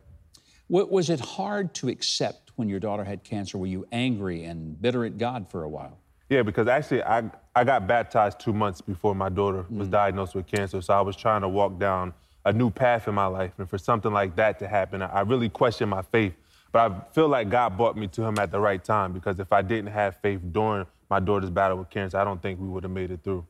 What, 0.68 0.90
Was 0.92 1.12
it 1.12 1.20
hard 1.20 1.76
to 1.76 1.90
accept 1.90 2.52
when 2.56 2.70
your 2.70 2.80
daughter 2.80 3.04
had 3.04 3.24
cancer? 3.24 3.60
Were 3.60 3.68
you 3.68 3.86
angry 3.92 4.44
and 4.44 4.82
bitter 4.82 5.06
at 5.06 5.20
God 5.20 5.52
for 5.52 5.64
a 5.64 5.70
while? 5.70 6.00
Yeah, 6.30 6.42
because 6.42 6.68
actually 6.68 7.04
I, 7.04 7.30
I 7.56 7.64
got 7.64 7.88
baptized 7.88 8.40
two 8.40 8.54
months 8.54 8.82
before 8.82 9.14
my 9.14 9.30
daughter 9.30 9.66
was 9.70 9.88
mm. 9.88 9.92
diagnosed 9.92 10.36
with 10.36 10.48
cancer. 10.48 10.82
So 10.82 10.94
I 10.94 11.02
was 11.02 11.16
trying 11.16 11.42
to 11.42 11.50
walk 11.50 11.80
down 11.80 12.14
a 12.46 12.54
new 12.54 12.70
path 12.70 13.08
in 13.08 13.16
my 13.16 13.26
life. 13.26 13.54
And 13.58 13.70
for 13.70 13.78
something 13.78 14.12
like 14.12 14.36
that 14.36 14.60
to 14.60 14.68
happen, 14.68 15.02
I 15.02 15.22
really 15.22 15.50
questioned 15.50 15.90
my 15.90 16.02
faith. 16.02 16.34
But 16.72 16.92
I 16.92 17.14
feel 17.14 17.28
like 17.28 17.50
God 17.50 17.78
brought 17.78 17.96
me 17.96 18.08
to 18.10 18.24
him 18.24 18.38
at 18.40 18.52
the 18.52 18.60
right 18.60 18.84
time 18.84 19.14
because 19.14 19.40
if 19.40 19.54
I 19.54 19.62
didn't 19.62 19.92
have 19.92 20.18
faith 20.18 20.42
during 20.52 20.86
my 21.10 21.20
daughter's 21.20 21.50
battle 21.50 21.78
with 21.78 21.90
cancer, 21.90 22.18
I 22.18 22.24
don't 22.24 22.42
think 22.42 22.60
we 22.60 22.68
would 22.68 22.84
have 22.84 22.92
made 22.92 23.12
it 23.12 23.22
through. 23.24 23.46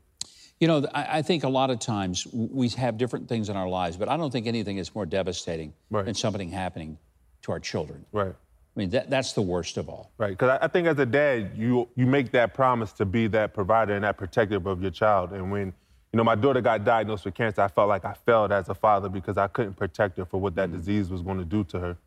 You 0.59 0.67
know, 0.67 0.87
I, 0.93 1.21
think 1.21 1.43
a 1.43 1.49
lot 1.49 1.69
of 1.69 1.79
times 1.79 2.25
we 2.31 2.69
have 2.69 2.97
different 2.97 3.27
things 3.27 3.49
in 3.49 3.57
our 3.57 3.67
lives, 3.67 3.97
but 3.97 4.07
I 4.07 4.15
don't 4.15 4.31
think 4.31 4.47
anything 4.47 4.77
is 4.77 4.95
more 4.95 5.05
devastating 5.05 5.73
right. 5.89 6.05
than 6.05 6.13
something 6.13 6.49
happening 6.49 6.97
to 7.41 7.51
our 7.51 7.59
children. 7.59 8.05
Right. 8.13 8.33
I 8.75 8.79
mean, 8.79 8.89
that, 8.89 9.09
that's 9.09 9.33
the 9.33 9.41
worst 9.41 9.77
of 9.77 9.87
all. 9.87 10.11
Right, 10.17 10.31
because 10.31 10.59
I 10.61 10.67
think 10.67 10.87
as 10.87 10.99
a 10.99 11.05
dad, 11.05 11.51
you 11.55 11.87
you 11.95 12.05
make 12.05 12.31
that 12.31 12.53
promise 12.53 12.91
to 12.93 13.05
be 13.05 13.27
that 13.27 13.53
provider 13.53 13.95
and 13.95 14.03
that 14.03 14.17
protector 14.17 14.57
of 14.57 14.81
your 14.81 14.91
child. 14.91 15.31
And 15.31 15.49
when, 15.49 15.67
you 16.11 16.17
know, 16.17 16.23
my 16.23 16.35
daughter 16.35 16.59
got 16.59 16.83
diagnosed 16.83 17.23
with 17.23 17.35
cancer, 17.35 17.61
I 17.61 17.69
felt 17.69 17.87
like 17.87 18.03
I 18.03 18.13
failed 18.25 18.51
as 18.51 18.67
a 18.67 18.75
father 18.75 19.07
because 19.07 19.37
I 19.37 19.47
couldn't 19.47 19.75
protect 19.75 20.17
her 20.17 20.25
for 20.25 20.41
what 20.41 20.55
that 20.55 20.69
mm-hmm. 20.69 20.77
disease 20.77 21.09
was 21.09 21.21
going 21.21 21.37
to 21.37 21.45
do 21.45 21.63
to 21.65 21.79
her. 21.79 21.97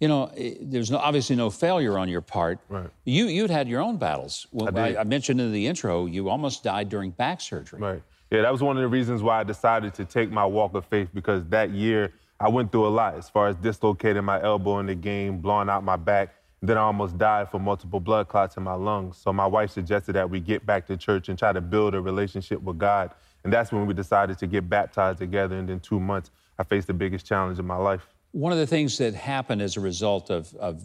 You 0.00 0.08
know, 0.08 0.30
eh, 0.36 0.56
there's 0.60 0.90
no, 0.90 0.98
obviously 0.98 1.36
no 1.36 1.48
failure 1.48 1.96
on 1.96 2.08
your 2.08 2.20
part. 2.20 2.58
Right. 2.68 2.90
You, 3.04 3.26
you'd 3.26 3.50
had 3.50 3.68
your 3.68 3.80
own 3.80 3.96
battles. 3.96 4.46
Well, 4.52 4.76
I, 4.76 4.94
I, 4.94 5.00
I 5.00 5.04
mentioned 5.04 5.40
in 5.40 5.50
the 5.50 5.66
intro, 5.66 6.04
you 6.06 6.28
almost 6.28 6.62
died 6.62 6.90
during 6.90 7.12
back 7.12 7.40
surgery. 7.40 7.80
Right. 7.80 8.02
Yeah, 8.30 8.42
that 8.42 8.52
was 8.52 8.62
one 8.62 8.76
of 8.76 8.82
the 8.82 8.88
reasons 8.88 9.22
why 9.22 9.40
I 9.40 9.44
decided 9.44 9.94
to 9.94 10.04
take 10.04 10.30
my 10.30 10.44
walk 10.44 10.74
of 10.74 10.84
faith 10.86 11.08
because 11.14 11.44
that 11.48 11.70
year 11.70 12.12
I 12.42 12.48
went 12.48 12.72
through 12.72 12.88
a 12.88 12.90
lot 12.90 13.14
as 13.14 13.30
far 13.30 13.46
as 13.46 13.54
dislocating 13.54 14.24
my 14.24 14.42
elbow 14.42 14.80
in 14.80 14.86
the 14.86 14.96
game, 14.96 15.38
blowing 15.38 15.68
out 15.68 15.84
my 15.84 15.94
back. 15.94 16.34
Then 16.60 16.76
I 16.76 16.80
almost 16.80 17.16
died 17.16 17.48
from 17.48 17.62
multiple 17.62 18.00
blood 18.00 18.26
clots 18.26 18.56
in 18.56 18.64
my 18.64 18.74
lungs. 18.74 19.16
So 19.16 19.32
my 19.32 19.46
wife 19.46 19.70
suggested 19.70 20.14
that 20.14 20.28
we 20.28 20.40
get 20.40 20.66
back 20.66 20.88
to 20.88 20.96
church 20.96 21.28
and 21.28 21.38
try 21.38 21.52
to 21.52 21.60
build 21.60 21.94
a 21.94 22.00
relationship 22.00 22.60
with 22.60 22.78
God. 22.78 23.12
And 23.44 23.52
that's 23.52 23.70
when 23.70 23.86
we 23.86 23.94
decided 23.94 24.38
to 24.38 24.48
get 24.48 24.68
baptized 24.68 25.20
together. 25.20 25.56
And 25.56 25.70
in 25.70 25.78
two 25.78 26.00
months, 26.00 26.32
I 26.58 26.64
faced 26.64 26.88
the 26.88 26.94
biggest 26.94 27.26
challenge 27.26 27.60
of 27.60 27.64
my 27.64 27.76
life. 27.76 28.08
One 28.32 28.50
of 28.50 28.58
the 28.58 28.66
things 28.66 28.98
that 28.98 29.14
happened 29.14 29.62
as 29.62 29.76
a 29.76 29.80
result 29.80 30.28
of, 30.28 30.52
of 30.56 30.84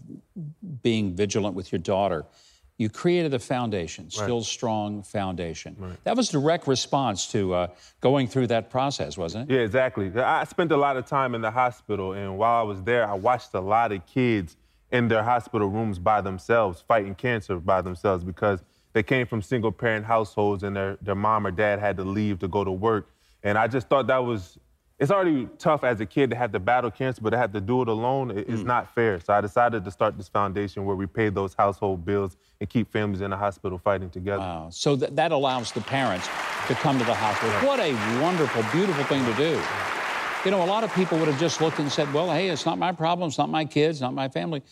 being 0.84 1.16
vigilant 1.16 1.56
with 1.56 1.72
your 1.72 1.80
daughter, 1.80 2.26
you 2.78 2.90
created 2.90 3.34
a 3.34 3.40
foundation, 3.40 4.06
right. 4.06 4.12
Still 4.14 4.42
Strong 4.44 5.04
Foundation. 5.04 5.76
Right. 5.80 6.04
That 6.04 6.16
was 6.16 6.30
direct 6.30 6.68
response 6.68 7.28
to 7.32 7.54
uh, 7.54 7.68
going 8.02 8.28
through 8.28 8.48
that 8.48 8.70
process, 8.70 9.18
wasn't 9.18 9.50
it? 9.50 9.56
Yeah, 9.56 9.62
exactly. 9.62 10.12
I 10.16 10.44
spent 10.44 10.72
a 10.72 10.78
lot 10.78 10.96
of 10.96 11.06
time 11.08 11.34
in 11.34 11.42
the 11.42 11.52
hospital, 11.52 12.14
and 12.14 12.38
while 12.38 12.60
I 12.60 12.64
was 12.64 12.84
there, 12.84 13.10
I 13.10 13.14
watched 13.14 13.54
a 13.54 13.60
lot 13.60 13.92
of 13.92 14.06
kids 14.06 14.58
in 14.92 15.08
their 15.08 15.24
hospital 15.24 15.68
rooms 15.68 16.00
by 16.00 16.22
themselves, 16.22 16.84
fighting 16.88 17.16
cancer 17.16 17.58
by 17.58 17.82
themselves 17.82 18.24
because 18.24 18.62
they 18.94 19.04
came 19.04 19.28
from 19.28 19.42
single 19.42 19.72
parent 19.72 20.06
households 20.06 20.64
and 20.64 20.76
their, 20.76 20.98
their 21.02 21.16
mom 21.16 21.46
or 21.46 21.52
dad 21.52 21.80
had 21.80 21.98
to 21.98 22.04
leave 22.04 22.40
to 22.40 22.48
go 22.48 22.64
to 22.64 22.72
work. 22.72 23.10
And 23.44 23.58
I 23.58 23.68
just 23.68 23.90
thought 23.90 24.08
that 24.08 24.24
was, 24.24 24.58
it's 25.00 25.12
already 25.12 25.48
tough 25.60 25.84
as 25.84 26.02
a 26.02 26.06
kid 26.06 26.32
to 26.32 26.36
have 26.36 26.52
to 26.54 26.60
battle 26.60 26.90
cancer, 26.90 27.22
but 27.22 27.30
to 27.30 27.38
have 27.38 27.54
to 27.54 27.62
do 27.62 27.84
it 27.84 27.88
alone, 27.88 28.32
it's 28.32 28.62
mm. 28.62 28.66
not 28.66 28.94
fair. 28.96 29.20
So 29.20 29.32
I 29.32 29.42
decided 29.42 29.86
to 29.86 29.92
start 29.92 30.18
this 30.18 30.28
foundation 30.28 30.86
where 30.86 30.96
we 30.96 31.06
pay 31.06 31.30
those 31.30 31.54
household 31.54 32.04
bills 32.04 32.36
and 32.60 32.68
keep 32.68 32.92
families 32.92 33.22
in 33.22 33.30
the 33.30 33.38
hospital 33.38 33.78
fighting 33.78 34.10
together. 34.10 34.40
Wow. 34.40 34.70
So 34.72 34.98
th- 34.98 35.12
that 35.14 35.32
allows 35.32 35.72
the 35.72 35.82
parents 35.82 36.28
to 36.68 36.74
come 36.76 36.98
to 36.98 37.06
the 37.06 37.14
hospital. 37.14 37.54
What 37.68 37.80
a 37.80 37.94
wonderful, 38.22 38.64
beautiful 38.72 39.04
thing 39.04 39.24
to 39.26 39.34
do. 39.36 39.62
You 40.46 40.52
know, 40.52 40.64
a 40.64 40.66
lot 40.66 40.84
of 40.84 40.92
people 40.96 41.20
would 41.20 41.28
have 41.28 41.40
just 41.40 41.62
looked 41.62 41.78
and 41.78 41.92
said, 41.92 42.12
well, 42.12 42.32
hey, 42.32 42.50
it's 42.50 42.66
not 42.66 42.80
my 42.80 42.92
problem, 42.92 43.28
it's 43.28 43.38
not 43.38 43.50
my 43.50 43.66
kids, 43.66 44.02
not 44.02 44.16
my 44.16 44.30
family. 44.30 44.64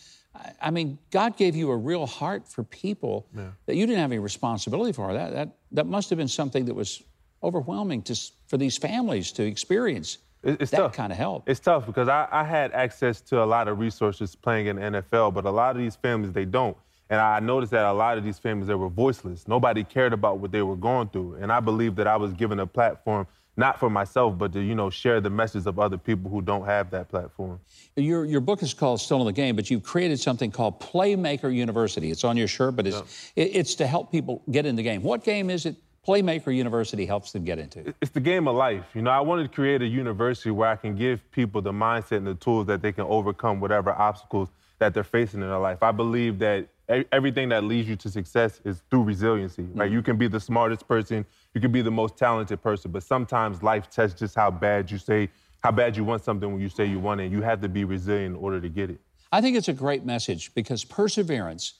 I 0.60 0.70
mean, 0.70 0.98
God 1.10 1.36
gave 1.36 1.54
you 1.54 1.70
a 1.70 1.76
real 1.76 2.04
heart 2.04 2.48
for 2.48 2.64
people 2.64 3.26
yeah. 3.34 3.50
that 3.66 3.76
you 3.76 3.86
didn't 3.86 4.00
have 4.00 4.10
any 4.10 4.18
responsibility 4.18 4.92
for. 4.92 5.12
That, 5.12 5.32
that, 5.32 5.56
that 5.72 5.86
must 5.86 6.10
have 6.10 6.18
been 6.18 6.28
something 6.28 6.64
that 6.66 6.74
was 6.74 7.02
overwhelming 7.42 8.02
to, 8.02 8.20
for 8.46 8.56
these 8.56 8.76
families 8.76 9.32
to 9.32 9.44
experience 9.44 10.18
it's 10.46 10.70
that 10.70 10.78
tough. 10.78 10.92
kind 10.92 11.12
of 11.12 11.18
help. 11.18 11.48
It's 11.48 11.60
tough 11.60 11.86
because 11.86 12.08
I, 12.08 12.28
I, 12.30 12.44
had 12.44 12.72
access 12.72 13.20
to 13.22 13.42
a 13.42 13.44
lot 13.44 13.68
of 13.68 13.78
resources 13.78 14.36
playing 14.36 14.66
in 14.66 14.76
the 14.76 14.82
NFL, 14.82 15.34
but 15.34 15.44
a 15.44 15.50
lot 15.50 15.74
of 15.74 15.82
these 15.82 15.96
families, 15.96 16.32
they 16.32 16.44
don't. 16.44 16.76
And 17.10 17.20
I 17.20 17.40
noticed 17.40 17.72
that 17.72 17.84
a 17.84 17.92
lot 17.92 18.18
of 18.18 18.24
these 18.24 18.38
families, 18.38 18.68
they 18.68 18.74
were 18.74 18.88
voiceless. 18.88 19.46
Nobody 19.46 19.84
cared 19.84 20.12
about 20.12 20.38
what 20.38 20.52
they 20.52 20.62
were 20.62 20.76
going 20.76 21.08
through. 21.08 21.34
And 21.34 21.52
I 21.52 21.60
believe 21.60 21.96
that 21.96 22.06
I 22.06 22.16
was 22.16 22.32
given 22.32 22.58
a 22.58 22.66
platform, 22.66 23.26
not 23.56 23.78
for 23.78 23.88
myself, 23.88 24.36
but 24.36 24.52
to, 24.52 24.60
you 24.60 24.74
know, 24.74 24.90
share 24.90 25.20
the 25.20 25.30
message 25.30 25.66
of 25.66 25.78
other 25.78 25.98
people 25.98 26.30
who 26.30 26.42
don't 26.42 26.64
have 26.64 26.90
that 26.90 27.08
platform. 27.08 27.60
Your, 27.94 28.24
your 28.24 28.40
book 28.40 28.62
is 28.62 28.74
called 28.74 29.00
Still 29.00 29.20
in 29.20 29.26
the 29.26 29.32
Game, 29.32 29.54
but 29.54 29.70
you've 29.70 29.84
created 29.84 30.18
something 30.18 30.50
called 30.50 30.80
Playmaker 30.80 31.54
University. 31.54 32.10
It's 32.10 32.24
on 32.24 32.36
your 32.36 32.48
shirt, 32.48 32.74
but 32.74 32.86
it's, 32.86 33.32
it, 33.36 33.50
it's 33.54 33.74
to 33.76 33.86
help 33.86 34.10
people 34.10 34.42
get 34.50 34.66
in 34.66 34.74
the 34.74 34.82
game. 34.82 35.02
What 35.02 35.22
game 35.22 35.48
is 35.48 35.64
it 35.64 35.76
Playmaker 36.06 36.54
University 36.54 37.04
helps 37.04 37.32
them 37.32 37.44
get 37.44 37.58
into? 37.58 37.92
It's 38.00 38.12
the 38.12 38.20
game 38.20 38.46
of 38.46 38.54
life. 38.54 38.84
You 38.94 39.02
know, 39.02 39.10
I 39.10 39.20
wanted 39.20 39.42
to 39.44 39.48
create 39.48 39.82
a 39.82 39.86
university 39.86 40.50
where 40.50 40.68
I 40.68 40.76
can 40.76 40.94
give 40.94 41.28
people 41.32 41.60
the 41.60 41.72
mindset 41.72 42.18
and 42.18 42.26
the 42.26 42.34
tools 42.34 42.66
that 42.66 42.80
they 42.80 42.92
can 42.92 43.04
overcome 43.04 43.58
whatever 43.60 43.90
obstacles 43.90 44.48
that 44.78 44.94
they're 44.94 45.02
facing 45.02 45.40
in 45.40 45.48
their 45.48 45.58
life. 45.58 45.82
I 45.82 45.90
believe 45.90 46.38
that 46.38 46.68
everything 47.10 47.48
that 47.48 47.64
leads 47.64 47.88
you 47.88 47.96
to 47.96 48.08
success 48.08 48.60
is 48.64 48.82
through 48.88 49.02
resiliency, 49.02 49.62
right? 49.62 49.86
Mm-hmm. 49.86 49.94
You 49.94 50.02
can 50.02 50.16
be 50.16 50.28
the 50.28 50.38
smartest 50.38 50.86
person, 50.86 51.24
you 51.54 51.60
can 51.60 51.72
be 51.72 51.82
the 51.82 51.90
most 51.90 52.16
talented 52.16 52.62
person, 52.62 52.92
but 52.92 53.02
sometimes 53.02 53.62
life 53.62 53.90
tests 53.90 54.18
just 54.18 54.36
how 54.36 54.50
bad 54.50 54.90
you 54.90 54.98
say, 54.98 55.28
how 55.64 55.72
bad 55.72 55.96
you 55.96 56.04
want 56.04 56.22
something 56.22 56.52
when 56.52 56.60
you 56.60 56.68
say 56.68 56.84
you 56.84 57.00
want 57.00 57.20
it. 57.20 57.32
You 57.32 57.42
have 57.42 57.60
to 57.62 57.68
be 57.68 57.84
resilient 57.84 58.36
in 58.36 58.40
order 58.40 58.60
to 58.60 58.68
get 58.68 58.90
it. 58.90 59.00
I 59.32 59.40
think 59.40 59.56
it's 59.56 59.68
a 59.68 59.72
great 59.72 60.04
message 60.04 60.54
because 60.54 60.84
perseverance 60.84 61.72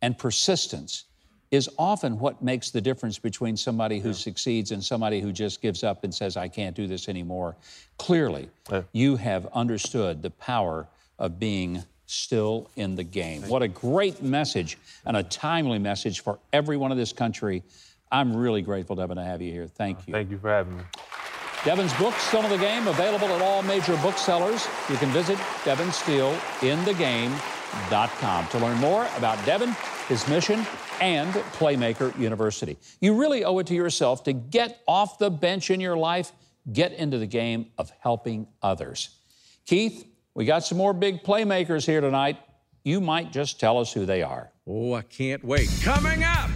and 0.00 0.16
persistence 0.16 1.04
is 1.54 1.68
often 1.78 2.18
what 2.18 2.42
makes 2.42 2.70
the 2.70 2.80
difference 2.80 3.18
between 3.18 3.56
somebody 3.56 3.98
who 3.98 4.08
yeah. 4.08 4.14
succeeds 4.14 4.70
and 4.70 4.82
somebody 4.82 5.20
who 5.20 5.32
just 5.32 5.62
gives 5.62 5.84
up 5.84 6.04
and 6.04 6.14
says, 6.14 6.36
I 6.36 6.48
can't 6.48 6.74
do 6.74 6.86
this 6.86 7.08
anymore. 7.08 7.56
Clearly, 7.98 8.48
yeah. 8.70 8.82
you 8.92 9.16
have 9.16 9.46
understood 9.52 10.22
the 10.22 10.30
power 10.30 10.88
of 11.18 11.38
being 11.38 11.82
still 12.06 12.70
in 12.76 12.94
the 12.94 13.04
game. 13.04 13.42
What 13.42 13.62
a 13.62 13.68
great 13.68 14.22
message 14.22 14.78
and 15.06 15.16
a 15.16 15.22
timely 15.22 15.78
message 15.78 16.20
for 16.20 16.38
everyone 16.52 16.92
in 16.92 16.98
this 16.98 17.12
country. 17.12 17.62
I'm 18.12 18.36
really 18.36 18.62
grateful, 18.62 18.96
Devon, 18.96 19.16
to 19.16 19.24
have 19.24 19.42
you 19.42 19.50
here. 19.50 19.66
Thank 19.66 20.06
you. 20.06 20.12
Thank 20.12 20.30
you 20.30 20.38
for 20.38 20.50
having 20.50 20.76
me. 20.76 20.82
Devon's 21.64 21.94
book, 21.94 22.14
Still 22.14 22.42
in 22.42 22.50
the 22.50 22.58
Game, 22.58 22.88
available 22.88 23.28
at 23.28 23.40
all 23.40 23.62
major 23.62 23.96
booksellers. 23.96 24.68
You 24.90 24.96
can 24.96 25.08
visit 25.10 25.38
devinstillinthe.game.com 25.64 28.48
to 28.48 28.58
learn 28.58 28.76
more 28.78 29.08
about 29.16 29.42
Devon, 29.46 29.74
his 30.08 30.26
mission, 30.28 30.64
and 31.00 31.32
Playmaker 31.32 32.16
University. 32.18 32.76
You 33.00 33.18
really 33.18 33.44
owe 33.44 33.58
it 33.58 33.66
to 33.68 33.74
yourself 33.74 34.24
to 34.24 34.32
get 34.32 34.80
off 34.86 35.18
the 35.18 35.30
bench 35.30 35.70
in 35.70 35.80
your 35.80 35.96
life, 35.96 36.32
get 36.72 36.92
into 36.92 37.18
the 37.18 37.26
game 37.26 37.66
of 37.78 37.92
helping 38.00 38.46
others. 38.62 39.10
Keith, 39.66 40.06
we 40.34 40.44
got 40.44 40.64
some 40.64 40.78
more 40.78 40.92
big 40.92 41.22
playmakers 41.22 41.86
here 41.86 42.00
tonight. 42.00 42.38
You 42.82 43.00
might 43.00 43.32
just 43.32 43.58
tell 43.58 43.78
us 43.78 43.92
who 43.92 44.04
they 44.04 44.22
are. 44.22 44.50
Oh, 44.66 44.94
I 44.94 45.02
can't 45.02 45.44
wait. 45.44 45.68
Coming 45.82 46.22
up, 46.24 46.50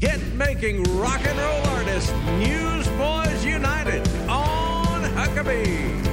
hit 0.00 0.20
making 0.34 0.82
rock 0.98 1.20
and 1.24 1.38
roll 1.38 1.76
artist 1.76 2.14
Newsboys 2.38 3.44
United 3.44 4.06
on 4.28 5.02
Huckabee. 5.14 6.03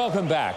Welcome 0.00 0.28
back. 0.28 0.56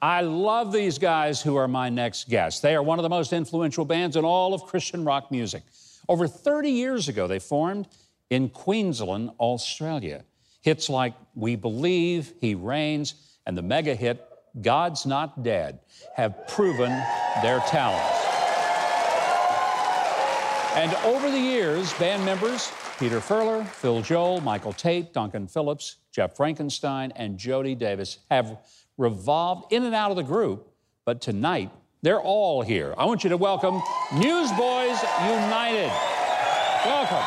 I 0.00 0.20
love 0.20 0.70
these 0.70 0.96
guys 0.96 1.42
who 1.42 1.56
are 1.56 1.66
my 1.66 1.88
next 1.88 2.28
guests. 2.28 2.60
They 2.60 2.76
are 2.76 2.84
one 2.84 3.00
of 3.00 3.02
the 3.02 3.08
most 3.08 3.32
influential 3.32 3.84
bands 3.84 4.14
in 4.14 4.24
all 4.24 4.54
of 4.54 4.62
Christian 4.62 5.04
rock 5.04 5.32
music. 5.32 5.64
Over 6.08 6.28
30 6.28 6.70
years 6.70 7.08
ago, 7.08 7.26
they 7.26 7.40
formed 7.40 7.88
in 8.30 8.48
Queensland, 8.48 9.30
Australia. 9.40 10.24
Hits 10.62 10.88
like 10.88 11.14
We 11.34 11.56
Believe, 11.56 12.34
He 12.40 12.54
Reigns, 12.54 13.14
and 13.44 13.58
the 13.58 13.62
mega 13.62 13.92
hit 13.92 14.24
God's 14.62 15.04
Not 15.04 15.42
Dead 15.42 15.80
have 16.14 16.46
proven 16.46 16.90
their 17.42 17.58
talents. 17.66 18.24
And 20.76 20.94
over 21.06 21.28
the 21.28 21.40
years, 21.40 21.92
band 21.94 22.24
members 22.24 22.70
Peter 23.00 23.18
Furler, 23.18 23.66
Phil 23.66 24.00
Joel, 24.00 24.40
Michael 24.42 24.72
Tate, 24.72 25.12
Duncan 25.12 25.48
Phillips, 25.48 25.96
Jeff 26.16 26.34
Frankenstein, 26.34 27.12
and 27.14 27.36
Jody 27.36 27.74
Davis 27.74 28.20
have 28.30 28.56
revolved 28.96 29.70
in 29.70 29.84
and 29.84 29.94
out 29.94 30.10
of 30.10 30.16
the 30.16 30.22
group, 30.22 30.66
but 31.04 31.20
tonight 31.20 31.70
they're 32.00 32.22
all 32.22 32.62
here. 32.62 32.94
I 32.96 33.04
want 33.04 33.22
you 33.22 33.28
to 33.28 33.36
welcome 33.36 33.82
Newsboys 34.14 34.98
United. 35.28 35.92
Welcome. 36.86 37.22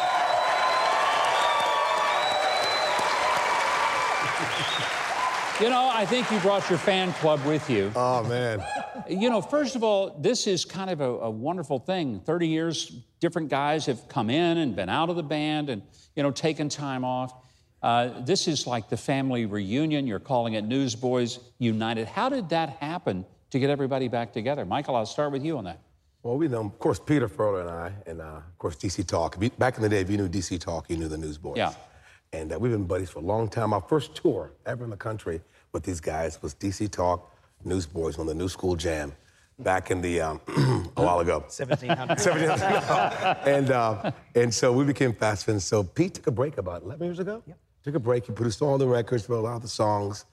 You 5.61 5.69
know, 5.69 5.91
I 5.93 6.05
think 6.07 6.31
you 6.31 6.39
brought 6.39 6.67
your 6.69 6.79
fan 6.79 7.13
club 7.13 7.45
with 7.45 7.69
you. 7.69 7.91
Oh, 7.95 8.23
man. 8.23 8.63
You 9.07 9.29
know, 9.29 9.41
first 9.41 9.75
of 9.75 9.83
all, 9.83 10.17
this 10.17 10.47
is 10.47 10.65
kind 10.65 10.89
of 10.89 11.01
a, 11.01 11.03
a, 11.03 11.29
wonderful 11.29 11.79
thing. 11.79 12.21
30 12.21 12.47
years, 12.47 12.85
different 13.19 13.49
guys 13.49 13.85
have 13.85 14.07
come 14.07 14.29
in 14.29 14.57
and 14.57 14.73
been 14.75 14.87
out 14.87 15.09
of 15.09 15.17
the 15.17 15.23
band 15.23 15.69
and, 15.69 15.83
you 16.15 16.23
know, 16.23 16.31
taken 16.31 16.69
time 16.69 17.03
off. 17.03 17.33
Uh, 17.81 18.21
this 18.21 18.47
is 18.47 18.67
like 18.67 18.89
the 18.89 18.97
family 18.97 19.45
reunion. 19.45 20.05
You're 20.05 20.19
calling 20.19 20.53
it 20.53 20.65
Newsboys 20.65 21.39
United. 21.59 22.07
How 22.07 22.29
did 22.29 22.49
that 22.49 22.69
happen 22.71 23.25
to 23.51 23.59
get 23.59 23.69
everybody 23.69 24.07
back 24.07 24.33
together? 24.33 24.65
Michael, 24.65 24.95
I'll 24.95 25.05
start 25.05 25.31
with 25.31 25.43
you 25.43 25.57
on 25.57 25.63
that. 25.65 25.79
Well, 26.21 26.37
we 26.37 26.49
know, 26.49 26.65
of 26.65 26.77
course, 26.79 26.99
Peter 26.99 27.29
Furler 27.29 27.61
and 27.61 27.69
I, 27.69 27.93
and 28.05 28.19
uh, 28.19 28.25
of 28.25 28.57
course, 28.57 28.75
DC 28.75 29.07
Talk. 29.07 29.37
Back 29.57 29.77
in 29.77 29.83
the 29.83 29.87
day, 29.87 30.01
if 30.01 30.09
you 30.09 30.17
knew 30.17 30.27
DC 30.27 30.59
Talk, 30.59 30.89
you 30.89 30.97
knew 30.97 31.07
the 31.07 31.17
Newsboys. 31.17 31.57
Yeah. 31.57 31.73
And 32.33 32.51
uh, 32.51 32.59
we've 32.59 32.71
been 32.73 32.85
buddies 32.85 33.09
for 33.09 33.19
a 33.19 33.23
long 33.23 33.47
time. 33.47 33.73
Our 33.73 33.81
first 33.81 34.15
tour 34.15 34.51
ever 34.65 34.83
in 34.83 34.89
the 34.89 34.97
country 34.97 35.41
with 35.71 35.83
these 35.83 36.01
guys 36.01 36.41
was 36.41 36.53
DC 36.55 36.91
Talk 36.91 37.33
Newsboys 37.63 38.19
on 38.19 38.25
the 38.25 38.33
New 38.35 38.49
School 38.49 38.75
Jam 38.75 39.13
back 39.59 39.91
in 39.91 40.01
the 40.01 40.19
um, 40.21 40.41
a 40.97 41.03
while 41.03 41.19
ago. 41.19 41.39
1700. 41.39 42.09
1700. 42.19 43.37
and 43.47 43.71
uh, 43.71 44.11
and 44.35 44.53
so 44.53 44.73
we 44.73 44.83
became 44.83 45.13
fast 45.13 45.45
friends. 45.45 45.63
So 45.63 45.83
Pete 45.83 46.15
took 46.15 46.27
a 46.27 46.31
break 46.31 46.57
about 46.57 46.83
11 46.83 47.05
years 47.05 47.19
ago. 47.19 47.43
Yep. 47.47 47.57
Took 47.89 47.95
a 47.95 47.99
break. 47.99 48.27
He 48.27 48.33
produced 48.33 48.61
all 48.61 48.77
the 48.77 48.87
records, 48.87 49.27
wrote 49.27 49.39
a 49.39 49.41
lot 49.41 49.55
of 49.55 49.63
the 49.63 49.67
songs, 49.67 50.25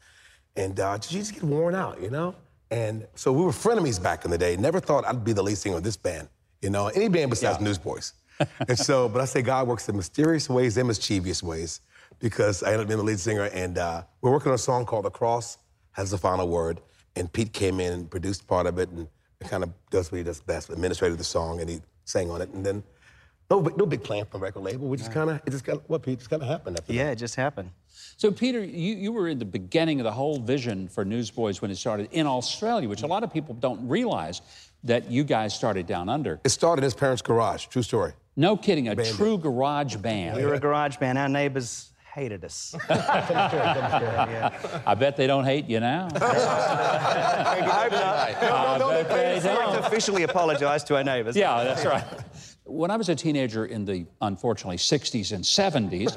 and 0.57 0.79
uh, 0.79 0.99
you 1.09 1.21
just 1.21 1.33
get 1.33 1.43
worn 1.43 1.75
out, 1.75 2.03
you 2.03 2.11
know. 2.11 2.35
And 2.71 3.07
so 3.15 3.33
we 3.33 3.43
were 3.43 3.51
frenemies 3.51 4.03
back 4.03 4.27
in 4.27 4.31
the 4.31 4.37
day. 4.37 4.59
Never 4.59 4.79
thought 4.79 5.07
I'd 5.07 5.25
be 5.25 5.33
the 5.33 5.43
lead 5.43 5.57
singer 5.57 5.79
of 5.79 5.83
this 5.83 5.97
band, 5.97 6.29
you 6.61 6.69
know, 6.69 6.89
any 6.89 7.09
band 7.09 7.31
besides 7.31 7.57
yeah. 7.59 7.65
Newsboys. 7.65 8.13
and 8.69 8.79
so, 8.79 9.09
but 9.09 9.23
I 9.23 9.25
say 9.25 9.41
God 9.41 9.69
works 9.69 9.89
in 9.89 9.97
mysterious 9.97 10.51
ways 10.51 10.77
and 10.77 10.87
mischievous 10.87 11.43
ways 11.43 11.81
because 12.19 12.63
I 12.63 12.73
ended 12.73 12.83
up 12.83 12.89
being 12.89 12.99
the 12.99 13.05
lead 13.05 13.19
singer. 13.19 13.45
And 13.45 13.79
uh, 13.79 14.03
we're 14.21 14.33
working 14.33 14.51
on 14.51 14.57
a 14.57 14.59
song 14.59 14.85
called 14.85 15.07
The 15.07 15.11
Cross 15.11 15.57
Has 15.93 16.11
the 16.11 16.19
Final 16.19 16.47
Word. 16.47 16.83
And 17.15 17.33
Pete 17.33 17.55
came 17.55 17.81
in 17.81 17.95
and 17.95 18.11
produced 18.11 18.47
part 18.47 18.67
of 18.67 18.79
it 18.79 18.91
and 18.91 19.09
kind 19.41 19.63
of 19.63 19.73
does 19.89 20.13
what 20.13 20.19
he 20.19 20.25
does 20.25 20.43
best, 20.43 20.69
administrated 20.69 21.17
the 21.17 21.25
song, 21.25 21.63
and 21.63 21.71
he 21.71 21.81
sang 22.05 22.31
on 22.31 22.43
it. 22.43 22.51
And 22.51 22.67
then 22.67 22.83
no, 23.51 23.61
no 23.61 23.87
big 23.87 24.03
plan 24.03 24.25
from 24.27 24.43
record 24.43 24.63
label. 24.63 24.89
We 24.89 24.97
just 24.97 25.13
kind 25.13 25.31
of, 25.31 25.41
it 25.47 25.51
just 25.51 25.65
kind 25.65 25.79
of, 25.79 25.85
what, 25.89 26.03
Pete, 26.03 26.19
just 26.19 26.31
kind 26.31 26.43
of 26.43 26.49
happened 26.49 26.79
after 26.79 26.93
Yeah, 26.93 27.05
that. 27.07 27.13
it 27.13 27.17
just 27.17 27.37
happened. 27.37 27.71
So, 28.17 28.31
Peter, 28.33 28.63
you, 28.65 28.95
you 28.97 29.13
were 29.13 29.29
in 29.29 29.39
the 29.39 29.45
beginning 29.45 30.01
of 30.01 30.05
the 30.05 30.13
whole 30.13 30.39
vision 30.41 30.89
for 30.89 31.05
Newsboys 31.05 31.63
when 31.63 31.71
it 31.71 31.77
started 31.77 32.09
in 32.13 32.27
Australia, 32.27 32.89
which 32.89 33.03
a 33.03 33.07
lot 33.07 33.23
of 33.23 33.33
people 33.33 33.55
don't 33.55 33.87
realize 33.89 34.41
that 34.85 35.11
you 35.11 35.23
guys 35.25 35.55
started 35.55 35.87
down 35.87 36.09
under. 36.09 36.41
It 36.45 36.49
started 36.51 36.81
in 36.81 36.85
his 36.85 36.95
parents' 36.95 37.23
garage. 37.23 37.67
True 37.67 37.83
story. 37.83 38.13
No 38.37 38.57
kidding, 38.57 38.89
a 38.89 38.95
band 38.97 39.15
true 39.17 39.39
garage 39.39 39.97
band. 39.97 40.37
We 40.37 40.45
were 40.45 40.55
a 40.55 40.61
garage 40.61 40.97
band. 40.99 41.17
Our 41.19 41.29
neighbors 41.29 41.91
hated 42.17 42.45
us. 42.47 42.75
I 42.89 44.97
bet 44.99 45.19
they 45.19 45.27
don't 45.27 45.45
hate 45.45 45.69
you 45.69 45.81
now. 45.81 46.09
I 46.15 46.19
bet 48.79 49.09
they 49.11 49.39
don't. 49.47 49.85
officially 49.85 50.23
apologize 50.23 50.83
to 50.85 50.97
our 50.97 51.05
neighbors. 51.05 51.37
Yeah, 51.37 51.63
that's 51.63 51.85
right. 51.85 52.05
When 52.65 52.91
I 52.91 52.97
was 52.97 53.11
a 53.11 53.15
teenager 53.15 53.67
in 53.67 53.85
the, 53.85 54.07
unfortunately, 54.23 54.79
60s 54.79 55.33
and 55.33 55.45
70s, 55.45 56.17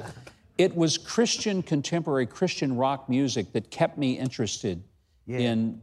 it 0.57 0.73
was 0.73 0.97
Christian, 0.97 1.61
contemporary 1.61 2.25
Christian 2.25 2.77
rock 2.77 3.09
music 3.09 3.51
that 3.51 3.69
kept 3.69 3.97
me 3.97 4.17
interested 4.17 4.81
yeah. 5.25 5.39
in 5.39 5.81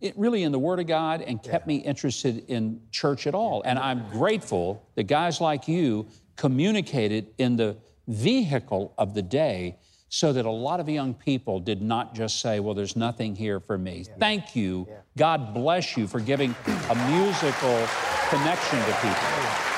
it 0.00 0.16
really 0.16 0.42
in 0.42 0.52
the 0.52 0.58
Word 0.58 0.78
of 0.78 0.86
God 0.86 1.22
and 1.22 1.42
kept 1.42 1.66
yeah. 1.66 1.74
me 1.74 1.78
interested 1.78 2.44
in 2.48 2.80
church 2.92 3.26
at 3.26 3.34
all. 3.34 3.62
And 3.64 3.78
I'm 3.78 4.08
grateful 4.10 4.86
that 4.94 5.04
guys 5.04 5.40
like 5.40 5.66
you 5.66 6.06
communicated 6.36 7.28
in 7.38 7.56
the 7.56 7.78
vehicle 8.10 8.92
of 8.98 9.14
the 9.14 9.22
day 9.22 9.78
so 10.08 10.32
that 10.32 10.44
a 10.44 10.50
lot 10.50 10.80
of 10.80 10.88
young 10.88 11.14
people 11.14 11.60
did 11.60 11.80
not 11.80 12.14
just 12.14 12.40
say, 12.40 12.60
Well, 12.60 12.74
there's 12.74 12.96
nothing 12.96 13.36
here 13.36 13.60
for 13.60 13.78
me. 13.78 14.04
Yeah. 14.06 14.14
Thank 14.18 14.56
you. 14.56 14.86
Yeah. 14.88 14.96
God 15.16 15.54
bless 15.54 15.96
you 15.96 16.06
for 16.06 16.20
giving 16.20 16.54
a 16.66 16.94
musical 17.10 17.86
connection 18.28 18.78
to 18.80 18.92
people. 19.00 19.70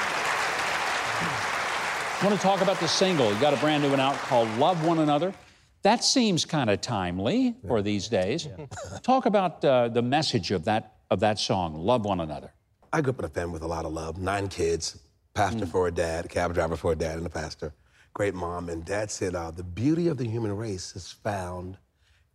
I 2.23 2.25
want 2.25 2.37
to 2.37 2.43
talk 2.43 2.63
about 2.63 2.79
the 2.81 2.89
single. 2.89 3.33
You 3.33 3.41
got 3.41 3.53
a 3.53 3.57
brand 3.57 3.83
new 3.83 3.91
one 3.91 4.01
out 4.01 4.15
called 4.15 4.49
Love 4.57 4.87
One 4.87 5.01
Another. 5.01 5.35
That 5.83 6.05
seems 6.05 6.45
kind 6.45 6.71
of 6.71 6.81
timely 6.81 7.57
for 7.67 7.83
these 7.83 8.07
days. 8.07 8.47
Talk 9.03 9.27
about 9.27 9.65
uh, 9.65 9.89
the 9.89 10.03
message 10.03 10.53
of 10.53 10.65
that 10.67 10.95
of 11.11 11.19
that 11.21 11.41
song, 11.41 11.75
"Love 11.75 12.05
One 12.05 12.21
Another." 12.21 12.53
I 12.93 13.01
grew 13.01 13.11
up 13.11 13.19
in 13.19 13.25
a 13.25 13.29
family 13.29 13.55
with 13.55 13.63
a 13.63 13.67
lot 13.67 13.85
of 13.85 13.93
love. 13.93 14.19
Nine 14.19 14.47
kids, 14.47 15.01
pastor 15.35 15.67
for 15.67 15.89
a 15.89 15.91
dad, 15.91 16.29
cab 16.29 16.55
driver 16.55 16.77
for 16.77 16.93
a 16.93 16.95
dad, 16.95 17.19
and 17.19 17.27
a 17.27 17.31
pastor. 17.31 17.75
Great 18.15 18.35
mom. 18.35 18.69
And 18.69 18.85
dad 18.85 19.11
said, 19.11 19.35
uh, 19.35 19.51
the 19.51 19.63
beauty 19.63 20.09
of 20.09 20.17
the 20.19 20.27
human 20.27 20.55
race 20.57 20.95
is 20.95 21.11
found 21.11 21.79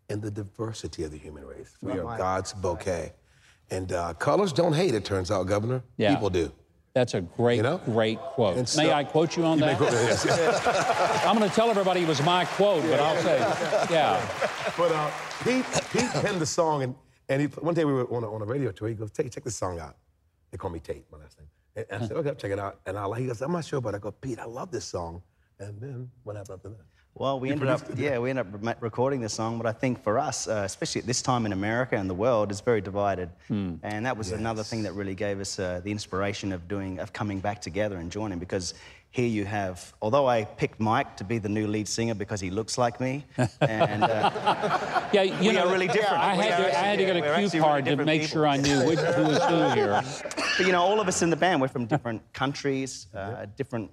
in 0.09 0.21
the 0.21 0.31
diversity 0.31 1.03
of 1.03 1.11
the 1.11 1.17
human 1.17 1.45
race. 1.45 1.75
We 1.81 1.91
Right. 1.93 1.99
are 1.99 2.17
God's 2.17 2.53
bouquet. 2.53 3.13
And 3.69 3.91
uh, 3.91 4.13
colors 4.13 4.53
don't 4.53 4.73
hate, 4.73 4.95
it 4.95 5.03
turns 5.05 5.29
out, 5.29 5.45
Governor. 5.45 5.83
Yeah. 5.97 6.13
People 6.15 6.29
do. 6.29 6.51
That's 6.93 7.13
a 7.13 7.21
great, 7.21 7.61
great 7.85 8.17
quote. 8.19 8.57
And 8.57 8.73
May 8.75 8.91
I 8.91 9.03
quote 9.03 9.37
you 9.37 9.43
on 9.45 9.59
You 9.59 9.65
may 9.65 9.71
that? 9.73 9.77
quote- 9.77 9.91
yes, 9.91 10.25
yes. 10.25 11.23
I'm 11.27 11.37
going 11.37 11.47
to 11.47 11.55
tell 11.55 11.69
everybody 11.69 12.01
it 12.01 12.07
was 12.07 12.23
my 12.23 12.45
quote, 12.45 12.81
but 12.83 12.99
I'll 12.99 13.21
say, 13.21 13.37
yeah. 13.93 14.19
But 14.75 14.91
uh, 14.91 15.11
Pete, 15.43 15.65
Pete 15.91 16.09
penned 16.23 16.41
the 16.41 16.45
song, 16.47 16.81
and, 16.81 16.95
and 17.29 17.41
he, 17.41 17.47
one 17.47 17.75
day 17.75 17.85
we 17.85 17.93
were 17.93 18.11
on 18.11 18.23
a, 18.23 18.33
on 18.33 18.41
a 18.41 18.45
radio 18.45 18.71
tour. 18.71 18.87
He 18.87 18.95
goes, 18.95 19.11
"Take, 19.11 19.31
check 19.31 19.43
this 19.43 19.55
song 19.55 19.79
out." 19.79 19.95
They 20.49 20.57
call 20.57 20.71
me 20.71 20.79
Tate, 20.79 21.05
my 21.11 21.19
last 21.19 21.37
name. 21.37 21.47
And, 21.75 21.85
and 21.91 22.03
I 22.03 22.07
said, 22.07 22.17
"Okay, 22.17 22.29
I'll 22.29 22.35
check 22.35 22.51
it 22.51 22.57
out." 22.59 22.79
And 22.87 22.97
I, 22.97 23.05
like- 23.05 23.19
he 23.21 23.27
goes, 23.27 23.41
"I'm 23.43 23.51
not 23.51 23.65
sure, 23.65 23.79
but 23.81 23.93
I 23.93 23.99
go, 23.99 24.09
Pete, 24.11 24.39
I 24.39 24.45
love 24.45 24.71
this 24.71 24.85
song." 24.85 25.21
And 25.59 25.79
then 25.81 26.11
what 26.23 26.35
happened 26.35 26.55
after 26.57 26.69
that? 26.69 26.77
Well, 27.15 27.39
we 27.39 27.47
You 27.47 27.53
ended 27.53 27.69
up, 27.69 27.89
it. 27.89 27.97
yeah, 27.97 28.19
we 28.19 28.29
ended 28.29 28.45
up 28.67 28.77
recording 28.79 29.21
the 29.21 29.29
song, 29.29 29.57
but 29.57 29.65
I 29.65 29.71
think 29.71 30.03
for 30.03 30.19
us, 30.19 30.47
uh, 30.47 30.61
especially 30.63 31.01
at 31.01 31.07
this 31.07 31.23
time 31.23 31.47
in 31.47 31.51
America 31.51 31.95
and 31.95 32.07
the 32.07 32.13
world, 32.13 32.51
it's 32.51 32.61
very 32.61 32.79
divided. 32.79 33.29
Hmm. 33.47 33.75
And 33.81 34.05
that 34.05 34.15
was 34.15 34.31
another 34.31 34.61
thing 34.61 34.83
that 34.83 34.93
really 34.93 35.15
gave 35.15 35.39
us 35.39 35.57
uh, 35.57 35.81
the 35.83 35.89
inspiration 35.91 36.51
of 36.51 36.67
doing, 36.67 36.99
of 36.99 37.13
coming 37.13 37.39
back 37.39 37.59
together 37.59 37.97
and 37.97 38.11
joining, 38.11 38.37
because 38.37 38.75
here 39.09 39.25
you 39.27 39.45
have, 39.45 39.95
although 39.99 40.27
I 40.27 40.43
picked 40.43 40.79
Mike 40.79 41.17
to 41.17 41.23
be 41.23 41.39
the 41.39 41.49
new 41.49 41.65
lead 41.65 41.87
singer 41.87 42.13
because 42.13 42.39
he 42.39 42.51
looks 42.51 42.77
like 42.77 42.99
me, 43.01 43.25
and 43.61 44.03
uh, 44.03 45.09
Yeah, 45.11 45.23
you 45.23 45.33
we 45.39 45.51
know, 45.53 45.65
are 45.67 45.71
really 45.71 45.87
different. 45.87 46.21
I 46.21 46.35
had, 46.35 46.51
are 46.59 46.69
to, 46.69 46.77
I 46.77 46.81
had 46.83 46.99
to 46.99 47.05
get 47.05 47.17
actually- 47.17 47.45
a 47.45 47.49
cue 47.49 47.61
card 47.61 47.73
really 47.73 47.83
to 47.85 47.89
different 48.03 48.05
make 48.05 48.29
sure 48.29 48.45
I 48.45 48.57
knew 48.57 48.85
which, 48.85 48.99
who 48.99 49.23
was 49.23 49.43
who 49.45 49.69
here. 49.69 50.03
But 50.57 50.65
you 50.67 50.71
know, 50.71 50.83
all 50.83 50.99
of 50.99 51.07
us 51.07 51.23
in 51.23 51.31
the 51.31 51.35
band, 51.35 51.61
we're 51.61 51.67
from 51.67 51.85
different 51.87 52.21
countries, 52.33 53.07
uh, 53.15 53.45
different 53.55 53.89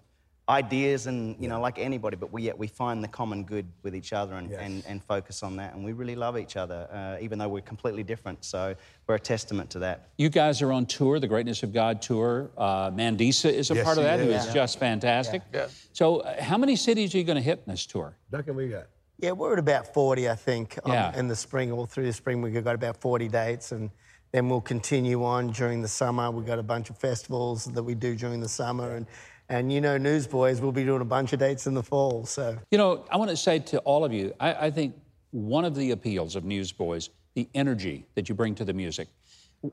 ideas, 0.49 1.07
and 1.07 1.37
you 1.41 1.49
know, 1.49 1.61
like 1.61 1.79
anybody, 1.79 2.17
but 2.17 2.33
we 2.33 2.43
yet 2.43 2.59
we 2.59 2.67
find 2.67 3.03
the 3.03 3.09
common 3.09 3.45
good 3.45 3.67
with 3.83 3.95
each 3.97 4.13
other 4.13 4.35
and, 4.35 4.53
and, 4.53 4.85
and 4.87 5.03
focus 5.03 5.43
on 5.43 5.57
that, 5.57 5.75
and 5.75 5.85
we 5.85 5.93
really 5.93 6.15
love 6.15 6.37
each 6.37 6.57
other, 6.57 6.87
uh, 6.93 7.17
even 7.23 7.39
though 7.39 7.49
we're 7.49 7.63
completely 7.63 8.03
different. 8.03 8.45
So 8.45 8.75
we're 9.07 9.15
a 9.15 9.19
testament 9.21 9.71
to 9.71 9.79
that. 9.81 10.09
You 10.19 10.29
guys 10.29 10.61
are 10.61 10.71
on 10.73 10.85
tour, 10.87 11.19
the 11.19 11.29
Greatness 11.29 11.63
of 11.63 11.73
God 11.73 12.03
tour. 12.03 12.51
Uh, 12.59 12.91
Mandisa 12.91 13.51
is 13.51 13.71
a 13.71 13.75
Yes, 13.75 13.85
part 13.85 13.97
of 13.99 14.03
she 14.05 14.07
that, 14.09 14.21
who 14.21 14.27
is. 14.31 14.43
is 14.43 14.47
Yeah. 14.49 14.55
just 14.55 14.79
fantastic. 14.79 15.43
Yeah. 15.53 15.69
So, 15.93 16.19
uh, 16.21 16.43
how 16.43 16.59
many 16.59 16.77
cities 16.77 17.15
are 17.15 17.19
you 17.19 17.25
going 17.25 17.37
to 17.37 17.43
hit 17.43 17.63
in 17.67 17.73
this 17.73 17.87
tour? 17.87 18.17
Duncan, 18.31 18.55
we 18.57 18.69
got. 18.69 18.87
Yeah, 19.21 19.33
we're 19.33 19.55
at 19.55 19.59
about 19.59 19.95
40, 19.95 20.29
I 20.29 20.35
think, 20.35 20.79
um, 20.85 20.93
Yeah. 20.93 21.19
in 21.19 21.29
the 21.29 21.37
spring. 21.37 21.73
All 21.73 21.87
through 21.87 22.05
the 22.05 22.13
spring, 22.13 22.43
we've 22.43 22.63
got 22.63 22.75
about 22.75 22.97
40 23.01 23.29
dates, 23.29 23.73
and 23.73 23.91
then 24.33 24.49
we'll 24.49 24.61
continue 24.61 25.25
on 25.25 25.53
during 25.53 25.81
the 25.81 25.89
summer. 25.89 26.31
We've 26.31 26.45
got 26.45 26.59
a 26.59 26.63
bunch 26.65 26.91
of 26.91 26.99
festivals 26.99 27.65
that 27.67 27.83
we 27.83 27.95
do 27.95 28.17
during 28.17 28.41
the 28.41 28.49
summer, 28.49 28.97
and 28.97 29.07
and 29.49 29.73
you 29.73 29.81
know, 29.81 29.97
Newsboys, 29.99 30.61
we'll 30.61 30.73
be 30.73 30.85
doing 30.85 31.03
a 31.03 31.05
bunch 31.05 31.33
of 31.33 31.39
dates 31.39 31.67
in 31.67 31.75
the 31.75 31.83
fall. 31.83 32.25
So 32.27 32.57
You 32.71 32.79
know, 32.79 33.05
I 33.11 33.17
want 33.17 33.31
to 33.31 33.37
say 33.37 33.59
to 33.59 33.79
all 33.81 34.05
of 34.05 34.13
you, 34.13 34.33
I, 34.41 34.67
I 34.67 34.71
think 34.71 34.95
one 35.31 35.65
of 35.65 35.75
the 35.75 35.91
appeals 35.91 36.37
of 36.37 36.45
Newsboys, 36.45 37.11
the 37.35 37.49
energy 37.55 38.07
that 38.15 38.29
you 38.29 38.35
bring 38.35 38.55
to 38.57 38.65
the 38.65 38.73
music. 38.73 39.09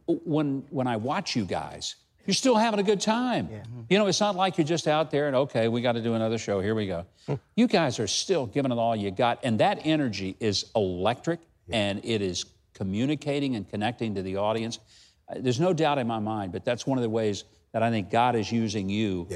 When 0.07 0.63
when 0.69 0.88
I 0.88 0.95
watch 0.97 1.36
you 1.36 1.43
guys, 1.45 1.95
you're 2.26 2.34
still 2.34 2.55
having 2.55 2.80
a 2.80 2.84
good 2.84 3.01
time. 3.01 3.49
You 3.89 3.97
know, 3.97 4.07
it's 4.07 4.19
not 4.19 4.36
like 4.36 4.57
you're 4.57 4.65
just 4.67 4.88
out 4.88 5.11
there 5.11 5.28
and 5.28 5.36
okay, 5.36 5.67
we 5.67 5.82
got 5.82 5.93
to 5.93 6.01
do 6.01 6.13
another 6.13 6.38
show. 6.38 6.61
Here 6.61 6.74
we 6.76 6.88
go. 6.88 7.05
you 7.55 7.67
guys 7.67 7.99
are 7.99 8.07
still 8.07 8.45
giving 8.45 8.72
it 8.72 8.78
all 8.78 8.95
you 8.95 9.11
got, 9.11 9.39
and 9.43 9.59
that 9.59 9.82
energy 9.86 10.36
is 10.39 10.65
electric, 10.76 11.39
and 11.72 11.99
it 12.05 12.22
is 12.22 12.45
communicating 12.74 13.55
and 13.55 13.69
connecting 13.69 14.15
to 14.15 14.22
the 14.22 14.38
audience. 14.38 14.80
Uh, 15.30 15.36
There's 15.39 15.59
no 15.59 15.74
doubt 15.74 15.97
in 15.99 16.07
my 16.07 16.19
mind, 16.19 16.51
but 16.51 16.63
that's 16.65 16.88
one 16.88 16.97
of 16.97 17.01
the 17.03 17.09
ways 17.09 17.43
that 17.74 17.84
I 17.84 17.89
think 17.89 18.09
God 18.09 18.36
is 18.36 18.51
using 18.51 18.89
you 18.89 19.28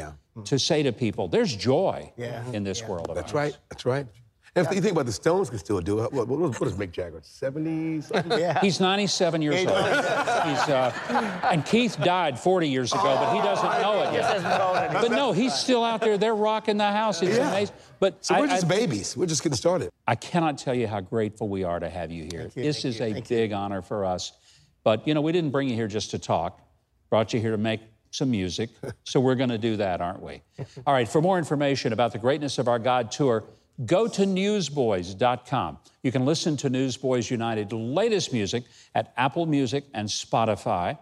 to 0.43 0.59
say 0.59 0.83
to 0.83 0.91
people, 0.91 1.27
"There's 1.27 1.55
joy 1.55 2.11
Yeah. 2.17 2.43
in 2.51 2.63
this 2.63 2.83
world." 2.83 3.07
Of 3.09 3.15
That's 3.15 3.31
ours." 3.31 3.33
right. 3.53 3.57
That's 3.69 3.85
right. 3.85 4.05
And 4.57 4.65
if 4.65 4.73
you 4.73 4.79
think 4.79 4.93
about 4.93 5.05
the 5.05 5.11
Stones 5.11 5.49
can 5.49 5.59
still 5.59 5.81
do 5.81 6.01
it, 6.05 6.13
what, 6.13 6.29
what, 6.29 6.39
what 6.39 6.61
is 6.69 6.75
Mick 6.75 6.93
Jagger? 6.93 7.19
70 7.21 7.99
something? 7.99 8.55
He's 8.61 8.79
97 8.79 9.41
years 9.41 9.55
old. 9.65 9.67
He's, 9.67 10.69
uh, 10.69 10.93
and 11.51 11.65
Keith 11.65 11.97
died 12.01 12.39
40 12.39 12.69
years 12.69 12.93
ago, 12.93 13.03
but 13.03 13.35
he 13.35 13.41
doesn't 13.41 13.81
know 13.81 14.01
it 14.03 14.13
yet. 14.13 14.23
hasn't 14.23 14.55
told 14.55 14.77
it. 14.77 14.91
But 15.09 15.11
no, 15.11 15.33
he's 15.33 15.53
still 15.53 15.83
out 15.83 15.99
there. 15.99 16.17
They're 16.17 16.33
rocking 16.35 16.77
the 16.77 16.89
house. 16.89 17.21
It's 17.21 17.35
Yeah. 17.37 17.49
amazing. 17.49 17.75
But 17.99 18.23
So 18.23 18.39
we're 18.39 18.47
just 18.47 18.63
I- 18.63 18.69
babies. 18.69 19.17
We're 19.17 19.25
just 19.25 19.43
getting 19.43 19.57
started. 19.57 19.89
I 20.07 20.15
cannot 20.15 20.57
tell 20.57 20.73
you 20.73 20.87
how 20.87 21.01
grateful 21.01 21.49
we 21.49 21.65
are 21.65 21.81
to 21.81 21.89
have 21.89 22.09
you 22.09 22.23
here. 22.31 22.49
you. 22.55 22.63
This 22.63 22.85
is 22.85 22.97
you. 22.99 23.07
a 23.07 23.11
Thank 23.13 23.27
big 23.27 23.51
honor 23.51 23.81
for 23.81 24.05
us. 24.05 24.31
But 24.85 25.05
you 25.05 25.13
know, 25.15 25.21
we 25.21 25.33
didn't 25.33 25.51
bring 25.51 25.67
you 25.67 25.75
here 25.75 25.89
just 25.89 26.11
to 26.11 26.19
talk. 26.19 26.61
Brought 27.09 27.33
you 27.33 27.41
here 27.41 27.51
to 27.51 27.57
make 27.57 27.81
some 28.15 28.31
music. 28.31 28.69
so 29.03 29.19
we're 29.19 29.35
going 29.35 29.49
to 29.49 29.57
do 29.57 29.77
that, 29.77 30.01
aren't 30.01 30.21
we? 30.21 30.41
All 30.85 30.93
right. 30.93 31.07
For 31.07 31.21
more 31.21 31.37
information 31.37 31.93
about 31.93 32.11
the 32.11 32.17
Greatness 32.17 32.57
of 32.57 32.67
Our 32.67 32.79
God 32.79 33.11
tour, 33.11 33.43
go 33.85 34.07
to 34.07 34.25
newsboys.com. 34.25 35.77
You 36.03 36.11
can 36.11 36.25
listen 36.25 36.57
to 36.57 36.69
Newsboys 36.69 37.29
United 37.29 37.73
latest 37.73 38.31
music 38.31 38.63
at 38.93 39.13
Apple 39.17 39.45
Music 39.45 39.83
and 39.93 40.07
Spotify. 40.07 40.97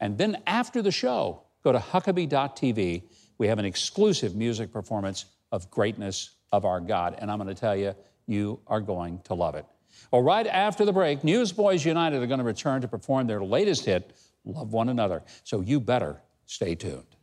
And 0.00 0.16
then 0.16 0.38
after 0.46 0.82
the 0.82 0.92
show, 0.92 1.42
go 1.62 1.72
to 1.72 1.78
huckabee.tv. 1.78 3.02
We 3.38 3.46
have 3.48 3.58
an 3.58 3.64
exclusive 3.64 4.34
music 4.36 4.72
performance 4.72 5.26
of 5.52 5.70
Greatness 5.70 6.30
of 6.52 6.64
Our 6.64 6.80
God. 6.80 7.16
And 7.18 7.30
I'm 7.30 7.38
going 7.38 7.54
to 7.54 7.60
tell 7.60 7.76
you, 7.76 7.94
you 8.26 8.60
are 8.66 8.80
going 8.80 9.20
to 9.24 9.34
love 9.34 9.54
it. 9.54 9.66
Well, 10.10 10.22
right 10.22 10.46
after 10.46 10.84
the 10.84 10.92
break, 10.92 11.24
Newsboys 11.24 11.84
United 11.84 12.22
are 12.22 12.26
going 12.26 12.38
to 12.38 12.44
return 12.44 12.80
to 12.82 12.88
perform 12.88 13.26
their 13.26 13.42
latest 13.42 13.84
hit, 13.84 14.14
Love 14.44 14.72
One 14.72 14.88
Another. 14.88 15.22
So 15.42 15.60
you 15.60 15.80
better 15.80 16.20
stay 16.46 16.74
tuned. 16.74 17.16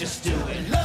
Just 0.00 0.24
do 0.24 0.32
it. 0.48 0.79